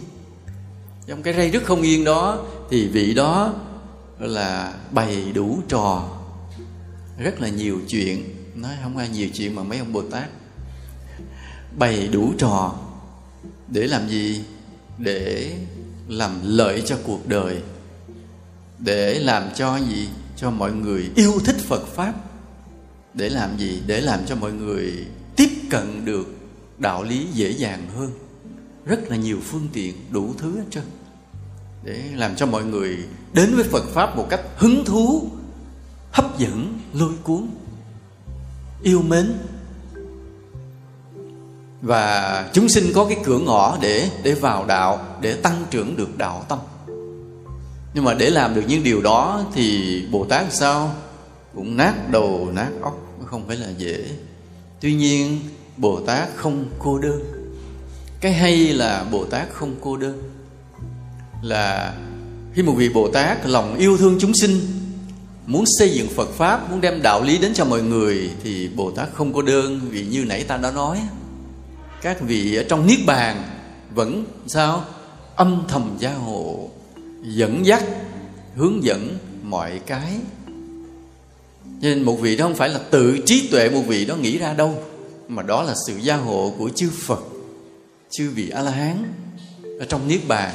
Trong 1.06 1.22
cái 1.22 1.34
rây 1.34 1.50
rứt 1.50 1.64
không 1.64 1.82
yên 1.82 2.04
đó 2.04 2.44
thì 2.70 2.88
vị 2.88 3.14
đó 3.14 3.54
là 4.18 4.74
bày 4.90 5.32
đủ 5.34 5.58
trò. 5.68 6.08
Rất 7.18 7.40
là 7.40 7.48
nhiều 7.48 7.80
chuyện. 7.88 8.24
Nói 8.54 8.72
không 8.82 8.96
ai 8.96 9.08
nhiều 9.08 9.28
chuyện 9.34 9.54
mà 9.54 9.62
mấy 9.62 9.78
ông 9.78 9.92
bồ 9.92 10.02
tát 10.02 10.28
bày 11.78 12.08
đủ 12.08 12.32
trò. 12.38 12.74
Để 13.68 13.86
làm 13.86 14.08
gì? 14.08 14.44
Để 14.98 15.56
làm 16.08 16.40
lợi 16.42 16.82
cho 16.86 16.96
cuộc 17.04 17.28
đời. 17.28 17.62
Để 18.78 19.18
làm 19.18 19.48
cho 19.54 19.76
gì? 19.76 20.08
Cho 20.36 20.50
mọi 20.50 20.72
người 20.72 21.10
yêu 21.16 21.32
thích 21.44 21.56
phật 21.58 21.86
pháp. 21.86 22.14
Để 23.14 23.28
làm 23.28 23.58
gì? 23.58 23.82
Để 23.86 24.00
làm 24.00 24.26
cho 24.26 24.36
mọi 24.36 24.52
người 24.52 25.06
tiếp 25.36 25.48
cận 25.70 26.04
được 26.04 26.26
đạo 26.78 27.02
lý 27.02 27.26
dễ 27.32 27.50
dàng 27.50 27.88
hơn. 27.96 28.10
Rất 28.84 29.10
là 29.10 29.16
nhiều 29.16 29.38
phương 29.44 29.68
tiện, 29.72 29.94
đủ 30.10 30.34
thứ 30.38 30.56
hết 30.56 30.64
trơn. 30.70 30.84
Để 31.84 32.02
làm 32.14 32.36
cho 32.36 32.46
mọi 32.46 32.64
người 32.64 32.98
đến 33.32 33.54
với 33.54 33.64
phật 33.64 33.84
pháp 33.88 34.16
một 34.16 34.26
cách 34.30 34.40
hứng 34.56 34.84
thú, 34.84 35.30
hấp 36.10 36.38
dẫn, 36.38 36.78
lôi 36.92 37.12
cuốn, 37.22 37.48
yêu 38.82 39.02
mến 39.02 39.32
và 41.86 42.44
chúng 42.52 42.68
sinh 42.68 42.92
có 42.94 43.04
cái 43.04 43.18
cửa 43.24 43.38
ngõ 43.38 43.78
để 43.80 44.10
để 44.22 44.34
vào 44.34 44.64
đạo, 44.64 45.06
để 45.20 45.34
tăng 45.34 45.64
trưởng 45.70 45.96
được 45.96 46.18
đạo 46.18 46.44
tâm. 46.48 46.58
Nhưng 47.94 48.04
mà 48.04 48.14
để 48.14 48.30
làm 48.30 48.54
được 48.54 48.62
những 48.68 48.82
điều 48.82 49.02
đó 49.02 49.44
thì 49.54 50.02
bồ 50.10 50.24
tát 50.24 50.52
sao? 50.52 50.94
Cũng 51.54 51.76
nát 51.76 52.10
đầu, 52.10 52.48
nát 52.52 52.70
óc, 52.82 52.98
không 53.26 53.46
phải 53.46 53.56
là 53.56 53.68
dễ. 53.78 54.04
Tuy 54.80 54.94
nhiên, 54.94 55.40
bồ 55.76 56.00
tát 56.00 56.28
không 56.34 56.64
cô 56.78 56.98
đơn. 56.98 57.22
Cái 58.20 58.32
hay 58.32 58.56
là 58.56 59.04
bồ 59.10 59.24
tát 59.24 59.48
không 59.52 59.74
cô 59.80 59.96
đơn? 59.96 60.22
Là 61.42 61.94
khi 62.54 62.62
một 62.62 62.74
vị 62.76 62.88
bồ 62.88 63.08
tát 63.08 63.46
lòng 63.46 63.76
yêu 63.76 63.96
thương 63.96 64.16
chúng 64.20 64.34
sinh, 64.34 64.60
muốn 65.46 65.64
xây 65.78 65.90
dựng 65.90 66.08
phật 66.08 66.28
pháp, 66.36 66.70
muốn 66.70 66.80
đem 66.80 67.02
đạo 67.02 67.22
lý 67.22 67.38
đến 67.38 67.54
cho 67.54 67.64
mọi 67.64 67.82
người, 67.82 68.30
thì 68.42 68.68
bồ 68.68 68.90
tát 68.90 69.08
không 69.14 69.32
cô 69.32 69.42
đơn, 69.42 69.80
vì 69.90 70.04
như 70.04 70.24
nãy 70.24 70.44
ta 70.44 70.56
đã 70.56 70.70
nói 70.70 70.98
các 72.06 72.20
vị 72.20 72.54
ở 72.54 72.64
trong 72.68 72.86
niết 72.86 72.98
bàn 73.06 73.42
vẫn 73.94 74.24
sao? 74.46 74.84
Âm 75.36 75.64
thầm 75.68 75.96
gia 75.98 76.14
hộ, 76.14 76.70
dẫn 77.22 77.66
dắt, 77.66 77.84
hướng 78.56 78.84
dẫn 78.84 79.18
mọi 79.42 79.80
cái. 79.86 80.12
Cho 81.64 81.88
nên 81.88 82.02
một 82.02 82.20
vị 82.20 82.36
đó 82.36 82.44
không 82.44 82.54
phải 82.54 82.68
là 82.68 82.80
tự 82.90 83.18
trí 83.26 83.48
tuệ, 83.50 83.70
một 83.70 83.82
vị 83.86 84.04
đó 84.04 84.16
nghĩ 84.16 84.38
ra 84.38 84.52
đâu, 84.52 84.84
mà 85.28 85.42
đó 85.42 85.62
là 85.62 85.74
sự 85.86 85.96
gia 85.96 86.16
hộ 86.16 86.54
của 86.58 86.70
chư 86.74 86.90
phật, 87.06 87.20
chư 88.10 88.30
vị 88.30 88.50
a 88.50 88.62
la 88.62 88.70
hán 88.70 89.12
ở 89.80 89.86
trong 89.88 90.08
niết 90.08 90.20
bàn. 90.28 90.54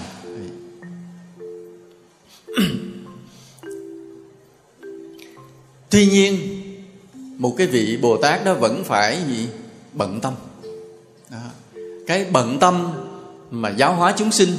Tuy 5.90 6.06
nhiên, 6.06 6.38
một 7.38 7.56
cái 7.58 7.68
vị 7.68 7.98
bồ 8.02 8.18
tát 8.18 8.46
đó 8.46 8.54
vẫn 8.54 8.84
phải 8.84 9.18
gì? 9.28 9.48
Bận 9.94 10.22
tâm 10.22 10.34
đó. 11.32 11.38
cái 12.08 12.26
bận 12.32 12.60
tâm 12.60 12.92
mà 13.52 13.70
giáo 13.70 13.96
hóa 13.96 14.14
chúng 14.18 14.32
sinh 14.32 14.58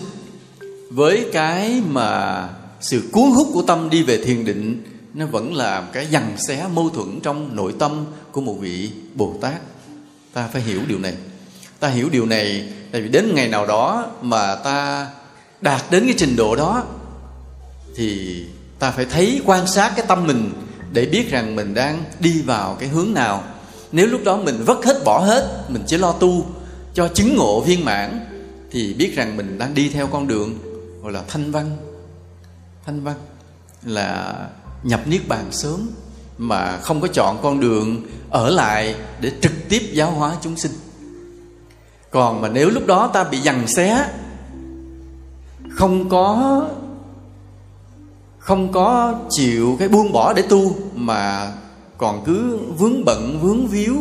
với 0.90 1.30
cái 1.32 1.82
mà 1.86 2.48
sự 2.80 3.02
cuốn 3.12 3.30
hút 3.30 3.48
của 3.54 3.62
tâm 3.62 3.90
đi 3.90 4.02
về 4.02 4.24
thiền 4.24 4.44
định, 4.44 4.82
nó 5.14 5.26
vẫn 5.26 5.54
là 5.54 5.88
cái 5.92 6.06
dằn 6.06 6.36
xé 6.48 6.66
mâu 6.74 6.90
thuẫn 6.90 7.20
trong 7.22 7.56
nội 7.56 7.74
tâm 7.78 8.04
của 8.32 8.40
một 8.40 8.56
vị 8.60 8.90
bồ 9.14 9.34
tát 9.40 9.60
ta 10.32 10.48
phải 10.52 10.62
hiểu 10.62 10.80
điều 10.88 10.98
này. 10.98 11.14
Ta 11.80 11.88
hiểu 11.88 12.08
điều 12.08 12.26
này 12.26 12.68
tại 12.92 13.00
vì 13.00 13.08
đến 13.08 13.34
ngày 13.34 13.48
nào 13.48 13.66
đó 13.66 14.10
mà 14.22 14.54
ta 14.54 15.06
đạt 15.60 15.82
đến 15.90 16.04
cái 16.06 16.14
trình 16.18 16.36
độ 16.36 16.56
đó, 16.56 16.84
thì 17.96 18.42
ta 18.78 18.90
phải 18.90 19.04
thấy 19.04 19.42
quan 19.44 19.66
sát 19.66 19.92
cái 19.96 20.06
tâm 20.08 20.26
mình 20.26 20.52
để 20.92 21.06
biết 21.06 21.30
rằng 21.30 21.56
mình 21.56 21.74
đang 21.74 22.04
đi 22.20 22.42
vào 22.42 22.76
cái 22.80 22.88
hướng 22.88 23.14
nào. 23.14 23.44
Nếu 23.92 24.06
lúc 24.06 24.20
đó 24.24 24.36
mình 24.36 24.64
vất 24.64 24.84
hết, 24.84 25.04
bỏ 25.04 25.18
hết, 25.18 25.64
mình 25.68 25.82
chỉ 25.86 25.96
lo 25.96 26.12
tu 26.12 26.46
cho 26.94 27.08
chứng 27.08 27.36
ngộ 27.36 27.60
viên 27.60 27.84
mãn 27.84 28.26
thì 28.70 28.94
biết 28.94 29.16
rằng 29.16 29.36
mình 29.36 29.58
đang 29.58 29.74
đi 29.74 29.88
theo 29.88 30.06
con 30.06 30.28
đường 30.28 30.58
gọi 31.02 31.12
là 31.12 31.22
thanh 31.28 31.52
văn. 31.52 31.76
Thanh 32.86 33.00
văn 33.00 33.16
là 33.84 34.34
nhập 34.82 35.00
niết 35.06 35.28
bàn 35.28 35.44
sớm 35.50 35.90
mà 36.38 36.78
không 36.82 37.00
có 37.00 37.08
chọn 37.08 37.38
con 37.42 37.60
đường 37.60 38.02
ở 38.30 38.50
lại 38.50 38.94
để 39.20 39.32
trực 39.40 39.52
tiếp 39.68 39.82
giáo 39.92 40.10
hóa 40.10 40.36
chúng 40.42 40.56
sinh. 40.56 40.72
Còn 42.10 42.40
mà 42.40 42.48
nếu 42.48 42.70
lúc 42.70 42.86
đó 42.86 43.10
ta 43.12 43.24
bị 43.24 43.38
dằn 43.38 43.66
xé, 43.66 44.08
không 45.70 46.08
có 46.08 46.68
không 48.38 48.72
có 48.72 49.20
chịu 49.30 49.76
cái 49.78 49.88
buông 49.88 50.12
bỏ 50.12 50.32
để 50.32 50.42
tu 50.42 50.76
mà 50.94 51.52
còn 51.98 52.24
cứ 52.24 52.58
vướng 52.78 53.04
bận, 53.04 53.38
vướng 53.42 53.66
víu 53.66 53.96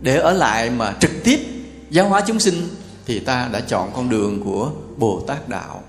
để 0.00 0.16
ở 0.16 0.32
lại 0.32 0.70
mà 0.70 0.96
trực 1.00 1.10
tiếp 1.24 1.51
giáo 1.92 2.08
hóa 2.08 2.22
chúng 2.26 2.40
sinh 2.40 2.68
thì 3.06 3.18
ta 3.18 3.48
đã 3.52 3.60
chọn 3.60 3.90
con 3.94 4.08
đường 4.08 4.42
của 4.44 4.70
bồ 4.96 5.24
tát 5.26 5.48
đạo. 5.48 5.82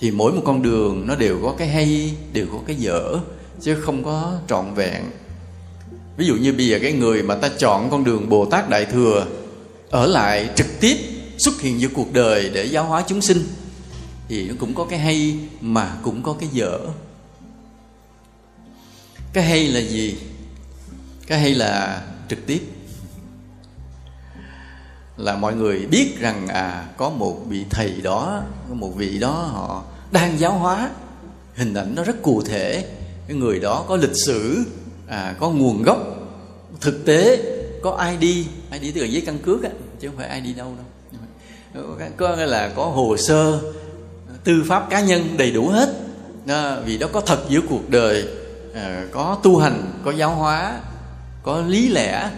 Thì 0.00 0.10
mỗi 0.10 0.32
một 0.32 0.42
con 0.44 0.62
đường 0.62 1.06
nó 1.06 1.14
đều 1.14 1.40
có 1.42 1.54
cái 1.58 1.68
hay, 1.68 2.14
đều 2.32 2.46
có 2.52 2.58
cái 2.66 2.76
dở, 2.76 3.18
chứ 3.60 3.80
không 3.80 4.04
có 4.04 4.38
trọn 4.48 4.74
vẹn. 4.74 5.02
Ví 6.16 6.26
dụ 6.26 6.34
như 6.34 6.52
bây 6.52 6.66
giờ 6.66 6.78
cái 6.82 6.92
người 6.92 7.22
mà 7.22 7.34
ta 7.34 7.48
chọn 7.58 7.90
con 7.90 8.04
đường 8.04 8.28
bồ 8.28 8.44
tát 8.44 8.68
đại 8.68 8.84
thừa 8.84 9.26
ở 9.90 10.06
lại 10.06 10.50
trực 10.56 10.66
tiếp 10.80 10.96
xuất 11.38 11.60
hiện 11.60 11.80
giữa 11.80 11.88
cuộc 11.94 12.12
đời 12.12 12.50
để 12.54 12.64
giáo 12.64 12.84
hóa 12.84 13.04
chúng 13.06 13.20
sinh, 13.20 13.44
thì 14.28 14.48
nó 14.48 14.54
cũng 14.60 14.74
có 14.74 14.84
cái 14.84 14.98
hay 14.98 15.38
mà 15.60 15.96
cũng 16.02 16.22
có 16.22 16.36
cái 16.40 16.48
dở. 16.52 16.78
Cái 19.32 19.44
hay 19.44 19.68
là 19.68 19.80
gì? 19.80 20.16
Cái 21.26 21.38
hay 21.38 21.54
là 21.54 22.02
trực 22.28 22.46
tiếp 22.46 22.60
là 25.16 25.36
mọi 25.36 25.54
người 25.54 25.86
biết 25.86 26.20
rằng 26.20 26.48
à 26.48 26.84
có 26.96 27.10
một 27.10 27.36
vị 27.48 27.64
thầy 27.70 28.00
đó 28.02 28.42
có 28.68 28.74
một 28.74 28.92
vị 28.96 29.18
đó 29.18 29.32
họ 29.32 29.82
đang 30.12 30.38
giáo 30.38 30.52
hóa. 30.52 30.90
Hình 31.54 31.74
ảnh 31.74 31.94
nó 31.94 32.04
rất 32.04 32.22
cụ 32.22 32.42
thể. 32.42 32.86
Cái 33.28 33.36
người 33.36 33.60
đó 33.60 33.84
có 33.88 33.96
lịch 33.96 34.16
sử 34.26 34.64
à, 35.08 35.34
có 35.40 35.50
nguồn 35.50 35.82
gốc 35.82 35.98
thực 36.80 37.04
tế 37.06 37.38
có 37.82 38.08
ID 38.20 38.46
ID 38.72 38.94
tức 38.94 39.00
là 39.00 39.06
giấy 39.06 39.22
căn 39.26 39.38
cước 39.38 39.62
á 39.62 39.70
chứ 40.00 40.08
không 40.08 40.16
phải 40.16 40.40
ID 40.40 40.56
đâu 40.56 40.72
đâu. 40.76 41.84
Có 42.16 42.36
là 42.36 42.72
có 42.76 42.84
hồ 42.84 43.16
sơ 43.16 43.60
tư 44.44 44.62
pháp 44.66 44.90
cá 44.90 45.00
nhân 45.00 45.36
đầy 45.36 45.50
đủ 45.50 45.68
hết. 45.68 45.94
Đó, 46.46 46.76
vì 46.84 46.98
đó 46.98 47.06
có 47.12 47.20
thật 47.20 47.40
giữa 47.48 47.60
cuộc 47.68 47.90
đời 47.90 48.28
à, 48.74 49.04
có 49.12 49.38
tu 49.42 49.58
hành 49.58 49.92
có 50.04 50.12
giáo 50.12 50.34
hóa 50.34 50.80
có 51.42 51.60
lý 51.60 51.88
lẽ 51.88 52.30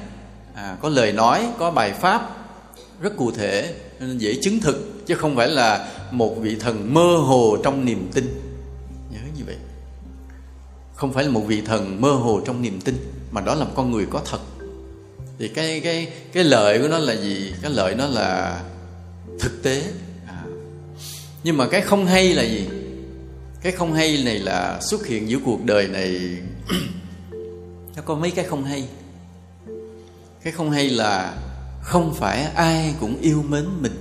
à, 0.54 0.76
có 0.80 0.88
lời 0.88 1.12
nói 1.12 1.48
có 1.58 1.70
bài 1.70 1.92
pháp 1.92 2.30
rất 3.01 3.16
cụ 3.16 3.30
thể, 3.30 3.74
nên 4.01 4.18
dễ 4.18 4.38
chứng 4.42 4.61
thực, 4.61 5.07
chứ 5.07 5.14
không 5.14 5.36
phải 5.36 5.49
là 5.49 5.88
một 6.11 6.36
vị 6.40 6.57
thần 6.61 6.94
mơ 6.94 7.16
hồ 7.16 7.57
trong 7.64 7.84
niềm 7.84 8.11
tin. 8.14 8.24
Nhớ 9.11 9.18
như 9.38 9.44
vậy. 9.47 9.57
Không 10.94 11.12
phải 11.12 11.24
là 11.24 11.30
một 11.30 11.40
vị 11.47 11.61
thần 11.61 12.01
mơ 12.01 12.11
hồ 12.11 12.40
trong 12.47 12.62
niềm 12.62 12.80
tin, 12.80 12.97
mà 13.30 13.40
đó 13.40 13.55
là 13.55 13.64
một 13.64 13.72
con 13.74 13.90
người 13.90 14.07
có 14.11 14.22
thật. 14.30 14.40
Thì 15.38 15.49
cái 15.49 15.80
cái 15.80 16.12
cái 16.32 16.44
lợi 16.44 16.78
của 16.78 16.88
nó 16.88 16.99
là 16.99 17.16
gì? 17.16 17.53
Cái 17.62 17.70
lợi 17.70 17.94
nó 17.94 18.07
là 18.07 18.61
thực 19.40 19.62
tế. 19.62 19.82
À. 20.26 20.42
nhưng 21.44 21.57
mà 21.57 21.68
cái 21.68 21.80
không 21.80 22.07
hay 22.07 22.34
là 22.34 22.42
gì? 22.42 22.68
Cái 23.62 23.72
không 23.72 23.92
hay 23.92 24.22
này 24.24 24.38
là 24.38 24.80
xuất 24.80 25.07
hiện 25.07 25.28
giữa 25.28 25.38
cuộc 25.44 25.64
đời 25.64 25.88
này. 25.88 26.20
Nó 27.97 28.03
có 28.05 28.14
mấy 28.14 28.30
cái 28.30 28.44
không 28.44 28.64
hay? 28.64 28.88
Cái 30.42 30.53
không 30.53 30.70
hay 30.70 30.90
là 30.90 31.34
không 31.87 32.14
phải 32.14 32.43
ai 32.43 32.95
cũng 33.01 33.20
yêu 33.20 33.45
mến 33.49 33.66
mình. 33.80 33.93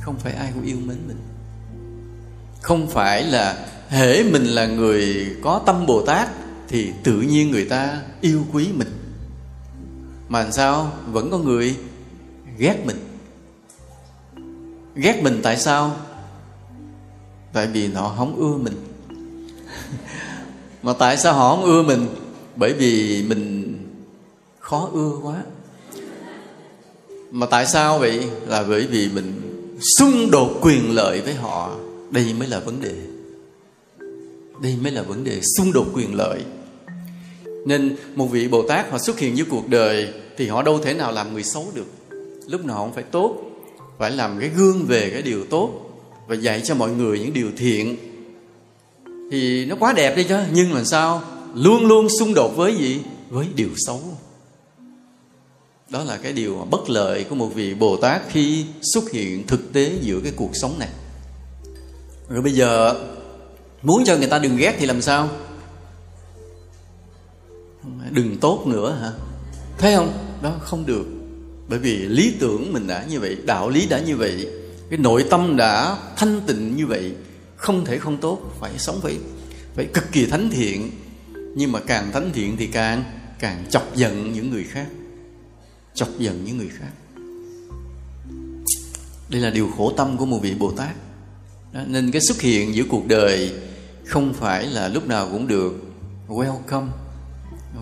Không 0.00 0.16
phải 0.18 0.32
ai 0.32 0.50
cũng 0.54 0.64
yêu 0.64 0.76
mến 0.76 0.96
mình. 1.06 1.16
Không 2.62 2.86
phải 2.90 3.22
là 3.22 3.66
hễ 3.88 4.22
mình 4.22 4.44
là 4.44 4.66
người 4.66 5.26
có 5.42 5.62
tâm 5.66 5.86
bồ 5.86 6.06
tát 6.06 6.28
thì 6.68 6.92
tự 7.02 7.20
nhiên 7.20 7.50
người 7.50 7.64
ta 7.64 8.02
yêu 8.20 8.44
quý 8.52 8.68
mình. 8.74 8.88
Mà 10.28 10.42
làm 10.42 10.52
sao? 10.52 10.92
Vẫn 11.06 11.30
có 11.30 11.38
người 11.38 11.76
ghét 12.58 12.86
mình. 12.86 12.98
Ghét 14.94 15.20
mình 15.22 15.40
tại 15.42 15.58
sao? 15.58 15.96
Tại 17.52 17.66
vì 17.66 17.92
họ 17.92 18.14
không 18.18 18.36
ưa 18.36 18.56
mình. 18.56 18.84
Mà 20.82 20.92
tại 20.98 21.16
sao 21.16 21.34
họ 21.34 21.56
không 21.56 21.64
ưa 21.64 21.82
mình? 21.82 22.06
Bởi 22.56 22.72
vì 22.72 23.24
mình 23.28 23.74
khó 24.58 24.88
ưa 24.92 25.10
quá 25.22 25.42
mà 27.34 27.46
tại 27.46 27.66
sao 27.66 27.98
vậy? 27.98 28.26
Là 28.46 28.64
bởi 28.68 28.86
vì 28.86 29.08
mình 29.14 29.32
xung 29.98 30.30
đột 30.30 30.58
quyền 30.60 30.94
lợi 30.94 31.20
với 31.20 31.34
họ. 31.34 31.76
Đây 32.10 32.34
mới 32.38 32.48
là 32.48 32.60
vấn 32.60 32.80
đề. 32.80 32.94
Đây 34.62 34.76
mới 34.82 34.92
là 34.92 35.02
vấn 35.02 35.24
đề 35.24 35.40
xung 35.56 35.72
đột 35.72 35.86
quyền 35.94 36.14
lợi. 36.14 36.40
Nên 37.66 37.96
một 38.14 38.26
vị 38.26 38.48
bồ 38.48 38.68
tát 38.68 38.90
họ 38.90 38.98
xuất 38.98 39.18
hiện 39.18 39.34
với 39.34 39.44
cuộc 39.50 39.68
đời 39.68 40.08
thì 40.36 40.46
họ 40.46 40.62
đâu 40.62 40.78
thể 40.78 40.94
nào 40.94 41.12
làm 41.12 41.32
người 41.32 41.42
xấu 41.42 41.66
được. 41.74 41.86
Lúc 42.48 42.64
nào 42.64 42.84
cũng 42.84 42.94
phải 42.94 43.04
tốt, 43.04 43.36
phải 43.98 44.10
làm 44.10 44.40
cái 44.40 44.48
gương 44.48 44.84
về 44.86 45.10
cái 45.10 45.22
điều 45.22 45.44
tốt 45.44 45.70
và 46.28 46.34
dạy 46.34 46.60
cho 46.64 46.74
mọi 46.74 46.90
người 46.90 47.18
những 47.18 47.32
điều 47.32 47.48
thiện. 47.56 47.96
Thì 49.30 49.64
nó 49.64 49.76
quá 49.80 49.92
đẹp 49.92 50.16
đi 50.16 50.24
chứ. 50.24 50.38
Nhưng 50.52 50.72
mà 50.72 50.84
sao? 50.84 51.22
Luôn 51.54 51.86
luôn 51.86 52.08
xung 52.18 52.34
đột 52.34 52.56
với 52.56 52.74
gì? 52.76 53.00
Với 53.30 53.46
điều 53.56 53.70
xấu 53.86 54.00
đó 55.94 56.04
là 56.04 56.16
cái 56.16 56.32
điều 56.32 56.66
bất 56.70 56.90
lợi 56.90 57.24
của 57.24 57.34
một 57.34 57.46
vị 57.54 57.74
bồ 57.74 57.96
tát 57.96 58.22
khi 58.28 58.64
xuất 58.94 59.10
hiện 59.10 59.46
thực 59.46 59.72
tế 59.72 59.92
giữa 60.00 60.20
cái 60.20 60.32
cuộc 60.36 60.50
sống 60.56 60.78
này. 60.78 60.88
Rồi 62.28 62.42
bây 62.42 62.52
giờ, 62.52 62.94
muốn 63.82 64.04
cho 64.04 64.16
người 64.16 64.26
ta 64.26 64.38
đừng 64.38 64.56
ghét 64.56 64.76
thì 64.78 64.86
làm 64.86 65.02
sao? 65.02 65.28
Đừng 68.10 68.36
tốt 68.40 68.66
nữa 68.66 68.98
hả? 69.00 69.12
Thấy 69.78 69.96
không? 69.96 70.12
Đó, 70.42 70.56
không 70.60 70.86
được. 70.86 71.06
Bởi 71.68 71.78
vì 71.78 71.96
lý 71.96 72.34
tưởng 72.40 72.72
mình 72.72 72.86
đã 72.86 73.04
như 73.10 73.20
vậy, 73.20 73.36
đạo 73.44 73.68
lý 73.68 73.86
đã 73.86 74.00
như 74.00 74.16
vậy, 74.16 74.48
cái 74.90 74.98
nội 74.98 75.24
tâm 75.30 75.56
đã 75.56 75.98
thanh 76.16 76.40
tịnh 76.46 76.76
như 76.76 76.86
vậy, 76.86 77.14
không 77.56 77.84
thể 77.84 77.98
không 77.98 78.16
tốt, 78.16 78.38
phải 78.60 78.72
sống 78.78 79.00
phải 79.02 79.18
phải 79.74 79.84
cực 79.84 80.12
kỳ 80.12 80.26
thánh 80.26 80.50
thiện. 80.50 80.90
Nhưng 81.56 81.72
mà 81.72 81.80
càng 81.80 82.12
thánh 82.12 82.30
thiện 82.34 82.56
thì 82.56 82.66
càng 82.66 83.04
càng 83.38 83.64
chọc 83.70 83.96
giận 83.96 84.32
những 84.32 84.50
người 84.50 84.64
khác 84.64 84.86
chọc 85.94 86.08
giận 86.18 86.44
những 86.44 86.58
người 86.58 86.70
khác. 86.78 86.90
Đây 89.28 89.40
là 89.40 89.50
điều 89.50 89.70
khổ 89.76 89.92
tâm 89.96 90.16
của 90.16 90.26
một 90.26 90.38
vị 90.42 90.54
bồ 90.54 90.70
tát. 90.70 90.96
Đó, 91.72 91.80
nên 91.86 92.10
cái 92.10 92.22
xuất 92.22 92.40
hiện 92.40 92.74
giữa 92.74 92.84
cuộc 92.88 93.06
đời 93.06 93.52
không 94.04 94.34
phải 94.34 94.66
là 94.66 94.88
lúc 94.88 95.06
nào 95.06 95.28
cũng 95.32 95.48
được 95.48 95.84
welcome. 96.28 96.86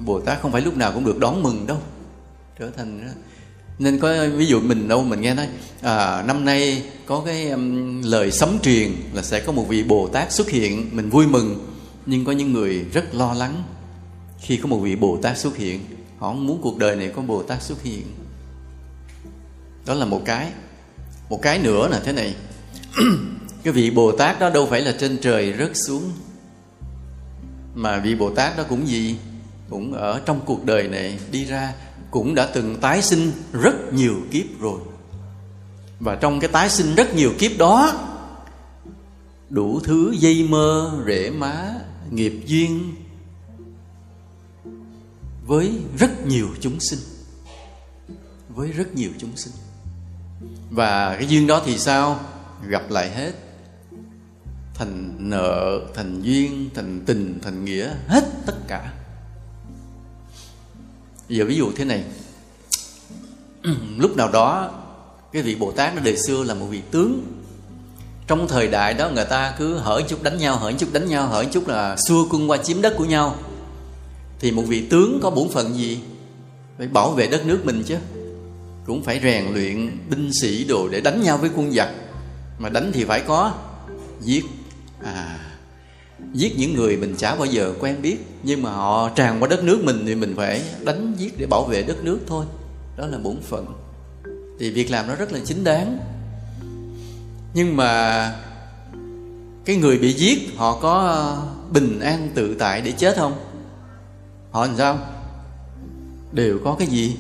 Bồ 0.05 0.21
tát 0.21 0.41
không 0.41 0.53
phải 0.53 0.63
lúc 0.63 0.77
nào 0.77 0.93
cũng 0.93 1.05
được 1.05 1.19
đón 1.19 1.43
mừng 1.43 1.67
đâu. 1.67 1.79
Trở 2.59 2.71
thành 2.71 3.07
đó. 3.07 3.13
nên 3.79 3.99
có 3.99 4.27
ví 4.37 4.47
dụ 4.47 4.61
mình 4.61 4.89
đâu 4.89 5.05
mình 5.05 5.21
nghe 5.21 5.35
nói 5.35 5.49
à, 5.81 6.23
năm 6.23 6.45
nay 6.45 6.83
có 7.07 7.23
cái 7.27 7.51
um, 7.51 8.03
lời 8.03 8.31
sấm 8.31 8.59
truyền 8.63 8.93
là 9.13 9.23
sẽ 9.23 9.41
có 9.41 9.53
một 9.53 9.69
vị 9.69 9.83
bồ 9.83 10.09
tát 10.09 10.33
xuất 10.33 10.51
hiện 10.51 10.91
mình 10.93 11.11
vui 11.11 11.27
mừng. 11.27 11.69
Nhưng 12.07 12.25
có 12.25 12.33
những 12.33 12.53
người 12.53 12.85
rất 12.93 13.15
lo 13.15 13.33
lắng 13.33 13.63
khi 14.41 14.57
có 14.57 14.69
một 14.69 14.79
vị 14.79 14.97
bồ 14.97 15.19
tát 15.23 15.39
xuất 15.39 15.57
hiện 15.57 15.81
họ 16.23 16.29
không 16.29 16.47
muốn 16.47 16.59
cuộc 16.63 16.79
đời 16.79 16.97
này 16.97 17.13
có 17.17 17.23
bồ 17.23 17.43
tát 17.43 17.63
xuất 17.63 17.83
hiện. 17.83 18.07
Đó 19.87 19.95
là 19.95 20.05
một 20.05 20.23
cái. 20.25 20.53
Một 21.31 21.43
cái 21.43 21.59
nữa 21.59 21.89
là 21.89 22.01
thế 22.05 22.13
này. 22.13 22.35
Cái 23.63 23.73
vị 23.73 23.91
bồ 23.91 24.13
tát 24.13 24.41
đó 24.41 24.51
đâu 24.51 24.67
phải 24.67 24.81
là 24.81 24.95
trên 24.99 25.19
trời 25.19 25.55
rớt 25.59 25.77
xuống. 25.77 26.13
Mà 27.75 27.99
vị 27.99 28.15
bồ 28.15 28.31
tát 28.31 28.57
đó 28.57 28.65
cũng 28.69 28.89
gì? 28.89 29.17
Cũng 29.71 29.93
ở 29.93 30.21
trong 30.25 30.41
cuộc 30.45 30.65
đời 30.65 30.89
này 30.89 31.19
đi 31.31 31.45
ra, 31.45 31.75
cũng 32.11 32.35
đã 32.35 32.47
từng 32.47 32.77
tái 32.81 33.03
sinh 33.03 33.33
rất 33.53 33.93
nhiều 33.93 34.15
kiếp 34.31 34.61
rồi. 34.61 34.81
Và 36.01 36.15
trong 36.15 36.41
cái 36.41 36.51
tái 36.53 36.71
sinh 36.71 36.95
rất 36.95 37.15
nhiều 37.15 37.33
kiếp 37.39 37.59
đó, 37.59 37.93
đủ 39.51 39.81
thứ 39.85 40.15
dây 40.19 40.47
mơ, 40.49 41.03
rễ 41.07 41.31
má, 41.31 41.75
nghiệp 42.11 42.35
duyên 42.47 42.95
với 45.53 45.73
rất 45.99 46.27
nhiều 46.27 46.49
chúng 46.61 46.81
sinh. 46.81 46.99
Với 48.49 48.69
rất 48.69 48.95
nhiều 48.95 49.11
chúng 49.19 49.37
sinh. 49.37 49.53
Và 50.71 51.17
cái 51.17 51.27
duyên 51.29 51.47
đó 51.47 51.63
thì 51.67 51.79
sao? 51.79 52.21
Gặp 52.67 52.91
lại 52.91 53.11
hết. 53.11 53.33
Thành 54.75 55.17
nợ, 55.19 55.81
thành 55.95 56.23
duyên, 56.23 56.71
thành 56.75 57.03
tình, 57.07 57.39
thành 57.43 57.65
nghĩa, 57.65 57.95
hết 58.09 58.25
tất 58.47 58.55
cả. 58.69 58.93
Giờ 61.29 61.45
ví 61.45 61.57
dụ 61.57 61.73
thế 61.77 61.85
này. 61.85 62.05
Lúc 63.97 64.17
nào 64.17 64.31
đó, 64.33 64.71
cái 65.33 65.43
vị 65.43 65.55
bồ 65.55 65.73
tát 65.73 65.95
nó 65.95 66.03
đời 66.05 66.17
xưa 66.17 66.45
là 66.45 66.55
một 66.55 66.67
vị 66.67 66.83
tướng. 66.91 67.23
Trong 68.27 68.49
thời 68.49 68.69
đại 68.69 68.95
đó, 68.95 69.11
người 69.11 69.25
ta 69.25 69.55
cứ 69.59 69.79
hở 69.79 70.03
chút 70.09 70.23
đánh 70.23 70.39
nhau, 70.39 70.57
hở 70.57 70.73
chút 70.73 70.93
đánh 70.93 71.09
nhau, 71.09 71.27
hở 71.27 71.45
chút 71.53 71.69
là 71.69 71.97
xua 71.97 72.29
quân 72.31 72.51
qua 72.51 72.57
chiếm 72.57 72.83
đất 72.83 72.95
của 72.97 73.05
nhau 73.05 73.37
thì 74.43 74.51
một 74.51 74.63
vị 74.63 74.87
tướng 74.91 75.21
có 75.23 75.31
bổn 75.31 75.49
phận 75.49 75.75
gì? 75.75 75.99
Phải 76.79 76.87
bảo 76.87 77.11
vệ 77.11 77.27
đất 77.27 77.47
nước 77.47 77.61
mình 77.65 77.83
chứ. 77.87 77.97
Cũng 78.87 79.03
phải 79.03 79.21
rèn 79.23 79.45
luyện 79.55 79.99
binh 80.11 80.31
sĩ 80.33 80.65
đồ 80.65 80.89
để 80.89 81.01
đánh 81.01 81.23
nhau 81.23 81.39
với 81.39 81.51
quân 81.57 81.73
giặc. 81.73 81.89
Mà 82.59 82.69
đánh 82.69 82.91
thì 82.95 83.05
phải 83.05 83.21
có 83.21 83.55
giết. 84.21 84.45
À 85.05 85.39
giết 86.33 86.59
những 86.59 86.75
người 86.75 86.97
mình 86.97 87.15
chả 87.19 87.35
bao 87.35 87.47
giờ 87.47 87.75
quen 87.81 88.03
biết. 88.03 88.17
Nhưng 88.43 88.63
mà 88.63 88.71
họ 88.73 89.09
tràn 89.09 89.43
qua 89.43 89.49
đất 89.49 89.65
nước 89.65 89.85
mình 89.85 90.03
thì 90.07 90.15
mình 90.15 90.35
phải 90.37 90.63
đánh 90.85 91.15
giết 91.19 91.39
để 91.39 91.47
bảo 91.47 91.65
vệ 91.65 91.83
đất 91.83 92.05
nước 92.05 92.19
thôi. 92.27 92.45
Đó 92.97 93.07
là 93.07 93.19
bổn 93.19 93.37
phận. 93.43 93.67
Thì 94.59 94.71
việc 94.71 94.91
làm 94.91 95.07
nó 95.07 95.15
rất 95.15 95.33
là 95.33 95.39
chính 95.45 95.65
đáng. 95.65 95.99
Nhưng 97.55 97.77
mà 97.77 98.35
cái 99.65 99.77
người 99.77 99.99
bị 99.99 100.13
giết, 100.13 100.39
họ 100.57 100.79
có 100.81 101.37
bình 101.73 102.01
an 102.01 102.29
tự 102.35 102.55
tại 102.55 102.81
để 102.81 102.93
chết 102.93 103.17
không? 103.17 103.52
Họ 104.53 104.67
làm 104.67 104.77
sao? 104.77 104.99
Đều 106.33 106.59
có 106.65 106.77
cái 106.79 106.89
gì? 106.89 107.17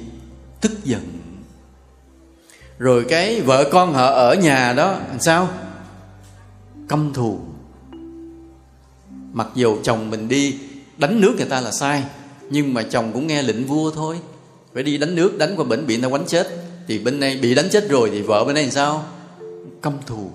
Tức 0.60 0.84
giận. 0.84 1.18
Rồi 2.78 3.04
cái 3.08 3.40
vợ 3.40 3.68
con 3.72 3.92
họ 3.92 4.06
ở 4.06 4.34
nhà 4.34 4.72
đó, 4.72 4.98
làm 5.08 5.20
sao? 5.20 5.48
Căm 6.88 7.12
thù. 7.12 7.40
Mặc 9.32 9.46
dù 9.54 9.78
chồng 9.82 10.10
mình 10.10 10.28
đi 10.28 10.58
đánh 10.98 11.20
nước 11.20 11.34
người 11.36 11.46
ta 11.46 11.60
là 11.60 11.70
sai, 11.70 12.04
nhưng 12.50 12.74
mà 12.74 12.82
chồng 12.82 13.10
cũng 13.12 13.26
nghe 13.26 13.42
lệnh 13.42 13.64
vua 13.66 13.90
thôi. 13.90 14.18
Phải 14.74 14.82
đi 14.82 14.98
đánh 14.98 15.14
nước, 15.14 15.38
đánh 15.38 15.54
qua 15.56 15.64
bệnh 15.64 15.86
bị 15.86 15.96
người 15.96 16.02
ta 16.02 16.08
quánh 16.08 16.26
chết. 16.26 16.48
Thì 16.88 16.98
bên 16.98 17.20
này 17.20 17.38
bị 17.42 17.54
đánh 17.54 17.68
chết 17.70 17.88
rồi 17.88 18.10
thì 18.10 18.22
vợ 18.22 18.44
bên 18.44 18.54
này 18.54 18.64
làm 18.64 18.72
sao? 18.72 19.04
Căm 19.82 19.92
thù. 20.06 20.30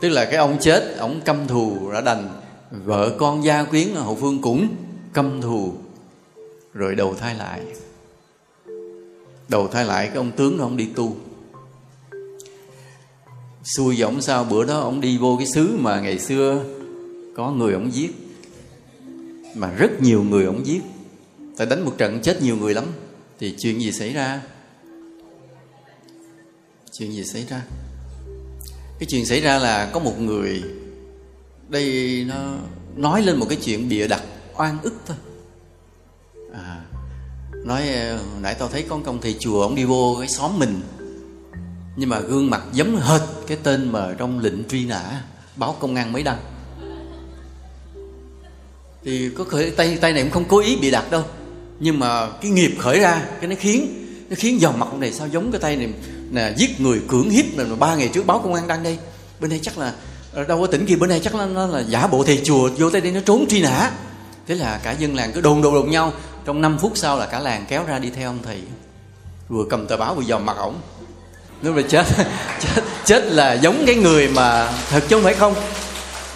Tức 0.00 0.08
là 0.08 0.24
cái 0.24 0.36
ông 0.36 0.56
chết, 0.60 0.96
ông 0.98 1.20
căm 1.20 1.46
thù 1.46 1.90
đã 1.92 2.00
đành. 2.00 2.28
Vợ 2.70 3.12
con 3.18 3.44
gia 3.44 3.64
quyến 3.64 3.94
ở 3.94 4.02
hậu 4.02 4.14
phương 4.14 4.42
cũng 4.42 4.68
căm 5.14 5.40
thù 5.40 5.72
rồi 6.74 6.94
đầu 6.94 7.14
thai 7.14 7.34
lại. 7.34 7.62
Đầu 9.48 9.68
thai 9.68 9.84
lại 9.84 10.06
cái 10.06 10.16
ông 10.16 10.32
tướng 10.32 10.58
đó, 10.58 10.64
ông 10.64 10.76
đi 10.76 10.88
tu. 10.94 11.16
Xui 13.64 13.96
giọng 13.96 14.22
sao, 14.22 14.44
bữa 14.44 14.64
đó 14.64 14.80
ông 14.80 15.00
đi 15.00 15.18
vô 15.18 15.36
cái 15.38 15.46
xứ 15.46 15.76
mà 15.80 16.00
ngày 16.00 16.18
xưa 16.18 16.64
có 17.36 17.50
người 17.50 17.72
ông 17.74 17.92
giết. 17.92 18.10
Mà 19.54 19.70
rất 19.70 20.02
nhiều 20.02 20.22
người 20.22 20.44
ông 20.44 20.66
giết. 20.66 20.82
Tại 21.56 21.66
đánh 21.66 21.84
một 21.84 21.94
trận 21.98 22.20
chết 22.22 22.42
nhiều 22.42 22.56
người 22.56 22.74
lắm. 22.74 22.84
Thì 23.38 23.54
chuyện 23.58 23.80
gì 23.80 23.92
xảy 23.92 24.12
ra? 24.12 24.42
Chuyện 26.92 27.12
gì 27.12 27.24
xảy 27.24 27.46
ra? 27.50 27.62
Cái 28.98 29.06
chuyện 29.08 29.26
xảy 29.26 29.40
ra 29.40 29.58
là 29.58 29.90
có 29.92 30.00
một 30.00 30.20
người, 30.20 30.62
đây 31.68 32.24
nó 32.28 32.56
nói 32.96 33.22
lên 33.22 33.36
một 33.36 33.46
cái 33.48 33.58
chuyện 33.64 33.88
bịa 33.88 34.06
đặt 34.06 34.22
oan 34.56 34.78
ức 34.82 34.94
thôi 35.06 35.16
à, 36.56 36.80
nói 37.64 37.88
ờ, 37.88 38.16
hồi 38.16 38.40
nãy 38.40 38.54
tao 38.54 38.68
thấy 38.68 38.84
con 38.88 39.02
công 39.02 39.20
thầy 39.20 39.36
chùa 39.40 39.62
ông 39.62 39.74
đi 39.74 39.84
vô 39.84 40.16
cái 40.18 40.28
xóm 40.28 40.58
mình. 40.58 40.80
Nhưng 41.96 42.08
mà 42.08 42.20
gương 42.20 42.50
mặt 42.50 42.62
giống 42.72 42.96
hệt 42.96 43.20
cái 43.46 43.58
tên 43.62 43.92
mà 43.92 44.14
trong 44.18 44.38
lệnh 44.38 44.68
truy 44.68 44.84
nã 44.84 45.22
báo 45.56 45.76
công 45.80 45.94
an 45.94 46.12
mới 46.12 46.22
đăng. 46.22 46.38
Thì 49.04 49.30
có 49.38 49.44
khởi 49.44 49.70
tay 49.70 49.98
tay 50.00 50.12
này 50.12 50.22
cũng 50.22 50.32
không 50.32 50.44
cố 50.48 50.58
ý 50.58 50.76
bị 50.76 50.90
đặt 50.90 51.10
đâu. 51.10 51.24
Nhưng 51.80 51.98
mà 51.98 52.28
cái 52.42 52.50
nghiệp 52.50 52.74
khởi 52.78 52.98
ra 52.98 53.22
cái 53.40 53.48
nó 53.50 53.56
khiến 53.58 54.06
nó 54.30 54.36
khiến 54.38 54.60
dòng 54.60 54.78
mặt 54.78 54.94
này 54.94 55.12
sao 55.12 55.28
giống 55.28 55.52
cái 55.52 55.60
tay 55.60 55.76
này 55.76 55.88
nè 56.30 56.52
giết 56.56 56.80
người 56.80 57.00
cưỡng 57.08 57.30
hiếp 57.30 57.44
là 57.56 57.64
ba 57.78 57.94
ngày 57.94 58.08
trước 58.08 58.26
báo 58.26 58.38
công 58.38 58.54
an 58.54 58.68
đăng 58.68 58.82
đây. 58.82 58.98
Bên 59.40 59.50
đây 59.50 59.60
chắc 59.62 59.78
là 59.78 59.94
đâu 60.48 60.60
có 60.60 60.66
tỉnh 60.66 60.86
kia 60.86 60.96
bên 60.96 61.10
đây 61.10 61.20
chắc 61.20 61.34
là 61.34 61.46
nó 61.46 61.66
là 61.66 61.80
giả 61.80 62.06
bộ 62.06 62.24
thầy 62.24 62.40
chùa 62.44 62.70
vô 62.78 62.90
tay 62.90 63.00
đây 63.00 63.12
nó 63.12 63.20
trốn 63.20 63.46
truy 63.48 63.62
nã. 63.62 63.90
Thế 64.46 64.54
là 64.54 64.80
cả 64.82 64.92
dân 64.92 65.14
làng 65.14 65.32
cứ 65.32 65.40
đồn 65.40 65.62
đồn 65.62 65.74
đồn 65.74 65.90
nhau 65.90 66.12
trong 66.44 66.60
5 66.60 66.78
phút 66.78 66.92
sau 66.94 67.18
là 67.18 67.26
cả 67.26 67.40
làng 67.40 67.64
kéo 67.68 67.84
ra 67.86 67.98
đi 67.98 68.10
theo 68.10 68.30
ông 68.30 68.38
thầy. 68.42 68.62
Vừa 69.48 69.64
cầm 69.70 69.86
tờ 69.86 69.96
báo 69.96 70.14
vừa 70.14 70.22
dòm 70.22 70.46
mặt 70.46 70.56
ổng. 70.56 70.80
Nếu 71.62 71.72
mà 71.72 71.82
chết 71.88 72.06
chết 72.60 72.82
chết 73.04 73.24
là 73.24 73.52
giống 73.52 73.84
cái 73.86 73.94
người 73.94 74.28
mà 74.28 74.72
thật 74.90 75.00
chứ 75.08 75.16
không 75.16 75.24
phải 75.24 75.34
không. 75.34 75.54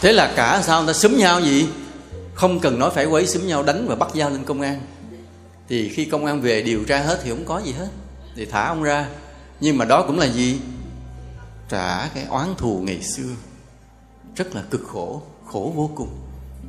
Thế 0.01 0.13
là 0.13 0.33
cả 0.37 0.63
sao 0.65 0.83
người 0.83 0.95
ta 0.95 0.99
xúm 0.99 1.17
nhau 1.17 1.41
gì? 1.41 1.67
Không 2.35 2.61
cần 2.61 2.79
nói 2.79 2.91
phải 2.95 3.07
quấy 3.07 3.27
xúm 3.27 3.47
nhau, 3.47 3.63
đánh 3.63 3.89
và 3.89 3.95
bắt 3.95 4.09
giao 4.15 4.31
lên 4.31 4.45
công 4.45 4.61
an. 4.61 4.81
Thì 5.69 5.89
khi 5.89 6.05
công 6.05 6.27
an 6.27 6.41
về 6.41 6.63
điều 6.63 6.85
tra 6.85 6.99
hết 6.99 7.21
thì 7.25 7.31
không 7.31 7.45
có 7.45 7.59
gì 7.59 7.73
hết. 7.73 7.89
Thì 8.37 8.45
thả 8.45 8.67
ông 8.67 8.83
ra. 8.83 9.07
Nhưng 9.61 9.79
mà 9.79 9.85
đó 9.85 10.05
cũng 10.07 10.19
là 10.19 10.27
gì? 10.27 10.61
Trả 11.69 12.07
cái 12.07 12.25
oán 12.29 12.49
thù 12.59 12.83
ngày 12.85 13.03
xưa. 13.03 13.31
Rất 14.37 14.55
là 14.55 14.63
cực 14.71 14.83
khổ 14.93 15.23
khổ 15.47 15.73
vô 15.77 15.91
cùng. 15.95 16.09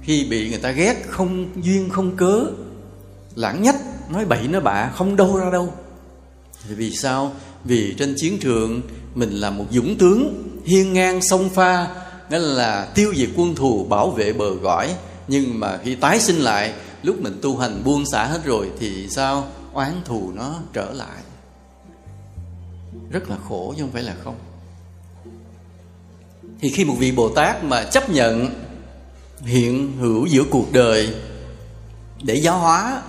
Khi 0.04 0.28
bị 0.30 0.50
người 0.50 0.60
ta 0.60 0.72
ghét, 0.72 0.96
không 1.08 1.50
duyên, 1.64 1.90
không 1.90 2.16
cớ 2.16 2.46
lãng 3.40 3.62
nhách 3.62 3.76
nói 4.10 4.26
bậy, 4.26 4.48
nói 4.48 4.62
bạ, 4.62 4.92
không 4.96 5.16
đâu 5.16 5.38
ra 5.38 5.50
đâu. 5.52 5.74
Thì 6.68 6.76
vì 6.76 6.92
sao? 6.92 7.32
Vì 7.64 7.96
trên 7.98 8.16
chiến 8.18 8.38
trường 8.40 8.82
mình 9.16 9.32
là 9.32 9.50
một 9.50 9.66
dũng 9.72 9.98
tướng, 9.98 10.44
hiên 10.66 10.94
ngang 10.94 11.22
sông 11.22 11.50
pha 11.50 11.88
nghĩa 12.30 12.40
là 12.40 12.88
tiêu 12.96 13.14
diệt 13.16 13.30
quân 13.36 13.56
thù, 13.56 13.84
bảo 13.84 14.12
vệ 14.12 14.34
bờ 14.34 14.52
cõi 14.64 14.96
nhưng 15.28 15.60
mà 15.60 15.78
khi 15.84 15.96
tái 15.96 16.20
sinh 16.20 16.36
lại, 16.36 16.74
lúc 17.04 17.22
mình 17.22 17.40
tu 17.42 17.58
hành 17.58 17.84
buông 17.84 18.06
xả 18.06 18.26
hết 18.26 18.46
rồi 18.46 18.72
thì 18.80 19.08
sao? 19.10 19.48
Oán 19.74 19.92
thù 20.06 20.32
nó 20.36 20.56
trở 20.74 20.92
lại. 20.94 21.18
Rất 23.12 23.30
là 23.30 23.38
khổ, 23.50 23.74
chứ 23.78 23.84
không 23.84 23.92
phải 23.92 24.04
là 24.04 24.16
không. 24.24 24.36
Thì 26.62 26.70
khi 26.70 26.86
một 26.86 26.96
vị 27.00 27.12
bồ 27.12 27.30
tát 27.30 27.64
mà 27.64 27.84
chấp 27.84 28.10
nhận 28.10 28.50
hiện 29.42 29.98
hữu 30.00 30.26
giữa 30.26 30.44
cuộc 30.50 30.74
đời 30.74 31.14
để 32.24 32.36
giáo 32.36 32.58
hóa 32.58 33.02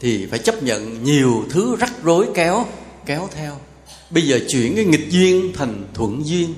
thì 0.00 0.26
phải 0.26 0.38
chấp 0.38 0.62
nhận 0.62 1.04
nhiều 1.04 1.44
thứ 1.50 1.76
rắc 1.76 1.92
rối 2.02 2.26
kéo 2.34 2.66
kéo 3.06 3.28
theo. 3.34 3.56
Bây 4.10 4.22
giờ 4.22 4.40
chuyển 4.48 4.76
cái 4.76 4.84
nghịch 4.84 5.10
duyên 5.10 5.52
thành 5.54 5.86
thuận 5.94 6.26
duyên, 6.26 6.54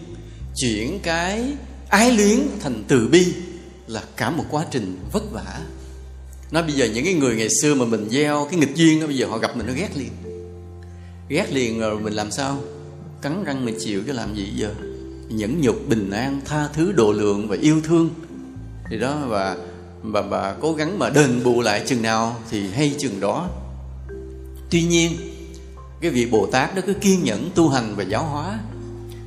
chuyển 0.56 0.98
cái 1.02 1.44
ái 1.88 2.12
luyến 2.12 2.38
thành 2.60 2.84
từ 2.88 3.08
bi 3.08 3.26
là 3.86 4.02
cả 4.16 4.30
một 4.30 4.44
quá 4.50 4.64
trình 4.70 4.98
vất 5.12 5.32
vả. 5.32 5.60
Nói 6.50 6.62
bây 6.62 6.72
giờ 6.72 6.86
những 6.94 7.04
cái 7.04 7.14
người 7.14 7.36
ngày 7.36 7.48
xưa 7.48 7.74
mà 7.74 7.84
mình 7.84 8.08
gieo 8.10 8.48
cái 8.50 8.60
nghịch 8.60 8.74
duyên 8.74 9.00
đó, 9.00 9.06
bây 9.06 9.16
giờ 9.16 9.26
họ 9.26 9.38
gặp 9.38 9.56
mình 9.56 9.66
nó 9.66 9.72
ghét 9.72 9.88
liền. 9.96 10.10
Ghét 11.28 11.52
liền 11.52 11.80
rồi 11.80 12.00
mình 12.00 12.12
làm 12.12 12.30
sao? 12.30 12.58
Cắn 13.22 13.44
răng 13.44 13.64
mình 13.64 13.76
chịu 13.80 14.02
chứ 14.06 14.12
làm 14.12 14.34
gì 14.34 14.52
giờ? 14.56 14.74
Nhẫn 15.28 15.60
nhục, 15.60 15.88
bình 15.88 16.10
an, 16.10 16.40
tha 16.44 16.68
thứ, 16.72 16.92
độ 16.92 17.12
lượng 17.12 17.48
và 17.48 17.56
yêu 17.60 17.80
thương. 17.84 18.10
Thì 18.90 18.98
đó, 18.98 19.18
và 19.26 19.56
và 20.02 20.22
bà 20.22 20.52
cố 20.60 20.72
gắng 20.72 20.98
mà 20.98 21.10
đền 21.10 21.44
bù 21.44 21.60
lại 21.60 21.82
chừng 21.86 22.02
nào 22.02 22.36
thì 22.50 22.70
hay 22.70 22.94
chừng 22.98 23.20
đó. 23.20 23.48
Tuy 24.70 24.82
nhiên, 24.82 25.16
cái 26.00 26.10
vị 26.10 26.26
bồ 26.26 26.46
tát 26.46 26.74
đó 26.74 26.82
cứ 26.86 26.92
kiên 26.94 27.24
nhẫn 27.24 27.50
tu 27.54 27.68
hành 27.68 27.94
và 27.96 28.02
giáo 28.02 28.22
hóa. 28.22 28.58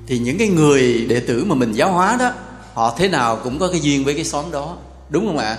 Thì 0.07 0.19
những 0.19 0.37
cái 0.37 0.47
người 0.47 1.05
đệ 1.09 1.19
tử 1.19 1.43
mà 1.45 1.55
mình 1.55 1.71
giáo 1.71 1.91
hóa 1.91 2.17
đó, 2.19 2.31
họ 2.73 2.95
thế 2.97 3.07
nào 3.07 3.39
cũng 3.43 3.59
có 3.59 3.67
cái 3.67 3.79
duyên 3.79 4.03
với 4.03 4.13
cái 4.13 4.23
xóm 4.23 4.45
đó. 4.51 4.77
Đúng 5.09 5.27
không 5.27 5.37
ạ? 5.37 5.57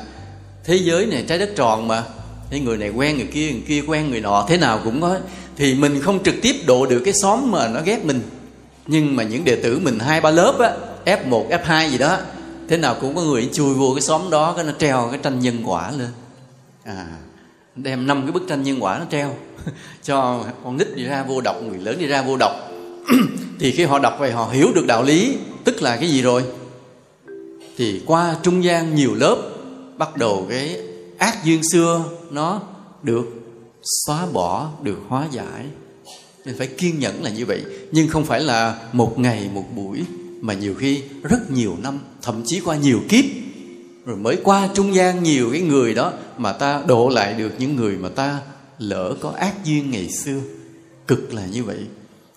Thế 0.65 0.77
giới 0.77 1.07
này 1.07 1.25
trái 1.29 1.39
đất 1.39 1.51
tròn 1.57 1.89
mà. 1.89 2.05
Thế 2.51 2.61
người 2.61 2.77
này 2.77 2.91
quen 2.91 3.17
người 3.17 3.27
kia 3.27 3.53
người 3.53 3.63
kia 3.69 3.83
quen 3.87 4.11
người 4.11 4.21
nọ, 4.21 4.47
thế 4.49 4.57
nào 4.57 4.81
cũng 4.85 5.01
có. 5.01 5.19
Thì 5.57 5.75
mình 5.75 6.01
không 6.01 6.23
trực 6.23 6.35
tiếp 6.43 6.57
độ 6.67 6.87
được 6.87 7.03
cái 7.05 7.15
xóm 7.15 7.51
mà 7.51 7.69
nó 7.69 7.81
ghét 7.85 8.05
mình. 8.05 8.21
Nhưng 8.87 9.17
mà 9.17 9.23
những 9.23 9.45
đệ 9.45 9.57
tử 9.57 9.81
mình 9.83 9.99
hai 9.99 10.21
ba 10.21 10.31
lớp 10.31 10.59
á 10.59 10.73
f1 11.17 11.49
f2 11.49 11.89
gì 11.89 11.99
đó 11.99 12.19
thế 12.73 12.79
nào 12.79 12.97
cũng 13.01 13.15
có 13.15 13.23
người 13.23 13.51
chui 13.53 13.75
vô 13.75 13.93
cái 13.95 14.03
xóm 14.03 14.31
đó 14.31 14.53
cái 14.57 14.65
nó 14.65 14.73
treo 14.79 15.09
cái 15.11 15.21
tranh 15.23 15.41
nhân 15.41 15.63
quả 15.65 15.91
lên. 15.91 16.09
À. 16.85 17.07
Đem 17.77 18.07
năm 18.07 18.23
cái 18.23 18.33
bức 18.33 18.43
tranh 18.49 18.63
nhân 18.63 18.83
quả 18.83 18.99
nó 18.99 19.05
treo 19.11 19.37
cho 20.05 20.45
con 20.65 20.77
nít 20.77 20.97
đi 20.97 21.05
ra 21.05 21.23
vô 21.23 21.41
đọc 21.41 21.57
người 21.63 21.79
lớn 21.79 21.97
đi 21.99 22.07
ra 22.07 22.23
vô 22.23 22.37
đọc. 22.37 22.53
Thì 23.61 23.71
khi 23.71 23.85
họ 23.85 23.99
đọc 23.99 24.17
về 24.21 24.33
họ 24.33 24.49
hiểu 24.53 24.69
được 24.75 24.87
đạo 24.87 25.03
lý 25.03 25.37
tức 25.65 25.83
là 25.83 25.97
cái 25.97 26.09
gì 26.09 26.23
rồi? 26.23 26.45
Thì 27.77 28.03
qua 28.07 28.37
trung 28.43 28.65
gian 28.65 28.95
nhiều 28.95 29.15
lớp 29.15 29.37
bắt 29.97 30.17
đầu 30.17 30.47
cái 30.49 30.81
ác 31.19 31.45
duyên 31.45 31.61
xưa 31.73 32.05
nó 32.31 32.61
được 33.03 33.27
xóa 34.07 34.27
bỏ 34.33 34.71
được 34.83 34.99
hóa 35.09 35.27
giải. 35.31 35.67
Nên 36.45 36.59
phải 36.59 36.67
kiên 36.67 36.99
nhẫn 36.99 37.23
là 37.23 37.31
như 37.31 37.47
vậy. 37.47 37.63
Nhưng 37.91 38.09
không 38.09 38.25
phải 38.25 38.41
là 38.41 38.79
một 38.93 39.19
ngày 39.19 39.51
một 39.55 39.65
buổi 39.77 40.05
mà 40.43 40.55
nhiều 40.55 40.75
khi 40.75 41.03
rất 41.23 41.51
nhiều 41.51 41.77
năm, 41.83 41.99
thậm 42.23 42.43
chí 42.47 42.61
qua 42.61 42.77
nhiều 42.77 43.01
kiếp, 43.09 43.25
rồi 44.07 44.17
mới 44.17 44.39
qua 44.45 44.69
trung 44.75 44.95
gian 44.95 45.23
nhiều 45.23 45.51
cái 45.53 45.61
người 45.61 45.95
đó 45.95 46.13
mà 46.37 46.53
ta 46.53 46.83
độ 46.87 47.09
lại 47.09 47.35
được 47.35 47.53
những 47.59 47.77
người 47.77 47.97
mà 47.97 48.09
ta 48.09 48.41
lỡ 48.79 49.17
có 49.21 49.31
ác 49.31 49.65
duyên 49.65 49.91
ngày 49.91 50.09
xưa. 50.09 50.41
Cực 51.07 51.35
là 51.35 51.47
như 51.47 51.65
vậy. 51.65 51.79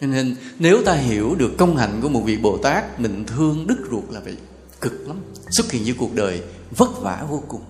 Cho 0.01 0.08
nên 0.08 0.36
nếu 0.60 0.82
ta 0.86 0.93
hiểu 0.93 1.36
được 1.36 1.51
công 1.58 1.78
hạnh 1.78 1.99
của 2.01 2.10
một 2.10 2.22
vị 2.26 2.38
bồ 2.38 2.58
tát 2.58 2.99
mình 2.99 3.24
thương 3.28 3.68
đức 3.68 3.78
ruột 3.91 4.03
là 4.10 4.20
vậy, 4.20 4.36
cực 4.82 5.08
lắm. 5.08 5.18
Xuất 5.49 5.72
hiện 5.72 5.84
như 5.84 5.93
cuộc 5.97 6.16
đời 6.16 6.41
vất 6.78 7.01
vả 7.01 7.26
vô 7.30 7.43
cùng. 7.47 7.62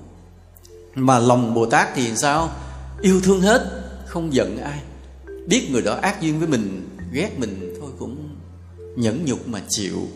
Mà 0.96 1.20
lòng 1.20 1.54
bồ 1.54 1.66
tát 1.66 1.88
thì 1.96 2.16
sao? 2.16 2.52
Yêu 3.02 3.22
thương 3.22 3.42
hết, 3.42 3.86
không 4.08 4.34
giận 4.34 4.58
ai. 4.58 4.80
Biết 5.48 5.68
người 5.72 5.82
đó 5.82 5.96
ác 6.02 6.22
duyên 6.22 6.40
với 6.40 6.48
mình, 6.48 6.90
ghét 7.12 7.40
mình 7.40 7.74
thôi 7.82 7.92
cũng 8.00 8.30
nhẫn 8.96 9.26
nhục 9.26 9.48
mà 9.48 9.62
chịu 9.70 10.08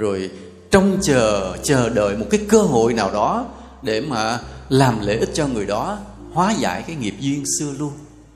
rồi 0.00 0.30
trông 0.70 0.98
chờ 1.02 1.56
chờ 1.62 1.88
đợi 1.88 2.16
một 2.16 2.26
cái 2.30 2.40
cơ 2.48 2.62
hội 2.62 2.94
nào 2.94 3.10
đó 3.10 3.46
để 3.82 4.00
mà 4.00 4.38
làm 4.68 5.00
lợi 5.00 5.18
ích 5.18 5.30
cho 5.34 5.46
người 5.46 5.66
đó, 5.66 5.98
hóa 6.32 6.52
giải 6.52 6.82
cái 6.86 6.96
nghiệp 6.96 7.14
duyên 7.20 7.44
xưa 7.58 7.72
luôn. 7.78 7.92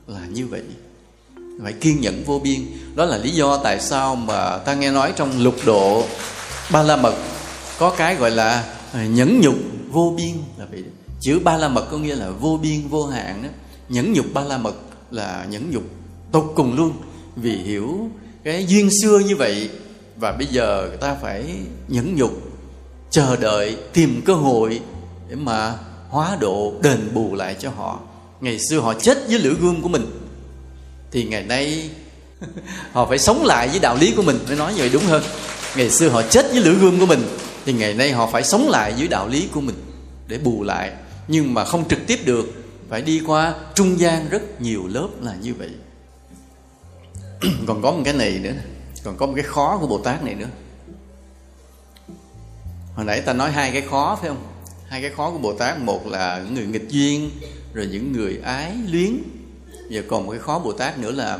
Là 0.07 0.19
như 0.29 0.47
vậy. 0.47 0.61
Phải 1.63 1.73
kiên 1.73 2.01
nhẫn 2.01 2.23
vô 2.25 2.39
biên. 2.39 2.61
Đó 2.95 3.05
là 3.05 3.17
lý 3.17 3.29
do 3.31 3.57
tại 3.57 3.79
sao 3.79 4.15
mà 4.15 4.57
ta 4.57 4.73
nghe 4.73 4.91
nói 4.91 5.13
trong 5.15 5.43
lục 5.43 5.55
độ 5.65 6.03
ba 6.71 6.83
la 6.83 6.95
mật 6.95 7.13
có 7.79 7.89
cái 7.97 8.15
gọi 8.15 8.31
là 8.31 8.63
ờ, 8.93 9.03
nhẫn 9.03 9.41
nhục 9.41 9.55
vô 9.91 10.13
biên 10.17 10.33
là 10.57 10.65
vậy 10.71 10.83
chữ 11.21 11.39
ba 11.39 11.57
la 11.57 11.67
mật 11.67 11.87
có 11.91 11.97
nghĩa 11.97 12.15
là 12.15 12.29
vô 12.29 12.59
biên, 12.61 12.87
vô 12.87 13.05
hạn 13.05 13.43
đó. 13.43 13.49
Nhẫn 13.89 14.13
nhục 14.13 14.25
ba 14.33 14.41
la 14.41 14.57
mật 14.57 14.75
là 15.11 15.45
nhẫn 15.49 15.71
nhục 15.71 15.83
tột 16.31 16.51
cùng 16.55 16.75
luôn. 16.75 16.91
Vì 17.35 17.55
hiểu 17.55 18.09
cái 18.43 18.65
duyên 18.65 18.89
xưa 19.01 19.19
như 19.19 19.35
vậy 19.35 19.69
và 20.17 20.31
bây 20.31 20.47
giờ 20.47 20.85
người 20.87 20.97
ta 20.97 21.15
phải 21.21 21.45
nhẫn 21.87 22.15
nhục, 22.15 22.31
chờ 23.09 23.35
đợi, 23.35 23.77
tìm 23.93 24.21
cơ 24.25 24.33
hội 24.33 24.81
để 25.29 25.35
mà 25.35 25.73
hóa 26.09 26.37
độ, 26.39 26.73
đền 26.81 27.09
bù 27.13 27.35
lại 27.35 27.55
cho 27.59 27.69
họ. 27.69 27.99
Ngày 28.41 28.59
xưa 28.59 28.79
họ 28.79 28.93
chết 28.93 29.17
với 29.29 29.39
lửa 29.39 29.53
gươm 29.61 29.81
của 29.81 29.89
mình, 29.89 30.05
thì 31.11 31.23
ngày 31.23 31.43
nay 31.43 31.89
họ 32.91 33.05
phải 33.05 33.17
sống 33.17 33.45
lại 33.45 33.67
với 33.67 33.79
đạo 33.79 33.97
lý 33.99 34.13
của 34.15 34.23
mình. 34.23 34.39
Mới 34.47 34.55
nói 34.55 34.73
như 34.73 34.79
vậy 34.79 34.89
đúng 34.93 35.03
hơn. 35.03 35.23
Ngày 35.75 35.89
xưa 35.89 36.09
họ 36.09 36.21
chết 36.21 36.45
với 36.51 36.61
lửa 36.61 36.73
gươm 36.73 36.99
của 36.99 37.05
mình, 37.05 37.23
thì 37.65 37.73
ngày 37.73 37.93
nay 37.93 38.11
họ 38.11 38.29
phải 38.31 38.43
sống 38.43 38.69
lại 38.69 38.93
với 38.97 39.07
đạo 39.07 39.27
lý 39.27 39.47
của 39.51 39.61
mình 39.61 39.75
để 40.27 40.37
bù 40.37 40.63
lại. 40.63 40.91
Nhưng 41.27 41.53
mà 41.53 41.65
không 41.65 41.87
trực 41.87 41.99
tiếp 42.07 42.19
được, 42.25 42.45
phải 42.89 43.01
đi 43.01 43.21
qua 43.27 43.53
trung 43.75 43.99
gian 43.99 44.29
rất 44.29 44.61
nhiều 44.61 44.87
lớp 44.87 45.07
là 45.21 45.35
như 45.41 45.53
vậy. 45.53 45.69
Còn 47.67 47.81
có 47.81 47.91
một 47.91 48.01
cái 48.05 48.13
này 48.13 48.39
nữa 48.43 48.53
còn 49.05 49.17
có 49.17 49.25
một 49.25 49.33
cái 49.35 49.43
khó 49.43 49.77
của 49.81 49.87
bồ 49.87 49.97
tát 49.97 50.23
này 50.23 50.35
nữa. 50.35 50.47
Hồi 52.95 53.05
nãy 53.05 53.21
ta 53.21 53.33
nói 53.33 53.51
hai 53.51 53.71
cái 53.71 53.81
khó, 53.81 54.17
phải 54.21 54.29
không? 54.29 54.43
Hai 54.87 55.01
cái 55.01 55.11
khó 55.11 55.31
của 55.31 55.37
bồ 55.37 55.53
tát, 55.53 55.79
một 55.79 56.07
là 56.07 56.41
những 56.45 56.53
người 56.53 56.65
nghịch 56.65 56.89
duyên, 56.89 57.31
rồi 57.73 57.87
những 57.91 58.13
người 58.13 58.39
ái 58.43 58.73
luyến. 58.91 59.17
Giờ 59.89 60.03
còn 60.07 60.25
một 60.25 60.31
cái 60.31 60.39
khó 60.39 60.59
bồ 60.59 60.71
tát 60.71 60.99
nữa 60.99 61.11
là 61.11 61.39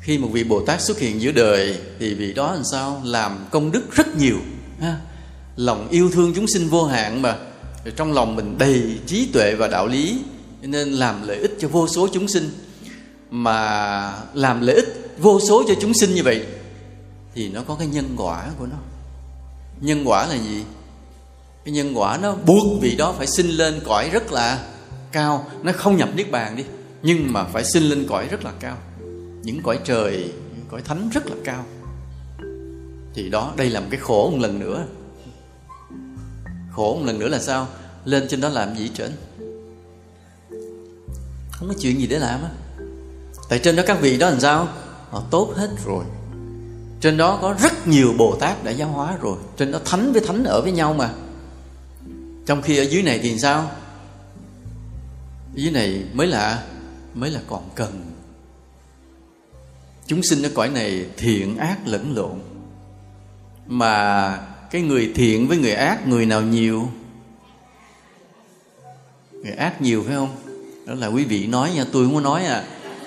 khi 0.00 0.18
một 0.18 0.28
vị 0.32 0.44
bồ 0.44 0.60
tát 0.60 0.80
xuất 0.80 0.98
hiện 0.98 1.20
giữa 1.20 1.32
đời, 1.32 1.78
thì 1.98 2.14
vị 2.14 2.32
đó 2.32 2.54
làm 2.54 2.64
sao? 2.64 3.02
Làm 3.04 3.46
công 3.50 3.72
đức 3.72 3.94
rất 3.94 4.16
nhiều, 4.16 4.36
ha? 4.80 5.00
lòng 5.56 5.88
yêu 5.90 6.10
thương 6.12 6.32
chúng 6.34 6.46
sinh 6.46 6.68
vô 6.68 6.84
hạn 6.84 7.22
mà. 7.22 7.36
Rồi 7.84 7.94
trong 7.96 8.12
lòng 8.12 8.36
mình 8.36 8.58
đầy 8.58 8.98
trí 9.06 9.28
tuệ 9.32 9.54
và 9.54 9.68
đạo 9.68 9.86
lý 9.86 10.18
nên 10.62 10.92
làm 10.92 11.28
lợi 11.28 11.36
ích 11.36 11.56
cho 11.60 11.68
vô 11.68 11.88
số 11.88 12.08
chúng 12.12 12.28
sinh. 12.28 12.50
Mà 13.30 14.22
làm 14.34 14.60
lợi 14.60 14.74
ích 14.74 15.16
vô 15.18 15.40
số 15.40 15.64
cho 15.68 15.74
chúng 15.80 15.94
sinh 15.94 16.14
như 16.14 16.22
vậy 16.22 16.46
thì 17.34 17.48
nó 17.48 17.62
có 17.68 17.74
cái 17.74 17.86
nhân 17.86 18.14
quả 18.16 18.50
của 18.58 18.66
nó. 18.66 18.76
Nhân 19.80 20.02
quả 20.06 20.26
là 20.26 20.34
gì? 20.34 20.64
Cái 21.64 21.74
nhân 21.74 21.92
quả 21.94 22.18
nó 22.22 22.34
buộc 22.46 22.82
vị 22.82 22.96
đó 22.96 23.14
phải 23.18 23.26
sinh 23.26 23.46
lên 23.46 23.80
cõi 23.84 24.10
rất 24.10 24.32
là 24.32 24.66
cao. 25.12 25.46
Nó 25.62 25.72
không 25.72 25.96
nhập 25.96 26.08
niết 26.14 26.30
bàn 26.30 26.56
đi, 26.56 26.64
nhưng 27.02 27.32
mà 27.32 27.44
phải 27.44 27.64
sinh 27.64 27.82
lên 27.82 28.06
cõi 28.08 28.28
rất 28.28 28.44
là 28.44 28.52
cao. 28.60 28.76
Những 29.42 29.62
cõi 29.62 29.78
trời, 29.84 30.32
những 30.56 30.66
cõi 30.68 30.82
thánh 30.82 31.10
rất 31.12 31.26
là 31.26 31.36
cao. 31.44 31.64
Thì 33.14 33.30
đó, 33.30 33.52
đây 33.56 33.70
là 33.70 33.80
một 33.80 33.86
cái 33.90 34.00
khổ 34.00 34.30
một 34.30 34.38
lần 34.40 34.58
nữa. 34.58 34.84
Khổ 36.72 36.96
một 36.96 37.06
lần 37.06 37.18
nữa 37.18 37.28
là 37.28 37.38
sao? 37.38 37.68
Lên 38.04 38.28
trên 38.28 38.40
đó 38.40 38.48
làm 38.48 38.76
gì 38.76 38.90
trên 38.94 39.12
không 41.64 41.68
có 41.68 41.74
chuyện 41.80 42.00
gì 42.00 42.06
để 42.06 42.18
làm 42.18 42.42
á. 42.42 42.50
Tại 43.48 43.58
trên 43.58 43.76
đó 43.76 43.82
các 43.86 44.00
vị 44.00 44.18
đó 44.18 44.30
làm 44.30 44.40
sao? 44.40 44.68
Họ 45.10 45.22
tốt 45.30 45.52
hết 45.56 45.70
rồi 45.86 46.04
trên 47.04 47.16
đó 47.16 47.38
có 47.42 47.56
rất 47.62 47.88
nhiều 47.88 48.14
bồ 48.18 48.36
tát 48.40 48.64
đã 48.64 48.70
giáo 48.70 48.88
hóa 48.88 49.16
rồi. 49.20 49.38
Trên 49.56 49.72
đó 49.72 49.80
thánh 49.84 50.12
với 50.12 50.22
thánh 50.26 50.44
ở 50.44 50.62
với 50.62 50.72
nhau 50.72 50.94
mà. 50.94 51.10
Trong 52.46 52.62
khi 52.62 52.76
ở 52.76 52.82
dưới 52.82 53.02
này 53.02 53.20
thì 53.22 53.38
sao? 53.38 53.70
Dưới 55.54 55.72
này 55.72 56.04
mới 56.12 56.26
là 56.26 56.64
mới 57.14 57.30
là 57.30 57.40
còn 57.48 57.68
cần. 57.74 58.12
Chúng 60.06 60.22
sinh 60.22 60.42
ở 60.42 60.50
cõi 60.54 60.68
này 60.68 61.06
thiện 61.16 61.56
ác 61.56 61.78
lẫn 61.86 62.14
lộn. 62.16 62.40
Mà 63.66 64.38
cái 64.70 64.82
người 64.82 65.12
thiện 65.14 65.48
với 65.48 65.58
người 65.58 65.72
ác, 65.72 66.06
người 66.06 66.26
nào 66.26 66.42
nhiều? 66.42 66.88
Người 69.32 69.52
ác 69.52 69.82
nhiều 69.82 70.02
phải 70.06 70.14
không? 70.14 70.36
Đó 70.86 70.94
là 70.94 71.06
quý 71.06 71.24
vị 71.24 71.46
nói 71.46 71.72
nha, 71.74 71.84
tôi 71.92 72.04
không 72.04 72.14
có 72.14 72.20
nói 72.20 72.44
à. 72.44 72.64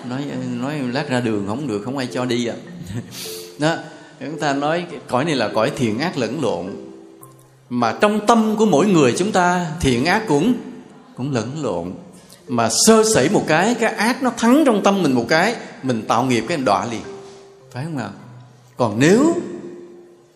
Nói 0.10 0.26
nói 0.48 0.80
lát 0.80 1.10
ra 1.10 1.20
đường 1.20 1.48
không 1.48 1.68
được, 1.68 1.82
không 1.86 1.98
ai 1.98 2.08
cho 2.08 2.26
đi 2.26 2.48
à. 2.48 2.56
đó, 3.60 3.76
chúng 4.20 4.40
ta 4.40 4.54
nói 4.54 4.86
cõi 5.08 5.26
này 5.26 5.36
là 5.36 5.50
cõi 5.54 5.72
thiện 5.76 6.00
ác 6.00 6.18
lẫn 6.18 6.42
lộn. 6.42 6.66
Mà 7.70 7.98
trong 8.02 8.28
tâm 8.28 8.56
của 8.58 8.66
mỗi 8.66 8.88
người 8.88 9.14
chúng 9.18 9.32
ta, 9.32 9.72
thiện 9.82 10.06
ác 10.06 10.24
cũng 10.28 10.54
cũng 11.16 11.34
lẫn 11.34 11.64
lộn. 11.64 11.92
Mà 12.48 12.70
sơ 12.70 13.04
sẩy 13.14 13.30
một 13.30 13.44
cái 13.48 13.76
cái 13.76 13.94
ác 13.94 14.24
nó 14.24 14.32
thắng 14.38 14.64
trong 14.66 14.84
tâm 14.84 15.04
mình 15.04 15.14
một 15.14 15.26
cái, 15.30 15.56
mình 15.84 16.04
tạo 16.08 16.26
nghiệp 16.26 16.46
cái 16.48 16.58
đọa 16.58 16.86
liền. 16.86 17.02
Phải 17.72 17.84
không 17.84 17.98
nào 17.98 18.12
còn 18.78 19.00
nếu 19.00 19.34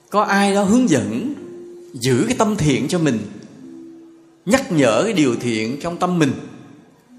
có 0.09 0.23
ai 0.23 0.53
đó 0.53 0.63
hướng 0.63 0.89
dẫn, 0.89 1.33
giữ 1.93 2.23
cái 2.27 2.35
tâm 2.37 2.55
thiện 2.55 2.87
cho 2.87 2.99
mình, 2.99 3.19
nhắc 4.45 4.71
nhở 4.71 5.01
cái 5.03 5.13
điều 5.13 5.35
thiện 5.35 5.79
trong 5.81 5.97
tâm 5.97 6.19
mình, 6.19 6.31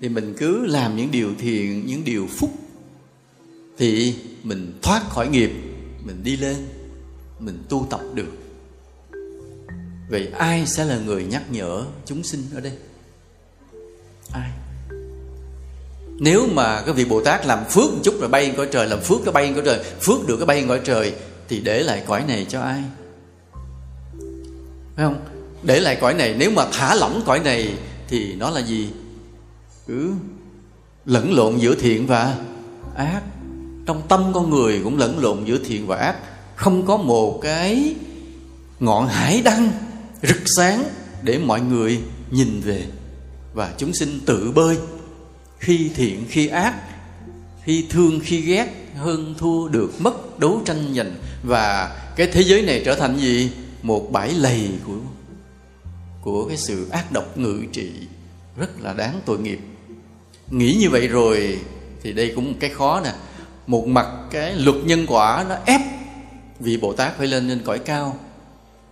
thì 0.02 0.08
mình 0.08 0.34
cứ 0.38 0.66
làm 0.66 0.96
những 0.96 1.10
điều 1.10 1.28
thiện, 1.38 1.86
những 1.86 2.04
điều 2.04 2.26
phúc, 2.26 2.50
thì 3.78 4.14
mình 4.42 4.72
thoát 4.82 5.10
khỏi 5.10 5.28
nghiệp 5.28 5.52
mình 6.04 6.24
đi 6.24 6.36
lên, 6.36 6.56
mình 7.38 7.64
tu 7.68 7.86
tập 7.90 8.00
được. 8.14 8.32
Vậy 10.10 10.28
ai 10.38 10.66
sẽ 10.66 10.84
là 10.84 10.98
người 10.98 11.24
nhắc 11.24 11.42
nhở 11.50 11.84
chúng 12.04 12.22
sinh 12.22 12.42
ở 12.54 12.60
đây? 12.60 12.72
Ai? 14.32 14.50
Nếu 16.18 16.46
mà 16.46 16.82
cái 16.82 16.94
vị 16.94 17.04
bồ 17.04 17.24
tát 17.24 17.46
làm 17.46 17.64
phước 17.64 17.92
một 17.92 18.00
chút 18.04 18.14
rồi 18.20 18.28
bay 18.28 18.54
cõi 18.56 18.68
trời, 18.72 18.86
làm 18.86 19.00
phước 19.00 19.18
cái 19.24 19.32
bay 19.32 19.52
cõi 19.54 19.62
trời, 19.64 19.84
phước 20.00 20.26
được 20.26 20.36
cái 20.36 20.46
bay 20.46 20.64
cõi 20.68 20.80
trời, 20.84 21.14
thì 21.48 21.60
để 21.60 21.82
lại 21.82 22.02
cõi 22.06 22.24
này 22.28 22.46
cho 22.48 22.60
ai? 22.60 22.82
Phải 24.96 25.04
không? 25.04 25.24
Để 25.62 25.80
lại 25.80 25.98
cõi 26.00 26.14
này, 26.14 26.34
nếu 26.38 26.50
mà 26.50 26.66
thả 26.72 26.94
lỏng 26.94 27.22
cõi 27.26 27.40
này 27.40 27.74
thì 28.08 28.34
nó 28.34 28.50
là 28.50 28.60
gì? 28.60 28.90
Cứ 29.86 30.12
lẫn 31.04 31.32
lộn 31.32 31.58
giữa 31.58 31.74
thiện 31.74 32.06
và 32.06 32.38
ác 32.96 33.22
trong 33.86 34.02
tâm 34.08 34.32
con 34.34 34.50
người 34.50 34.80
cũng 34.84 34.98
lẫn 34.98 35.18
lộn 35.18 35.44
giữa 35.44 35.58
thiện 35.64 35.86
và 35.86 35.96
ác. 35.96 36.16
Không 36.56 36.86
có 36.86 36.96
một 36.96 37.40
cái 37.42 37.94
ngọn 38.80 39.08
hải 39.08 39.42
đăng 39.42 39.70
rực 40.22 40.42
sáng 40.56 40.84
để 41.22 41.38
mọi 41.38 41.60
người 41.60 42.00
nhìn 42.30 42.60
về. 42.60 42.84
Và 43.54 43.74
chúng 43.78 43.94
sinh 43.94 44.20
tự 44.26 44.52
bơi, 44.54 44.76
khi 45.58 45.90
thiện, 45.94 46.24
khi 46.28 46.46
ác, 46.46 46.74
khi 47.64 47.86
thương, 47.90 48.20
khi 48.24 48.40
ghét, 48.40 48.68
hơn 48.96 49.34
thua 49.38 49.68
được 49.68 50.00
mất, 50.00 50.38
đấu 50.38 50.62
tranh 50.64 50.94
giành. 50.94 51.14
Và 51.42 51.96
cái 52.16 52.26
thế 52.26 52.42
giới 52.42 52.62
này 52.62 52.82
trở 52.84 52.94
thành 52.94 53.18
gì? 53.18 53.50
Một 53.82 54.12
bãi 54.12 54.32
lầy 54.32 54.68
của 54.86 54.94
của 56.20 56.48
cái 56.48 56.56
sự 56.56 56.88
ác 56.90 57.12
độc 57.12 57.38
ngự 57.38 57.64
trị. 57.72 57.90
Rất 58.56 58.80
là 58.80 58.92
đáng 58.92 59.20
tội 59.26 59.38
nghiệp. 59.38 59.58
Nghĩ 60.50 60.76
như 60.80 60.90
vậy 60.90 61.08
rồi 61.08 61.58
thì 62.02 62.12
đây 62.12 62.32
cũng 62.34 62.52
một 62.52 62.56
cái 62.60 62.70
khó 62.70 63.00
nè 63.04 63.12
một 63.66 63.86
mặt 63.86 64.06
cái 64.30 64.54
luật 64.54 64.76
nhân 64.84 65.06
quả 65.08 65.44
nó 65.48 65.54
ép 65.64 65.80
vị 66.60 66.76
bồ 66.76 66.92
tát 66.92 67.18
phải 67.18 67.26
lên 67.26 67.48
lên 67.48 67.62
cõi 67.64 67.78
cao. 67.78 68.18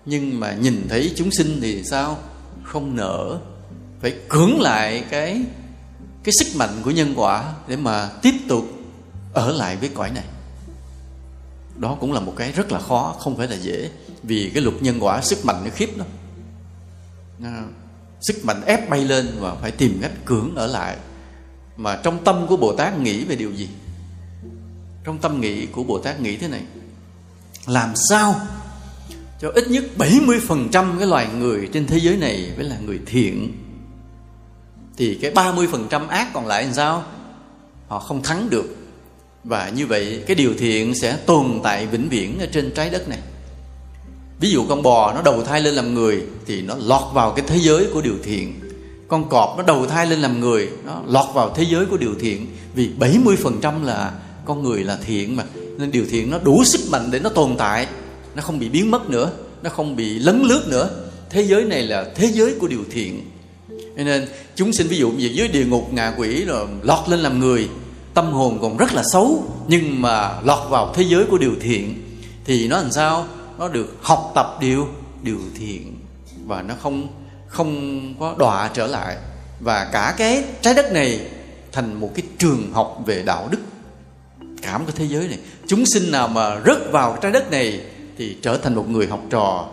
Nhưng 0.07 0.41
mà 0.41 0.53
nhìn 0.53 0.87
thấy 0.89 1.12
chúng 1.16 1.31
sinh 1.31 1.59
thì 1.62 1.85
sao? 1.85 2.18
Không 2.62 2.97
nở 2.97 3.39
phải 4.01 4.14
cưỡng 4.29 4.61
lại 4.61 5.05
cái 5.11 5.43
cái 6.23 6.33
sức 6.33 6.47
mạnh 6.57 6.71
của 6.85 6.91
nhân 6.91 7.14
quả 7.16 7.53
để 7.68 7.77
mà 7.77 8.09
tiếp 8.23 8.35
tục 8.49 8.64
ở 9.33 9.53
lại 9.53 9.77
với 9.77 9.89
cõi 9.95 10.11
này. 10.11 10.25
Đó 11.77 11.97
cũng 12.01 12.12
là 12.12 12.21
một 12.21 12.35
cái 12.37 12.53
rất 12.53 12.73
là 12.73 12.79
khó, 12.79 13.16
không 13.18 13.37
phải 13.37 13.49
là 13.49 13.57
dễ. 13.57 13.91
Vì 14.23 14.51
cái 14.55 14.62
luật 14.62 14.83
nhân 14.83 14.99
quả, 15.01 15.23
sức 15.23 15.45
mạnh 15.45 15.61
nó 15.64 15.71
khiếp 15.75 15.91
lắm. 15.97 16.07
Sức 18.21 18.45
mạnh 18.45 18.62
ép 18.66 18.91
bay 18.91 19.05
lên 19.05 19.29
và 19.41 19.55
phải 19.55 19.71
tìm 19.71 19.99
cách 20.03 20.12
cưỡng 20.25 20.55
ở 20.55 20.66
lại. 20.66 20.97
Mà 21.77 22.01
trong 22.03 22.25
tâm 22.25 22.47
của 22.47 22.57
bồ 22.57 22.77
tát 22.77 22.99
nghĩ 22.99 23.25
về 23.25 23.37
điều 23.37 23.53
gì? 23.53 23.68
Trong 25.05 25.19
tâm 25.19 25.41
nghĩ 25.41 25.67
của 25.67 25.83
bồ 25.83 25.99
tát 25.99 26.21
nghĩ 26.21 26.37
thế 26.37 26.49
này. 26.49 26.63
Làm 27.67 27.93
sao 28.11 28.41
cho 29.41 29.51
ít 29.55 29.69
nhất 29.69 29.85
70% 29.99 30.99
cái 30.99 31.07
loài 31.07 31.29
người 31.39 31.69
trên 31.73 31.87
thế 31.87 31.99
giới 31.99 32.17
này 32.17 32.53
phải 32.57 32.65
là 32.65 32.79
người 32.79 33.01
thiện? 33.07 33.53
Thì 34.97 35.15
cái 35.15 35.33
30% 35.33 36.09
ác 36.09 36.33
còn 36.33 36.47
lại 36.47 36.65
làm 36.65 36.75
sao? 36.75 37.05
Họ 37.89 37.99
không 37.99 38.23
thắng 38.23 38.51
được. 38.51 38.77
Và 39.45 39.69
như 39.69 39.87
vậy, 39.87 40.25
cái 40.27 40.35
điều 40.35 40.55
thiện 40.59 40.95
sẽ 40.95 41.17
tồn 41.17 41.61
tại 41.63 41.87
vĩnh 41.87 42.09
viễn 42.09 42.39
ở 42.39 42.47
trên 42.53 42.73
trái 42.75 42.91
đất 42.91 43.09
này. 43.09 43.19
Ví 44.41 44.51
dụ 44.51 44.67
con 44.69 44.83
bò 44.83 45.13
nó 45.13 45.23
đầu 45.23 45.45
thai 45.45 45.61
lên 45.61 45.75
làm 45.75 45.95
người 45.95 46.23
thì 46.47 46.63
nó 46.63 46.75
lọt 46.79 47.15
vào 47.15 47.33
cái 47.33 47.45
thế 47.49 47.59
giới 47.59 47.87
của 47.93 48.01
điều 48.01 48.17
thiện. 48.25 48.61
Con 49.09 49.29
cọp 49.29 49.55
nó 49.57 49.63
đầu 49.63 49.87
thai 49.87 50.07
lên 50.07 50.19
làm 50.19 50.41
người, 50.41 50.69
nó 50.85 51.03
lọt 51.07 51.35
vào 51.35 51.55
thế 51.55 51.63
giới 51.63 51.87
của 51.87 51.97
điều 51.97 52.15
thiện. 52.21 52.47
Vì 52.75 52.91
70% 52.99 53.85
là 53.85 54.13
con 54.45 54.62
người 54.62 54.84
là 54.84 54.99
thiện 55.07 55.36
mà, 55.36 55.45
nên 55.78 55.91
điều 55.91 56.05
thiện 56.11 56.30
nó 56.30 56.38
đủ 56.38 56.64
sức 56.64 56.80
mạnh 56.91 57.11
để 57.11 57.18
nó 57.18 57.28
tồn 57.28 57.57
tại, 57.59 57.86
nó 58.34 58.43
không 58.43 58.59
bị 58.59 58.68
biến 58.68 58.91
mất 58.91 59.11
nữa, 59.11 59.30
nó 59.62 59.70
không 59.70 59.97
bị 59.97 60.18
lấn 60.18 60.43
lướt 60.43 60.64
nữa. 60.68 60.91
Thế 61.30 61.43
giới 61.43 61.64
này 61.64 61.82
là 61.82 62.07
thế 62.14 62.26
giới 62.26 62.55
của 62.55 62.68
điều 62.68 62.84
thiện. 62.91 63.30
Cho 63.68 64.05
nên, 64.05 64.28
chúng 64.55 64.72
sinh 64.72 64.86
ví 64.86 64.97
dụ 64.97 65.11
như 65.11 65.26
dưới 65.26 65.49
địa 65.49 65.64
ngục, 65.64 65.93
ngạ 65.93 66.14
quỷ 66.18 66.45
rồi 66.45 66.66
lọt 66.82 67.09
lên 67.09 67.20
làm 67.20 67.38
người, 67.38 67.68
tâm 68.14 68.32
hồn 68.32 68.59
còn 68.62 68.76
rất 68.76 68.95
là 68.95 69.03
xấu, 69.12 69.45
nhưng 69.68 70.03
mà 70.03 70.41
lọt 70.45 70.70
vào 70.70 70.93
thế 70.95 71.03
giới 71.03 71.24
của 71.24 71.38
điều 71.38 71.55
thiện, 71.61 72.03
thì 72.45 72.68
nó 72.68 72.80
làm 72.80 72.91
sao? 72.91 73.26
Nó 73.59 73.68
được 73.68 73.97
học 74.03 74.32
tập 74.34 74.59
điều 74.61 74.88
điều 75.22 75.38
thiện. 75.59 75.97
Và 76.47 76.62
nó 76.62 76.74
không 76.82 77.09
không 77.47 78.14
có 78.20 78.34
đọa 78.38 78.70
trở 78.74 78.86
lại. 78.86 79.16
Và 79.61 79.84
cả 79.93 80.14
cái 80.18 80.45
trái 80.62 80.74
đất 80.74 80.93
này 80.93 81.20
thành 81.72 82.01
một 82.01 82.11
cái 82.14 82.22
trường 82.38 82.72
học 82.72 83.03
về 83.07 83.22
đạo 83.22 83.49
đức 83.51 83.59
cảm 84.63 84.87
cái 84.87 84.95
thế 84.97 85.05
giới 85.05 85.29
này. 85.29 85.39
Chúng 85.67 85.87
sinh 85.87 86.11
nào 86.11 86.29
mà 86.29 86.61
rớt 86.67 86.93
vào 86.93 87.19
trái 87.23 87.33
đất 87.33 87.51
này 87.51 87.81
thì 88.19 88.37
trở 88.43 88.57
thành 88.57 88.75
một 88.75 88.89
người 88.89 89.07
học 89.07 89.21
trò 89.31 89.69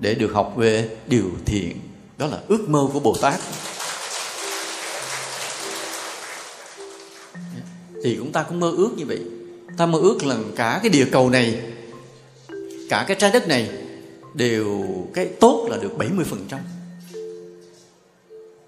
để 0.00 0.14
được 0.14 0.32
học 0.32 0.52
về 0.56 0.88
điều 1.06 1.30
thiện. 1.44 1.78
Đó 2.18 2.26
là 2.26 2.38
ước 2.48 2.68
mơ 2.68 2.88
của 2.92 3.00
bồ 3.00 3.16
tát. 3.20 3.40
Thì 8.04 8.16
chúng 8.16 8.32
ta 8.32 8.42
cũng 8.42 8.60
mơ 8.60 8.72
ước 8.76 8.90
như 8.96 9.06
vậy. 9.06 9.20
Ta 9.76 9.86
mơ 9.86 9.98
ước 9.98 10.24
là 10.24 10.36
cả 10.56 10.80
cái 10.82 10.90
địa 10.90 11.06
cầu 11.12 11.30
này, 11.30 11.60
cả 12.90 13.04
cái 13.08 13.16
trái 13.20 13.30
đất 13.30 13.48
này 13.48 13.70
đều 14.34 14.84
cái 15.14 15.26
tốt 15.26 15.66
là 15.70 15.76
được 15.76 15.92
70% 15.98 16.58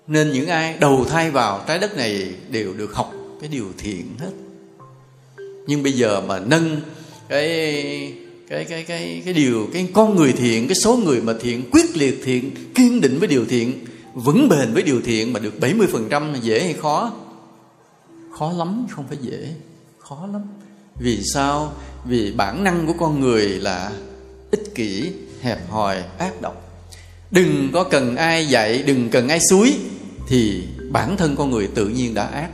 nên 0.07 0.33
những 0.33 0.49
ai 0.49 0.77
đầu 0.81 1.05
thai 1.05 1.31
vào 1.31 1.65
trái 1.67 1.79
đất 1.79 1.97
này 1.97 2.35
đều 2.51 2.73
được 2.73 2.95
học 2.95 3.13
cái 3.41 3.49
điều 3.49 3.67
thiện 3.79 4.15
hết 4.19 4.31
nhưng 5.67 5.83
bây 5.83 5.93
giờ 5.93 6.21
mà 6.21 6.39
nâng 6.39 6.81
cái 7.29 8.14
cái 8.49 8.64
cái 8.64 8.83
cái 8.83 9.23
cái 9.25 9.35
điều, 9.35 9.69
cái 9.73 9.89
con 9.93 10.17
người 10.17 10.33
thiện, 10.33 10.69
cái 10.69 10.75
số 10.75 10.97
người 10.97 11.21
mà 11.21 11.35
thiện, 11.41 11.71
quyết 11.71 11.97
liệt 11.97 12.21
thiện, 12.25 12.51
kiên 12.75 13.01
định 13.01 13.19
với 13.19 13.29
điều 13.29 13.45
thiện, 13.45 13.85
vững 14.14 14.49
bền 14.49 14.75
với 14.75 14.83
điều 14.83 15.01
thiện 15.03 15.33
mà 15.33 15.41
được 15.41 15.55
70% 15.61 16.33
là 16.33 16.39
dễ 16.43 16.61
hay 16.61 16.73
khó? 16.73 17.12
Khó 18.39 18.53
lắm, 18.53 18.87
không 18.91 19.05
phải 19.09 19.19
dễ, 19.21 19.55
khó 19.99 20.29
lắm. 20.33 20.43
Vì 21.01 21.23
sao? 21.35 21.73
Vì 22.05 22.33
bản 22.33 22.64
năng 22.64 22.87
của 22.87 22.95
con 22.99 23.21
người 23.21 23.49
là 23.49 23.93
ích 24.51 24.75
kỷ, 24.75 25.12
hẹp 25.41 25.71
hòi, 25.71 26.03
ác 26.19 26.41
độc. 26.41 26.62
Đừng 27.31 27.71
có 27.73 27.85
cần 27.85 28.17
ai 28.17 28.47
dạy, 28.49 28.83
đừng 28.83 29.09
cần 29.09 29.29
ai 29.29 29.41
suối, 29.41 29.75
thì 30.29 30.62
bản 30.91 31.17
thân 31.17 31.37
con 31.37 31.51
người 31.51 31.69
tự 31.75 31.89
nhiên 31.89 32.14
đã 32.14 32.27
ác. 32.27 32.49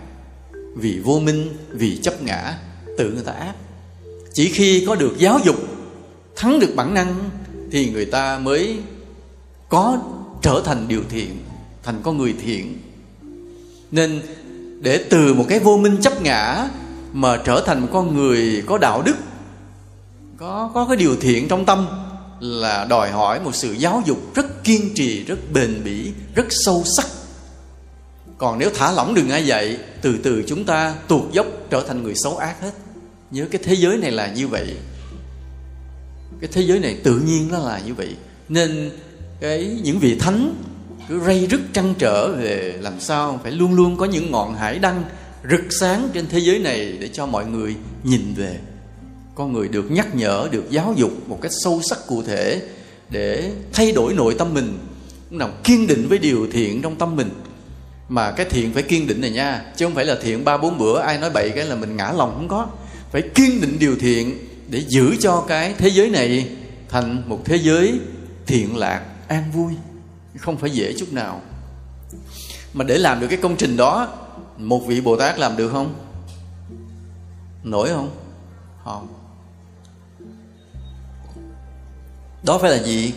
Vì 0.76 0.98
vô 0.98 1.20
minh, 1.20 1.48
vì 1.70 1.96
chấp 1.96 2.22
ngã 2.22 2.58
tự 2.98 3.10
người 3.10 3.24
ta 3.24 3.32
áp 3.32 3.54
chỉ 4.32 4.48
khi 4.48 4.84
có 4.86 4.94
được 4.94 5.18
giáo 5.18 5.40
dục, 5.44 5.56
thắng 6.36 6.60
được 6.60 6.72
bản 6.76 6.94
năng 6.94 7.30
thì 7.70 7.90
người 7.90 8.04
ta 8.04 8.38
mới 8.38 8.78
có 9.68 9.98
trở 10.42 10.62
thành 10.64 10.88
điều 10.88 11.02
thiện, 11.08 11.38
thành 11.82 12.00
con 12.02 12.18
người 12.18 12.34
thiện. 12.44 12.78
Nên 13.90 14.22
để 14.80 15.04
từ 15.10 15.34
một 15.34 15.44
cái 15.48 15.58
vô 15.58 15.76
minh 15.76 15.96
chấp 16.02 16.22
ngã 16.22 16.68
mà 17.12 17.36
trở 17.44 17.62
thành 17.66 17.80
một 17.80 17.88
con 17.92 18.16
người 18.16 18.62
có 18.66 18.78
đạo 18.78 19.02
đức, 19.02 19.16
có 20.36 20.70
có 20.74 20.86
cái 20.86 20.96
điều 20.96 21.16
thiện 21.16 21.48
trong 21.48 21.64
tâm 21.64 21.86
là 22.40 22.84
đòi 22.84 23.10
hỏi 23.10 23.40
một 23.40 23.54
sự 23.54 23.72
giáo 23.72 24.02
dục 24.06 24.34
rất 24.34 24.64
kiên 24.64 24.90
trì, 24.94 25.24
rất 25.24 25.38
bền 25.52 25.84
bỉ, 25.84 26.12
rất 26.34 26.46
sâu 26.50 26.82
sắc 26.96 27.06
còn 28.42 28.58
nếu 28.58 28.70
thả 28.74 28.92
lỏng 28.92 29.14
đừng 29.14 29.30
ai 29.30 29.46
dạy, 29.46 29.76
từ 30.00 30.18
từ 30.22 30.42
chúng 30.46 30.64
ta 30.64 30.94
tuột 31.08 31.32
dốc 31.32 31.46
trở 31.70 31.84
thành 31.88 32.02
người 32.02 32.14
xấu 32.14 32.36
ác 32.36 32.60
hết. 32.60 32.70
Nhớ 33.30 33.46
cái 33.50 33.60
thế 33.64 33.74
giới 33.74 33.96
này 33.96 34.10
là 34.10 34.32
như 34.32 34.48
vậy. 34.48 34.76
Cái 36.40 36.50
thế 36.52 36.62
giới 36.62 36.78
này 36.78 36.96
tự 37.04 37.20
nhiên 37.26 37.48
nó 37.50 37.58
là 37.58 37.80
như 37.86 37.94
vậy. 37.94 38.16
Nên 38.48 38.90
cái 39.40 39.78
những 39.82 39.98
vị 39.98 40.16
thánh 40.18 40.54
cứ 41.08 41.20
ray 41.26 41.46
rứt 41.50 41.60
trăn 41.72 41.94
trở 41.98 42.32
về 42.32 42.78
làm 42.80 43.00
sao 43.00 43.40
phải 43.42 43.52
luôn 43.52 43.74
luôn 43.74 43.96
có 43.96 44.04
những 44.04 44.30
ngọn 44.30 44.54
hải 44.54 44.78
đăng 44.78 45.04
rực 45.50 45.64
sáng 45.80 46.08
trên 46.12 46.26
thế 46.28 46.38
giới 46.38 46.58
này 46.58 46.96
để 47.00 47.08
cho 47.08 47.26
mọi 47.26 47.46
người 47.46 47.76
nhìn 48.04 48.34
về. 48.36 48.58
Con 49.34 49.52
người 49.52 49.68
được 49.68 49.90
nhắc 49.90 50.14
nhở, 50.14 50.48
được 50.50 50.64
giáo 50.70 50.94
dục 50.96 51.28
một 51.28 51.38
cách 51.42 51.52
sâu 51.64 51.80
sắc 51.90 51.98
cụ 52.06 52.22
thể 52.22 52.62
để 53.10 53.52
thay 53.72 53.92
đổi 53.92 54.14
nội 54.14 54.34
tâm 54.38 54.54
mình. 54.54 54.78
Nào 55.30 55.50
kiên 55.64 55.86
định 55.86 56.08
với 56.08 56.18
điều 56.18 56.46
thiện 56.52 56.82
trong 56.82 56.96
tâm 56.96 57.16
mình 57.16 57.30
mà 58.12 58.30
cái 58.30 58.46
thiện 58.50 58.72
phải 58.72 58.82
kiên 58.82 59.06
định 59.06 59.20
này 59.20 59.30
nha, 59.30 59.64
chứ 59.76 59.86
không 59.86 59.94
phải 59.94 60.04
là 60.04 60.16
thiện 60.22 60.44
ba 60.44 60.56
bốn 60.56 60.78
bữa, 60.78 61.00
ai 61.00 61.18
nói 61.18 61.30
bậy 61.30 61.50
cái 61.50 61.64
là 61.64 61.74
mình 61.74 61.96
ngã 61.96 62.12
lòng 62.12 62.34
không 62.34 62.48
có. 62.48 62.66
Phải 63.10 63.22
kiên 63.34 63.60
định 63.60 63.78
điều 63.78 63.96
thiện 63.98 64.38
để 64.68 64.84
giữ 64.88 65.16
cho 65.20 65.44
cái 65.48 65.74
thế 65.78 65.88
giới 65.88 66.10
này 66.10 66.48
thành 66.88 67.22
một 67.26 67.40
thế 67.44 67.56
giới 67.56 68.00
thiện 68.46 68.76
lạc, 68.76 69.02
an 69.28 69.50
vui. 69.52 69.72
Không 70.38 70.56
phải 70.56 70.70
dễ 70.70 70.94
chút 70.98 71.12
nào. 71.12 71.40
Mà 72.72 72.84
để 72.84 72.98
làm 72.98 73.20
được 73.20 73.26
cái 73.26 73.38
công 73.42 73.56
trình 73.56 73.76
đó, 73.76 74.08
một 74.58 74.82
vị 74.86 75.00
bồ 75.00 75.16
tát 75.16 75.38
làm 75.38 75.56
được 75.56 75.68
không? 75.68 75.94
Nổi 77.64 77.88
không? 77.88 78.10
Không. 78.84 79.08
Đó 82.42 82.58
phải 82.58 82.70
là 82.70 82.82
gì? 82.82 83.12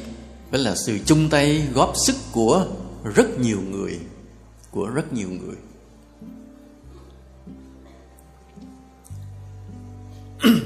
Phải 0.52 0.60
là 0.60 0.76
sự 0.76 1.00
chung 1.06 1.30
tay 1.30 1.64
góp 1.74 1.94
sức 2.06 2.16
của 2.32 2.66
rất 3.16 3.40
nhiều 3.40 3.62
người 3.72 4.00
của 4.76 4.88
rất 4.88 5.14
nhiều 5.14 5.30
người. 5.30 5.56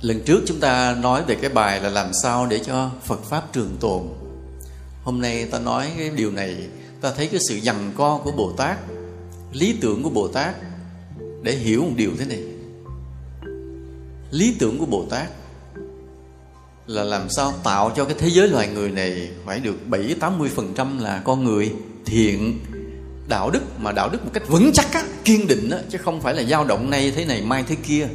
Lần 0.00 0.20
trước 0.24 0.42
chúng 0.46 0.60
ta 0.60 0.96
nói 1.00 1.24
về 1.26 1.34
cái 1.34 1.50
bài 1.50 1.80
là 1.80 1.88
làm 1.88 2.12
sao 2.22 2.46
để 2.46 2.58
cho 2.58 2.90
phật 3.04 3.22
pháp 3.24 3.52
trường 3.52 3.76
tồn. 3.80 4.02
Hôm 5.02 5.20
nay 5.20 5.44
ta 5.44 5.58
nói 5.58 5.92
cái 5.98 6.10
điều 6.10 6.32
này, 6.32 6.68
ta 7.00 7.12
thấy 7.16 7.26
cái 7.26 7.40
sự 7.48 7.54
dằn 7.56 7.92
co 7.96 8.20
của 8.24 8.32
bồ 8.32 8.52
tát, 8.52 8.78
lý 9.52 9.78
tưởng 9.80 10.02
của 10.02 10.10
bồ 10.10 10.28
tát, 10.28 10.54
để 11.42 11.52
hiểu 11.52 11.82
một 11.82 11.92
điều 11.96 12.10
thế 12.18 12.26
này. 12.26 12.42
Lý 14.30 14.56
tưởng 14.58 14.78
của 14.78 14.86
bồ 14.86 15.06
tát 15.10 15.28
là 16.86 17.04
làm 17.04 17.30
sao 17.30 17.52
tạo 17.64 17.92
cho 17.96 18.04
cái 18.04 18.14
thế 18.18 18.28
giới 18.28 18.48
loài 18.48 18.68
người 18.68 18.90
này 18.90 19.30
phải 19.46 19.60
được 19.60 19.88
7 19.88 20.16
80 20.20 20.50
phần 20.54 20.74
trăm 20.74 20.98
là 20.98 21.22
con 21.24 21.44
người 21.44 21.74
thiện 22.08 22.60
đạo 23.28 23.50
đức 23.50 23.60
mà 23.78 23.92
đạo 23.92 24.08
đức 24.08 24.24
một 24.24 24.30
cách 24.34 24.48
vững 24.48 24.70
chắc 24.74 24.92
á, 24.92 25.04
kiên 25.24 25.46
định 25.46 25.70
á, 25.70 25.78
chứ 25.90 25.98
không 25.98 26.20
phải 26.20 26.34
là 26.34 26.42
dao 26.42 26.64
động 26.64 26.90
nay 26.90 27.12
thế 27.16 27.24
này 27.24 27.42
mai 27.42 27.64
thế 27.68 27.76
kia. 27.86 28.08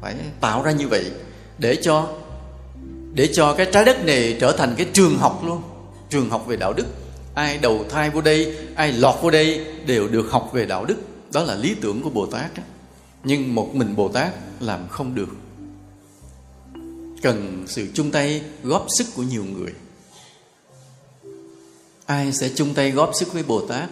Phải 0.00 0.14
tạo 0.40 0.62
ra 0.62 0.72
như 0.72 0.88
vậy 0.88 1.04
để 1.58 1.76
cho 1.82 2.08
để 3.14 3.28
cho 3.32 3.54
cái 3.54 3.66
trái 3.72 3.84
đất 3.84 4.04
này 4.04 4.36
trở 4.40 4.52
thành 4.52 4.74
cái 4.76 4.86
trường 4.92 5.18
học 5.18 5.42
luôn. 5.46 5.62
Trường 6.10 6.30
học 6.30 6.46
về 6.46 6.56
đạo 6.56 6.72
đức. 6.72 6.86
Ai 7.34 7.58
đầu 7.58 7.84
thai 7.90 8.10
vô 8.10 8.20
đây 8.20 8.56
ai 8.74 8.92
lọt 8.92 9.14
vô 9.22 9.30
đây 9.30 9.66
đều 9.86 10.08
được 10.08 10.30
học 10.30 10.50
về 10.52 10.66
đạo 10.66 10.84
đức. 10.84 10.96
Đó 11.32 11.42
là 11.42 11.54
lý 11.54 11.74
tưởng 11.74 12.02
của 12.02 12.10
bồ 12.10 12.26
tát 12.26 12.56
đó. 12.56 12.62
nhưng 13.24 13.54
một 13.54 13.74
mình 13.74 13.96
bồ 13.96 14.08
tát 14.08 14.34
làm 14.60 14.88
không 14.88 15.14
được. 15.14 15.28
Cần 17.22 17.64
sự 17.66 17.88
chung 17.94 18.10
tay 18.10 18.42
góp 18.62 18.86
sức 18.98 19.06
của 19.14 19.22
nhiều 19.22 19.44
người 19.44 19.72
ai 22.06 22.32
sẽ 22.32 22.50
chung 22.54 22.74
tay 22.74 22.90
góp 22.90 23.10
sức 23.14 23.32
với 23.32 23.42
bồ 23.42 23.60
tát? 23.60 23.90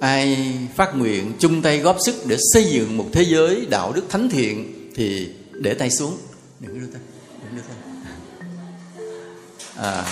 Ai 0.00 0.38
phát 0.76 0.96
nguyện 0.96 1.32
chung 1.38 1.62
tay 1.62 1.78
góp 1.78 1.96
sức 2.00 2.14
để 2.26 2.36
xây 2.52 2.64
dựng 2.64 2.96
một 2.96 3.06
thế 3.12 3.22
giới 3.22 3.66
đạo 3.70 3.92
đức 3.92 4.02
thánh 4.08 4.28
thiện 4.30 4.74
thì 4.94 5.28
để 5.52 5.74
tay 5.74 5.90
xuống. 5.90 6.18
Đừng 6.60 6.80
đưa 6.80 6.86
tay, 6.86 7.02
đừng 7.42 7.56
đưa 7.56 7.62
tay. 7.62 7.76
À. 9.76 10.04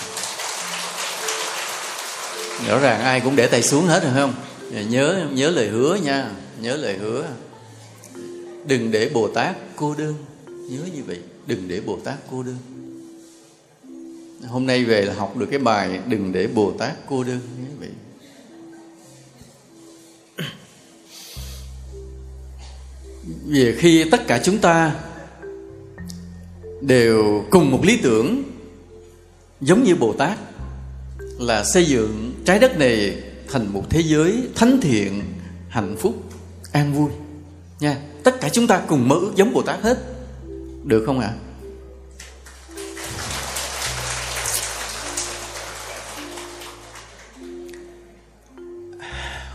Rõ 2.68 2.78
ràng 2.78 3.01
ai 3.01 3.20
cũng 3.20 3.37
để 3.37 3.47
tay 3.47 3.62
xuống 3.62 3.87
hết 3.87 4.03
rồi 4.03 4.12
không? 4.14 4.35
Nhớ 4.91 5.26
nhớ 5.33 5.51
lời 5.51 5.68
hứa 5.68 5.95
nha, 5.95 6.30
nhớ 6.61 6.76
lời 6.76 6.97
hứa. 6.99 7.26
Đừng 8.66 8.91
để 8.91 9.11
bồ 9.14 9.28
tát 9.28 9.57
cô 9.76 9.95
đơn. 9.95 10.14
Nhớ 10.47 10.80
như 10.95 11.03
vậy, 11.07 11.18
đừng 11.47 11.68
để 11.68 11.80
bồ 11.80 11.99
tát 12.05 12.14
cô 12.30 12.43
đơn 12.43 12.57
hôm 14.49 14.66
nay 14.66 14.84
về 14.84 15.03
là 15.03 15.14
học 15.14 15.36
được 15.36 15.47
cái 15.51 15.59
bài 15.59 16.01
đừng 16.07 16.32
để 16.32 16.47
bồ 16.47 16.72
tát 16.72 16.93
cô 17.09 17.24
đơn, 17.24 17.40
quý 17.59 17.64
vị. 17.78 17.88
Về 23.47 23.74
khi 23.78 24.05
tất 24.11 24.26
cả 24.26 24.40
chúng 24.45 24.59
ta 24.59 24.95
đều 26.80 27.45
cùng 27.51 27.70
một 27.70 27.84
lý 27.84 27.97
tưởng, 28.03 28.43
giống 29.61 29.82
như 29.82 29.95
bồ 29.95 30.12
tát, 30.12 30.38
là 31.38 31.64
xây 31.64 31.84
dựng 31.86 32.32
trái 32.45 32.59
đất 32.59 32.78
này 32.78 33.22
thành 33.49 33.72
một 33.72 33.90
thế 33.90 34.03
giới 34.03 34.49
thánh 34.55 34.80
thiện, 34.80 35.22
hạnh 35.68 35.97
phúc, 35.99 36.22
an 36.72 36.95
vui. 36.95 37.11
Nha, 37.80 37.97
tất 38.24 38.40
cả 38.40 38.49
chúng 38.49 38.66
ta 38.66 38.82
cùng 38.88 39.09
mơ 39.09 39.16
ước 39.16 39.32
giống 39.36 39.53
bồ 39.53 39.62
tát 39.62 39.80
hết. 39.80 39.99
Được 40.84 41.03
không 41.07 41.20
ạ? 41.20 41.26
à? 41.26 41.52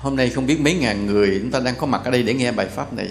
Hôm 0.01 0.15
nay 0.15 0.29
không 0.29 0.47
biết 0.47 0.59
mấy 0.59 0.73
ngàn 0.73 1.05
người 1.05 1.39
chúng 1.41 1.51
ta 1.51 1.59
đang 1.59 1.75
có 1.75 1.87
mặt 1.87 2.01
ở 2.05 2.11
đây 2.11 2.23
để 2.23 2.33
nghe 2.33 2.51
bài 2.51 2.67
pháp 2.67 2.93
này. 2.93 3.09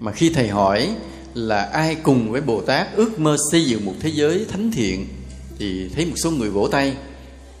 Mà 0.00 0.12
khi 0.12 0.30
thầy 0.34 0.48
hỏi 0.48 0.94
là 1.34 1.62
ai 1.62 1.94
cùng 1.94 2.32
với 2.32 2.40
bồ 2.40 2.60
tát 2.60 2.94
ước 2.94 3.20
mơ 3.20 3.36
xây 3.50 3.64
dựng 3.64 3.84
một 3.84 3.94
thế 4.00 4.08
giới 4.08 4.46
thánh 4.50 4.70
thiện, 4.70 5.06
thì 5.58 5.90
thấy 5.94 6.06
một 6.06 6.16
số 6.16 6.30
người 6.30 6.50
vỗ 6.50 6.68
tay. 6.68 6.96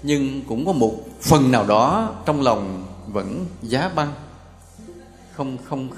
Nhưng 0.02 0.42
cũng 0.48 0.66
có 0.66 0.72
một 0.72 0.94
phần 1.22 1.52
nào 1.52 1.66
đó 1.66 2.14
trong 2.26 2.42
lòng 2.42 2.86
vẫn 3.06 3.46
giá 3.62 3.90
băng. 3.94 4.12
Không 5.36 5.58
không 5.68 5.88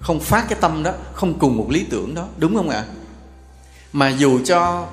không 0.00 0.20
phát 0.20 0.46
cái 0.48 0.58
tâm 0.60 0.82
đó, 0.82 0.92
không 1.12 1.38
cùng 1.38 1.56
một 1.56 1.70
lý 1.70 1.84
tưởng 1.90 2.14
đó, 2.14 2.28
đúng 2.38 2.54
không 2.54 2.68
ạ? 2.68 2.84
Mà 3.92 4.08
dù 4.08 4.40
cho 4.44 4.86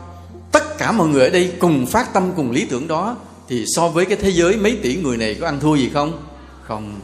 tất 0.51 0.77
cả 0.77 0.91
mọi 0.91 1.07
người 1.07 1.23
ở 1.23 1.29
đây 1.29 1.53
cùng 1.59 1.85
phát 1.85 2.13
tâm 2.13 2.31
cùng 2.35 2.51
lý 2.51 2.65
tưởng 2.65 2.87
đó, 2.87 3.17
thì 3.47 3.65
so 3.67 3.87
với 3.87 4.05
cái 4.05 4.17
thế 4.21 4.29
giới 4.29 4.57
mấy 4.57 4.79
tỷ 4.83 4.95
người 4.95 5.17
này 5.17 5.35
có 5.35 5.47
ăn 5.47 5.59
thua 5.59 5.75
gì 5.75 5.89
không? 5.93 6.28
Còn 6.69 6.99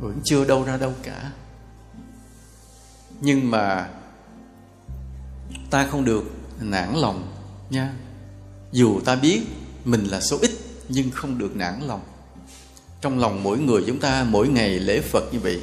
vẫn 0.00 0.20
chưa 0.24 0.44
đâu 0.44 0.64
ra 0.64 0.76
đâu 0.76 0.92
cả. 1.02 1.32
Nhưng 3.20 3.50
mà 3.50 3.88
ta 5.70 5.86
không 5.90 6.04
được 6.04 6.24
nản 6.60 6.94
lòng 6.94 7.32
nha. 7.70 7.94
Dù 8.72 9.00
ta 9.00 9.16
biết 9.16 9.42
mình 9.84 10.04
là 10.04 10.20
số 10.20 10.38
ít, 10.42 10.50
nhưng 10.88 11.10
không 11.10 11.38
được 11.38 11.56
nản 11.56 11.80
lòng. 11.82 12.00
Trong 13.00 13.18
lòng 13.18 13.42
mỗi 13.42 13.58
người 13.58 13.84
chúng 13.86 14.00
ta 14.00 14.24
mỗi 14.24 14.48
ngày 14.48 14.70
lễ 14.70 15.00
phật 15.00 15.24
như 15.32 15.40
vậy. 15.40 15.60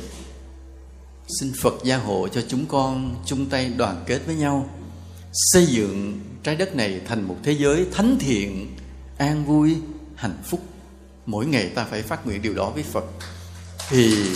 Xin 1.40 1.52
phật 1.62 1.74
gia 1.84 1.98
hộ 1.98 2.28
cho 2.28 2.42
chúng 2.48 2.66
con 2.66 3.16
chung 3.26 3.46
tay 3.46 3.70
đoàn 3.78 4.04
kết 4.08 4.20
với 4.26 4.36
nhau, 4.36 4.70
xây 5.34 5.66
dựng 5.66 6.20
trái 6.44 6.56
đất 6.56 6.76
này 6.76 7.02
thành 7.08 7.28
một 7.28 7.36
thế 7.44 7.52
giới 7.52 7.88
thánh 7.92 8.18
thiện, 8.20 8.76
an 9.18 9.46
vui, 9.46 9.78
hạnh 10.16 10.38
phúc 10.46 10.60
mỗi 11.26 11.46
ngày 11.46 11.66
ta 11.76 11.86
phải 11.90 12.02
phát 12.02 12.26
nguyện 12.26 12.42
điều 12.42 12.54
đó 12.54 12.70
với 12.70 12.84
phật. 12.84 13.06
Thì 13.90 14.30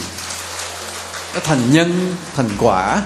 nó 1.34 1.40
thành 1.44 1.72
nhân, 1.72 2.16
thành 2.36 2.50
quả, 2.60 3.04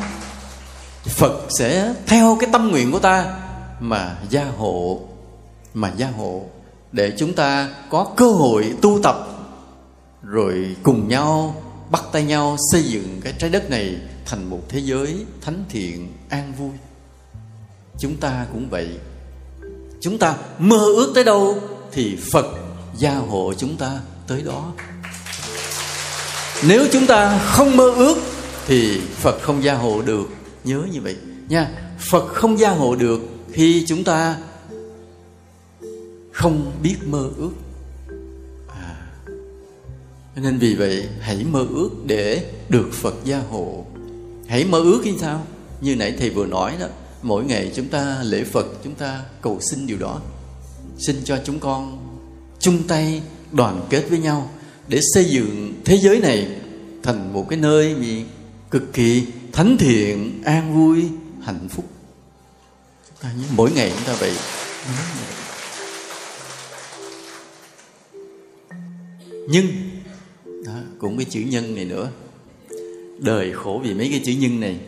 phật 1.05 1.47
sẽ 1.59 1.93
theo 2.07 2.37
cái 2.39 2.49
tâm 2.53 2.67
nguyện 2.67 2.91
của 2.91 2.99
ta 2.99 3.39
mà 3.79 4.17
gia 4.29 4.45
hộ, 4.45 5.01
mà 5.73 5.91
gia 5.97 6.07
hộ 6.07 6.45
để 6.91 7.13
chúng 7.17 7.33
ta 7.33 7.69
có 7.89 8.13
cơ 8.17 8.31
hội 8.31 8.73
tu 8.81 8.99
tập, 9.03 9.27
rồi 10.23 10.75
cùng 10.83 11.07
nhau 11.07 11.63
bắt 11.91 12.03
tay 12.11 12.23
nhau 12.23 12.57
xây 12.71 12.83
dựng 12.83 13.21
cái 13.23 13.33
trái 13.39 13.49
đất 13.49 13.69
này 13.69 13.95
thành 14.25 14.49
một 14.49 14.59
thế 14.69 14.79
giới 14.79 15.25
thánh 15.41 15.63
thiện, 15.69 16.13
an 16.29 16.53
vui. 16.57 16.71
Chúng 17.99 18.17
ta 18.17 18.45
cũng 18.53 18.69
vậy. 18.69 18.89
Chúng 20.01 20.17
ta 20.17 20.35
mơ 20.59 20.77
ước 20.77 21.11
tới 21.15 21.23
đâu 21.23 21.61
thì 21.91 22.17
phật 22.31 22.45
gia 23.01 23.15
hộ 23.15 23.53
chúng 23.57 23.77
ta 23.77 23.99
tới 24.27 24.41
đó. 24.41 24.73
Nếu 26.67 26.87
chúng 26.91 27.07
ta 27.07 27.39
không 27.39 27.77
mơ 27.77 27.91
ước 27.95 28.15
thì 28.67 29.01
phật 29.15 29.41
không 29.41 29.63
gia 29.63 29.73
hộ 29.73 30.01
được. 30.01 30.29
Nhớ 30.63 30.83
như 30.91 31.01
vậy 31.01 31.15
nha. 31.49 31.69
Phật 31.99 32.27
không 32.27 32.59
gia 32.59 32.69
hộ 32.69 32.95
được 32.95 33.21
khi 33.51 33.85
chúng 33.87 34.03
ta 34.03 34.37
không 36.31 36.71
biết 36.83 36.95
mơ 37.05 37.29
ước. 37.37 37.51
À, 38.67 38.95
nên 40.35 40.57
vì 40.57 40.75
vậy 40.75 41.09
hãy 41.19 41.45
mơ 41.51 41.65
ước 41.69 41.89
để 42.05 42.51
được 42.69 42.89
phật 42.93 43.15
gia 43.23 43.39
hộ. 43.39 43.85
Hãy 44.47 44.65
mơ 44.65 44.79
ước 44.79 45.01
như 45.05 45.13
sao? 45.19 45.45
Như 45.81 45.95
nãy 45.95 46.15
thầy 46.19 46.29
vừa 46.29 46.45
nói 46.45 46.77
đó 46.79 46.87
mỗi 47.21 47.43
ngày 47.43 47.71
chúng 47.75 47.87
ta 47.87 48.17
lễ 48.23 48.43
phật 48.43 48.65
chúng 48.83 48.95
ta 48.95 49.21
cầu 49.41 49.59
xin 49.61 49.87
điều 49.87 49.97
đó. 49.97 50.19
Xin 50.97 51.15
cho 51.23 51.37
chúng 51.45 51.59
con 51.59 52.00
chung 52.61 52.83
tay 52.87 53.21
đoàn 53.51 53.87
kết 53.89 54.05
với 54.09 54.19
nhau 54.19 54.51
để 54.87 54.99
xây 55.13 55.25
dựng 55.25 55.73
thế 55.85 55.97
giới 55.97 56.19
này 56.19 56.47
thành 57.03 57.33
một 57.33 57.45
cái 57.49 57.59
nơi 57.59 57.95
gì 58.01 58.25
cực 58.71 58.93
kỳ 58.93 59.25
thánh 59.51 59.77
thiện 59.77 60.41
an 60.45 60.75
vui 60.75 61.09
hạnh 61.41 61.67
phúc. 61.69 61.85
Mỗi 63.55 63.71
ngày 63.71 63.91
chúng 63.95 64.05
ta 64.05 64.13
vậy. 64.13 64.33
Nhưng 69.49 69.67
đó, 70.65 70.73
cũng 70.99 71.17
cái 71.17 71.25
chữ 71.29 71.39
nhân 71.39 71.75
này 71.75 71.85
nữa. 71.85 72.09
Đời 73.19 73.53
khổ 73.53 73.81
vì 73.83 73.93
mấy 73.93 74.09
cái 74.09 74.21
chữ 74.25 74.31
nhân 74.31 74.59
này. 74.59 74.79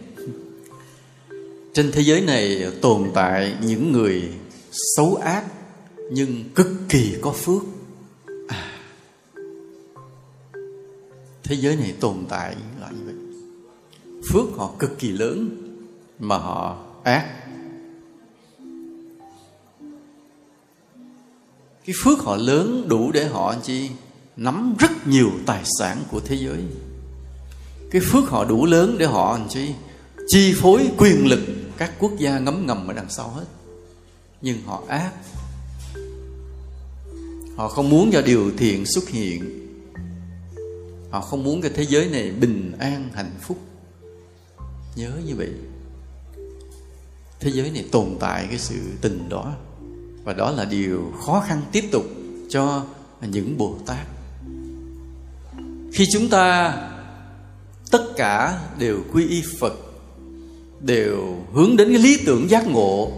Trên 1.73 1.91
thế 1.91 2.01
giới 2.01 2.21
này 2.21 2.71
tồn 2.81 3.11
tại 3.13 3.55
những 3.61 3.91
người 3.91 4.23
xấu 4.95 5.15
ác 5.15 5.43
nhưng 6.11 6.43
cực 6.55 6.67
kỳ 6.89 7.15
có 7.21 7.31
phước. 7.31 7.61
À, 8.47 8.79
thế 11.43 11.55
giới 11.55 11.75
này 11.75 11.95
tồn 11.99 12.25
tại 12.29 12.55
là 12.81 12.89
như 12.89 13.03
vậy. 13.05 13.15
Phước 14.29 14.57
họ 14.57 14.71
cực 14.79 14.99
kỳ 14.99 15.11
lớn 15.11 15.49
mà 16.19 16.37
họ 16.37 16.85
ác. 17.03 17.43
Cái 21.85 21.95
phước 22.03 22.19
họ 22.19 22.35
lớn 22.35 22.85
đủ 22.87 23.11
để 23.11 23.25
họ 23.25 23.55
chi 23.63 23.89
nắm 24.37 24.75
rất 24.79 25.07
nhiều 25.07 25.29
tài 25.45 25.63
sản 25.79 26.03
của 26.11 26.19
thế 26.19 26.35
giới. 26.35 26.63
Cái 27.91 28.01
phước 28.01 28.29
họ 28.29 28.45
đủ 28.45 28.65
lớn 28.65 28.95
để 28.99 29.05
họ 29.05 29.39
chi 29.49 29.73
chi 30.27 30.53
phối 30.61 30.91
quyền 30.97 31.27
lực 31.27 31.39
các 31.77 31.93
quốc 31.99 32.11
gia 32.17 32.39
ngấm 32.39 32.65
ngầm 32.67 32.87
ở 32.87 32.93
đằng 32.93 33.09
sau 33.09 33.29
hết. 33.29 33.45
Nhưng 34.41 34.61
họ 34.65 34.83
ác 34.87 35.11
họ 37.55 37.69
không 37.69 37.89
muốn 37.89 38.11
cho 38.11 38.21
điều 38.21 38.51
thiện 38.57 38.85
xuất 38.85 39.09
hiện. 39.09 39.59
Họ 41.09 41.21
không 41.21 41.43
muốn 41.43 41.61
cái 41.61 41.71
thế 41.75 41.85
giới 41.85 42.09
này 42.09 42.31
bình 42.31 42.71
an, 42.79 43.09
hạnh 43.13 43.31
phúc. 43.41 43.57
Nhớ 44.95 45.11
như 45.25 45.35
vậy. 45.35 45.49
Thế 47.39 47.51
giới 47.51 47.71
này 47.71 47.85
tồn 47.91 48.17
tại 48.19 48.45
cái 48.49 48.59
sự 48.59 48.75
tình 49.01 49.29
đó. 49.29 49.53
Và 50.23 50.33
đó 50.33 50.51
là 50.51 50.65
điều 50.65 51.13
khó 51.25 51.43
khăn 51.47 51.61
tiếp 51.71 51.83
tục 51.91 52.05
cho 52.49 52.85
những 53.21 53.57
bồ 53.57 53.77
tát. 53.85 54.07
Khi 55.93 56.07
chúng 56.11 56.29
ta, 56.29 56.77
tất 57.91 58.03
cả 58.17 58.59
đều 58.79 58.99
quy 59.13 59.27
y 59.27 59.43
phật, 59.59 59.73
đều 60.81 61.37
hướng 61.53 61.77
đến 61.77 61.89
cái 61.89 61.99
lý 61.99 62.17
tưởng 62.25 62.49
giác 62.49 62.67
ngộ 62.67 63.11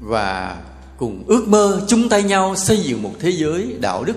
và 0.00 0.62
cùng 1.00 1.24
ước 1.26 1.48
mơ 1.48 1.84
chung 1.88 2.08
tay 2.08 2.22
nhau 2.22 2.56
xây 2.56 2.76
dựng 2.82 3.02
một 3.02 3.12
thế 3.20 3.30
giới 3.30 3.76
đạo 3.80 4.04
đức, 4.04 4.16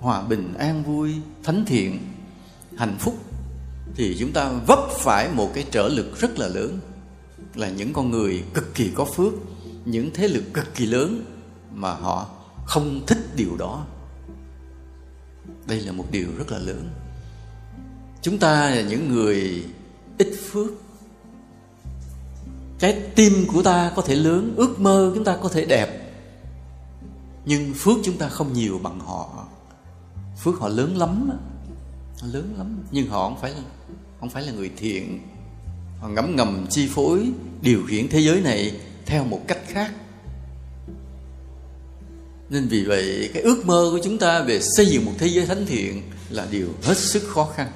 hòa 0.00 0.22
bình, 0.22 0.54
an 0.58 0.82
vui, 0.82 1.14
thánh 1.44 1.64
thiện, 1.64 1.98
hạnh 2.76 2.96
phúc, 3.00 3.18
thì 3.94 4.16
chúng 4.20 4.32
ta 4.32 4.52
vấp 4.66 4.78
phải 4.90 5.28
một 5.28 5.50
cái 5.54 5.64
trở 5.70 5.88
lực 5.88 6.20
rất 6.20 6.38
là 6.38 6.48
lớn, 6.48 6.78
là 7.54 7.68
những 7.70 7.92
con 7.92 8.10
người 8.10 8.42
cực 8.54 8.74
kỳ 8.74 8.90
có 8.94 9.04
phước, 9.04 9.32
những 9.84 10.10
thế 10.14 10.28
lực 10.28 10.44
cực 10.54 10.74
kỳ 10.74 10.86
lớn 10.86 11.24
mà 11.74 11.90
họ 11.90 12.30
không 12.66 13.02
thích 13.06 13.36
điều 13.36 13.56
đó. 13.58 13.86
Đây 15.66 15.80
là 15.80 15.92
một 15.92 16.06
điều 16.10 16.28
rất 16.38 16.52
là 16.52 16.58
lớn. 16.58 16.88
Chúng 18.22 18.38
ta 18.38 18.70
là 18.70 18.80
những 18.82 19.08
người 19.08 19.64
ít 20.18 20.28
phước. 20.50 20.70
Trái 22.78 23.02
tim 23.14 23.32
của 23.52 23.62
ta 23.62 23.92
có 23.96 24.02
thể 24.02 24.14
lớn, 24.14 24.54
ước 24.56 24.80
mơ 24.80 25.12
chúng 25.14 25.24
ta 25.24 25.38
có 25.42 25.48
thể 25.48 25.64
đẹp 25.64 26.07
nhưng 27.48 27.74
phước 27.74 27.96
chúng 28.04 28.18
ta 28.18 28.28
không 28.28 28.52
nhiều 28.52 28.80
bằng 28.82 29.00
họ. 29.00 29.46
Phước 30.44 30.54
họ 30.60 30.68
lớn 30.68 30.96
lắm 30.96 31.30
họ 32.20 32.26
lớn 32.32 32.54
lắm. 32.58 32.84
Nhưng 32.90 33.08
họ 33.08 33.28
không 33.28 33.40
phải 33.40 33.50
là, 33.50 33.60
không 34.20 34.30
phải 34.30 34.42
là 34.42 34.52
người 34.52 34.70
thiện. 34.76 35.20
Họ 36.00 36.08
ngấm 36.08 36.36
ngầm 36.36 36.66
chi 36.70 36.88
phối 36.94 37.30
điều 37.62 37.82
khiển 37.86 38.08
thế 38.08 38.20
giới 38.20 38.40
này 38.40 38.80
theo 39.06 39.24
một 39.24 39.40
cách 39.48 39.58
khác. 39.66 39.92
Nên 42.50 42.68
vì 42.68 42.84
vậy, 42.84 43.30
cái 43.34 43.42
ước 43.42 43.66
mơ 43.66 43.88
của 43.92 44.00
chúng 44.04 44.18
ta 44.18 44.42
về 44.42 44.60
xây 44.60 44.86
dựng 44.86 45.04
một 45.04 45.12
thế 45.18 45.26
giới 45.26 45.46
thánh 45.46 45.66
thiện 45.66 46.02
là 46.30 46.46
điều 46.50 46.68
hết 46.82 46.98
sức 46.98 47.22
khó 47.28 47.52
khăn. 47.56 47.72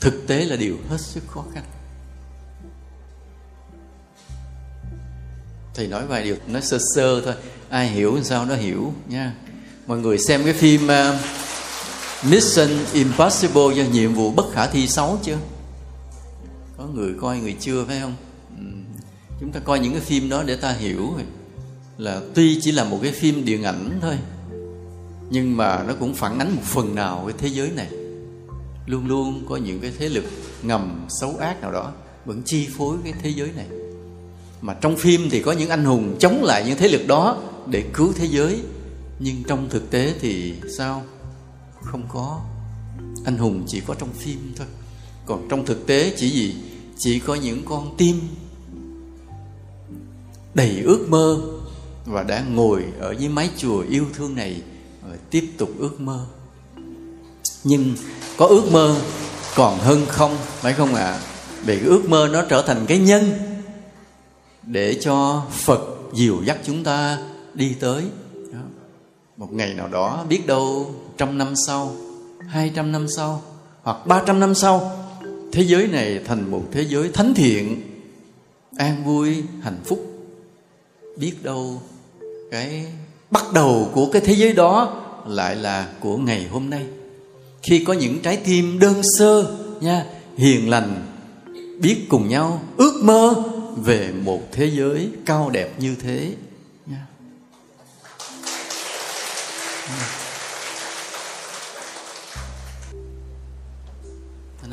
Thực 0.00 0.26
tế 0.26 0.44
là 0.44 0.56
điều 0.56 0.76
hết 0.88 1.00
sức 1.00 1.22
khó 1.28 1.44
khăn. 1.54 1.64
Thầy 5.74 5.86
nói 5.86 6.06
vài 6.06 6.24
điều, 6.24 6.36
nói 6.46 6.62
sơ 6.62 6.78
sơ 6.94 7.20
thôi 7.20 7.34
ai 7.72 7.88
hiểu 7.88 8.18
sao 8.22 8.46
nó 8.46 8.54
hiểu 8.54 8.92
nha. 9.08 9.34
Mọi 9.86 9.98
người 9.98 10.18
xem 10.18 10.44
cái 10.44 10.52
phim 10.52 10.84
uh, 10.84 10.90
Mission 12.30 12.68
Impossible 12.92 13.74
do 13.76 13.82
nhiệm 13.92 14.14
vụ 14.14 14.30
bất 14.30 14.46
khả 14.52 14.66
thi 14.66 14.86
6 14.86 15.18
chưa? 15.22 15.36
Có 16.76 16.84
người 16.86 17.14
coi 17.20 17.38
người 17.38 17.56
chưa 17.60 17.84
phải 17.84 18.00
không? 18.00 18.14
Ừ. 18.58 18.64
chúng 19.40 19.52
ta 19.52 19.60
coi 19.60 19.78
những 19.80 19.92
cái 19.92 20.00
phim 20.00 20.28
đó 20.28 20.42
để 20.46 20.56
ta 20.56 20.72
hiểu 20.72 21.12
là 21.98 22.20
tuy 22.34 22.58
chỉ 22.60 22.72
là 22.72 22.84
một 22.84 22.98
cái 23.02 23.12
phim 23.12 23.44
điện 23.44 23.64
ảnh 23.64 23.98
thôi 24.02 24.18
nhưng 25.30 25.56
mà 25.56 25.84
nó 25.88 25.94
cũng 26.00 26.14
phản 26.14 26.38
ánh 26.38 26.56
một 26.56 26.62
phần 26.64 26.94
nào 26.94 27.22
cái 27.26 27.34
thế 27.38 27.48
giới 27.48 27.70
này. 27.70 27.88
Luôn 28.86 29.06
luôn 29.06 29.44
có 29.48 29.56
những 29.56 29.80
cái 29.80 29.92
thế 29.98 30.08
lực 30.08 30.24
ngầm 30.62 31.06
xấu 31.08 31.36
ác 31.40 31.60
nào 31.60 31.72
đó 31.72 31.92
vẫn 32.24 32.42
chi 32.44 32.68
phối 32.76 32.96
cái 33.04 33.12
thế 33.22 33.30
giới 33.30 33.50
này. 33.56 33.66
Mà 34.60 34.74
trong 34.74 34.96
phim 34.96 35.30
thì 35.30 35.42
có 35.42 35.52
những 35.52 35.70
anh 35.70 35.84
hùng 35.84 36.16
chống 36.18 36.44
lại 36.44 36.64
những 36.66 36.78
thế 36.78 36.88
lực 36.88 37.06
đó 37.06 37.42
để 37.66 37.84
cứu 37.94 38.12
thế 38.12 38.26
giới. 38.26 38.62
Nhưng 39.18 39.42
trong 39.44 39.68
thực 39.70 39.90
tế 39.90 40.14
thì 40.20 40.54
sao? 40.78 41.02
Không 41.82 42.02
có. 42.08 42.40
Anh 43.24 43.38
hùng 43.38 43.64
chỉ 43.66 43.80
có 43.80 43.94
trong 43.94 44.12
phim 44.12 44.52
thôi. 44.56 44.66
Còn 45.26 45.48
trong 45.48 45.66
thực 45.66 45.86
tế 45.86 46.14
chỉ 46.16 46.30
gì? 46.30 46.54
Chỉ 46.98 47.18
có 47.18 47.34
những 47.34 47.62
con 47.64 47.94
tim 47.98 48.20
đầy 50.54 50.80
ước 50.84 51.06
mơ 51.08 51.40
và 52.06 52.22
đã 52.22 52.44
ngồi 52.50 52.84
ở 52.98 53.14
dưới 53.18 53.28
mái 53.28 53.50
chùa 53.56 53.84
yêu 53.90 54.06
thương 54.14 54.34
này 54.34 54.62
và 55.08 55.16
tiếp 55.30 55.50
tục 55.58 55.70
ước 55.78 56.00
mơ. 56.00 56.26
Nhưng 57.64 57.94
có 58.36 58.46
ước 58.46 58.72
mơ 58.72 59.00
còn 59.54 59.78
hơn 59.78 60.06
không, 60.08 60.36
phải 60.60 60.72
không 60.72 60.94
ạ? 60.94 61.04
À? 61.04 61.20
vì 61.64 61.78
cái 61.78 61.88
ước 61.88 62.08
mơ 62.08 62.28
nó 62.32 62.42
trở 62.48 62.62
thành 62.62 62.86
cái 62.86 62.98
nhân 62.98 63.32
để 64.62 64.94
cho 65.00 65.42
phật 65.50 65.80
dìu 66.14 66.42
dắt 66.44 66.58
chúng 66.66 66.84
ta 66.84 67.18
đi 67.54 67.74
tới. 67.80 68.04
Một 69.36 69.52
ngày 69.52 69.74
nào 69.74 69.88
đó 69.88 70.24
biết 70.28 70.46
đâu 70.46 70.94
trăm 71.16 71.38
năm 71.38 71.54
sau 71.66 71.96
hai 72.48 72.72
trăm 72.74 72.92
năm 72.92 73.08
sau 73.08 73.42
hoặc 73.82 74.06
ba 74.06 74.22
trăm 74.26 74.40
năm 74.40 74.54
sau 74.54 74.90
thế 75.52 75.62
giới 75.62 75.86
này 75.86 76.20
thành 76.24 76.50
một 76.50 76.62
thế 76.72 76.84
giới 76.88 77.08
thánh 77.08 77.34
thiện 77.34 77.82
an 78.76 79.04
vui 79.04 79.42
hạnh 79.62 79.80
phúc. 79.84 80.06
Biết 81.16 81.32
đâu 81.42 81.82
cái 82.50 82.86
bắt 83.30 83.44
đầu 83.54 83.90
của 83.94 84.08
cái 84.12 84.22
thế 84.24 84.34
giới 84.34 84.52
đó 84.52 85.02
lại 85.26 85.56
là 85.56 85.92
của 86.00 86.16
ngày 86.16 86.46
hôm 86.50 86.70
nay. 86.70 86.86
Khi 87.62 87.84
có 87.84 87.92
những 87.92 88.18
trái 88.22 88.36
tim 88.36 88.78
đơn 88.78 89.00
sơ 89.18 89.56
nha 89.80 90.06
hiền 90.36 90.70
lành 90.70 91.06
biết 91.80 91.96
cùng 92.08 92.28
nhau 92.28 92.62
ước 92.76 93.00
mơ 93.04 93.34
về 93.76 94.12
một 94.24 94.40
thế 94.52 94.70
giới 94.70 95.08
cao 95.26 95.50
đẹp 95.50 95.70
như 95.78 95.94
thế 96.02 96.34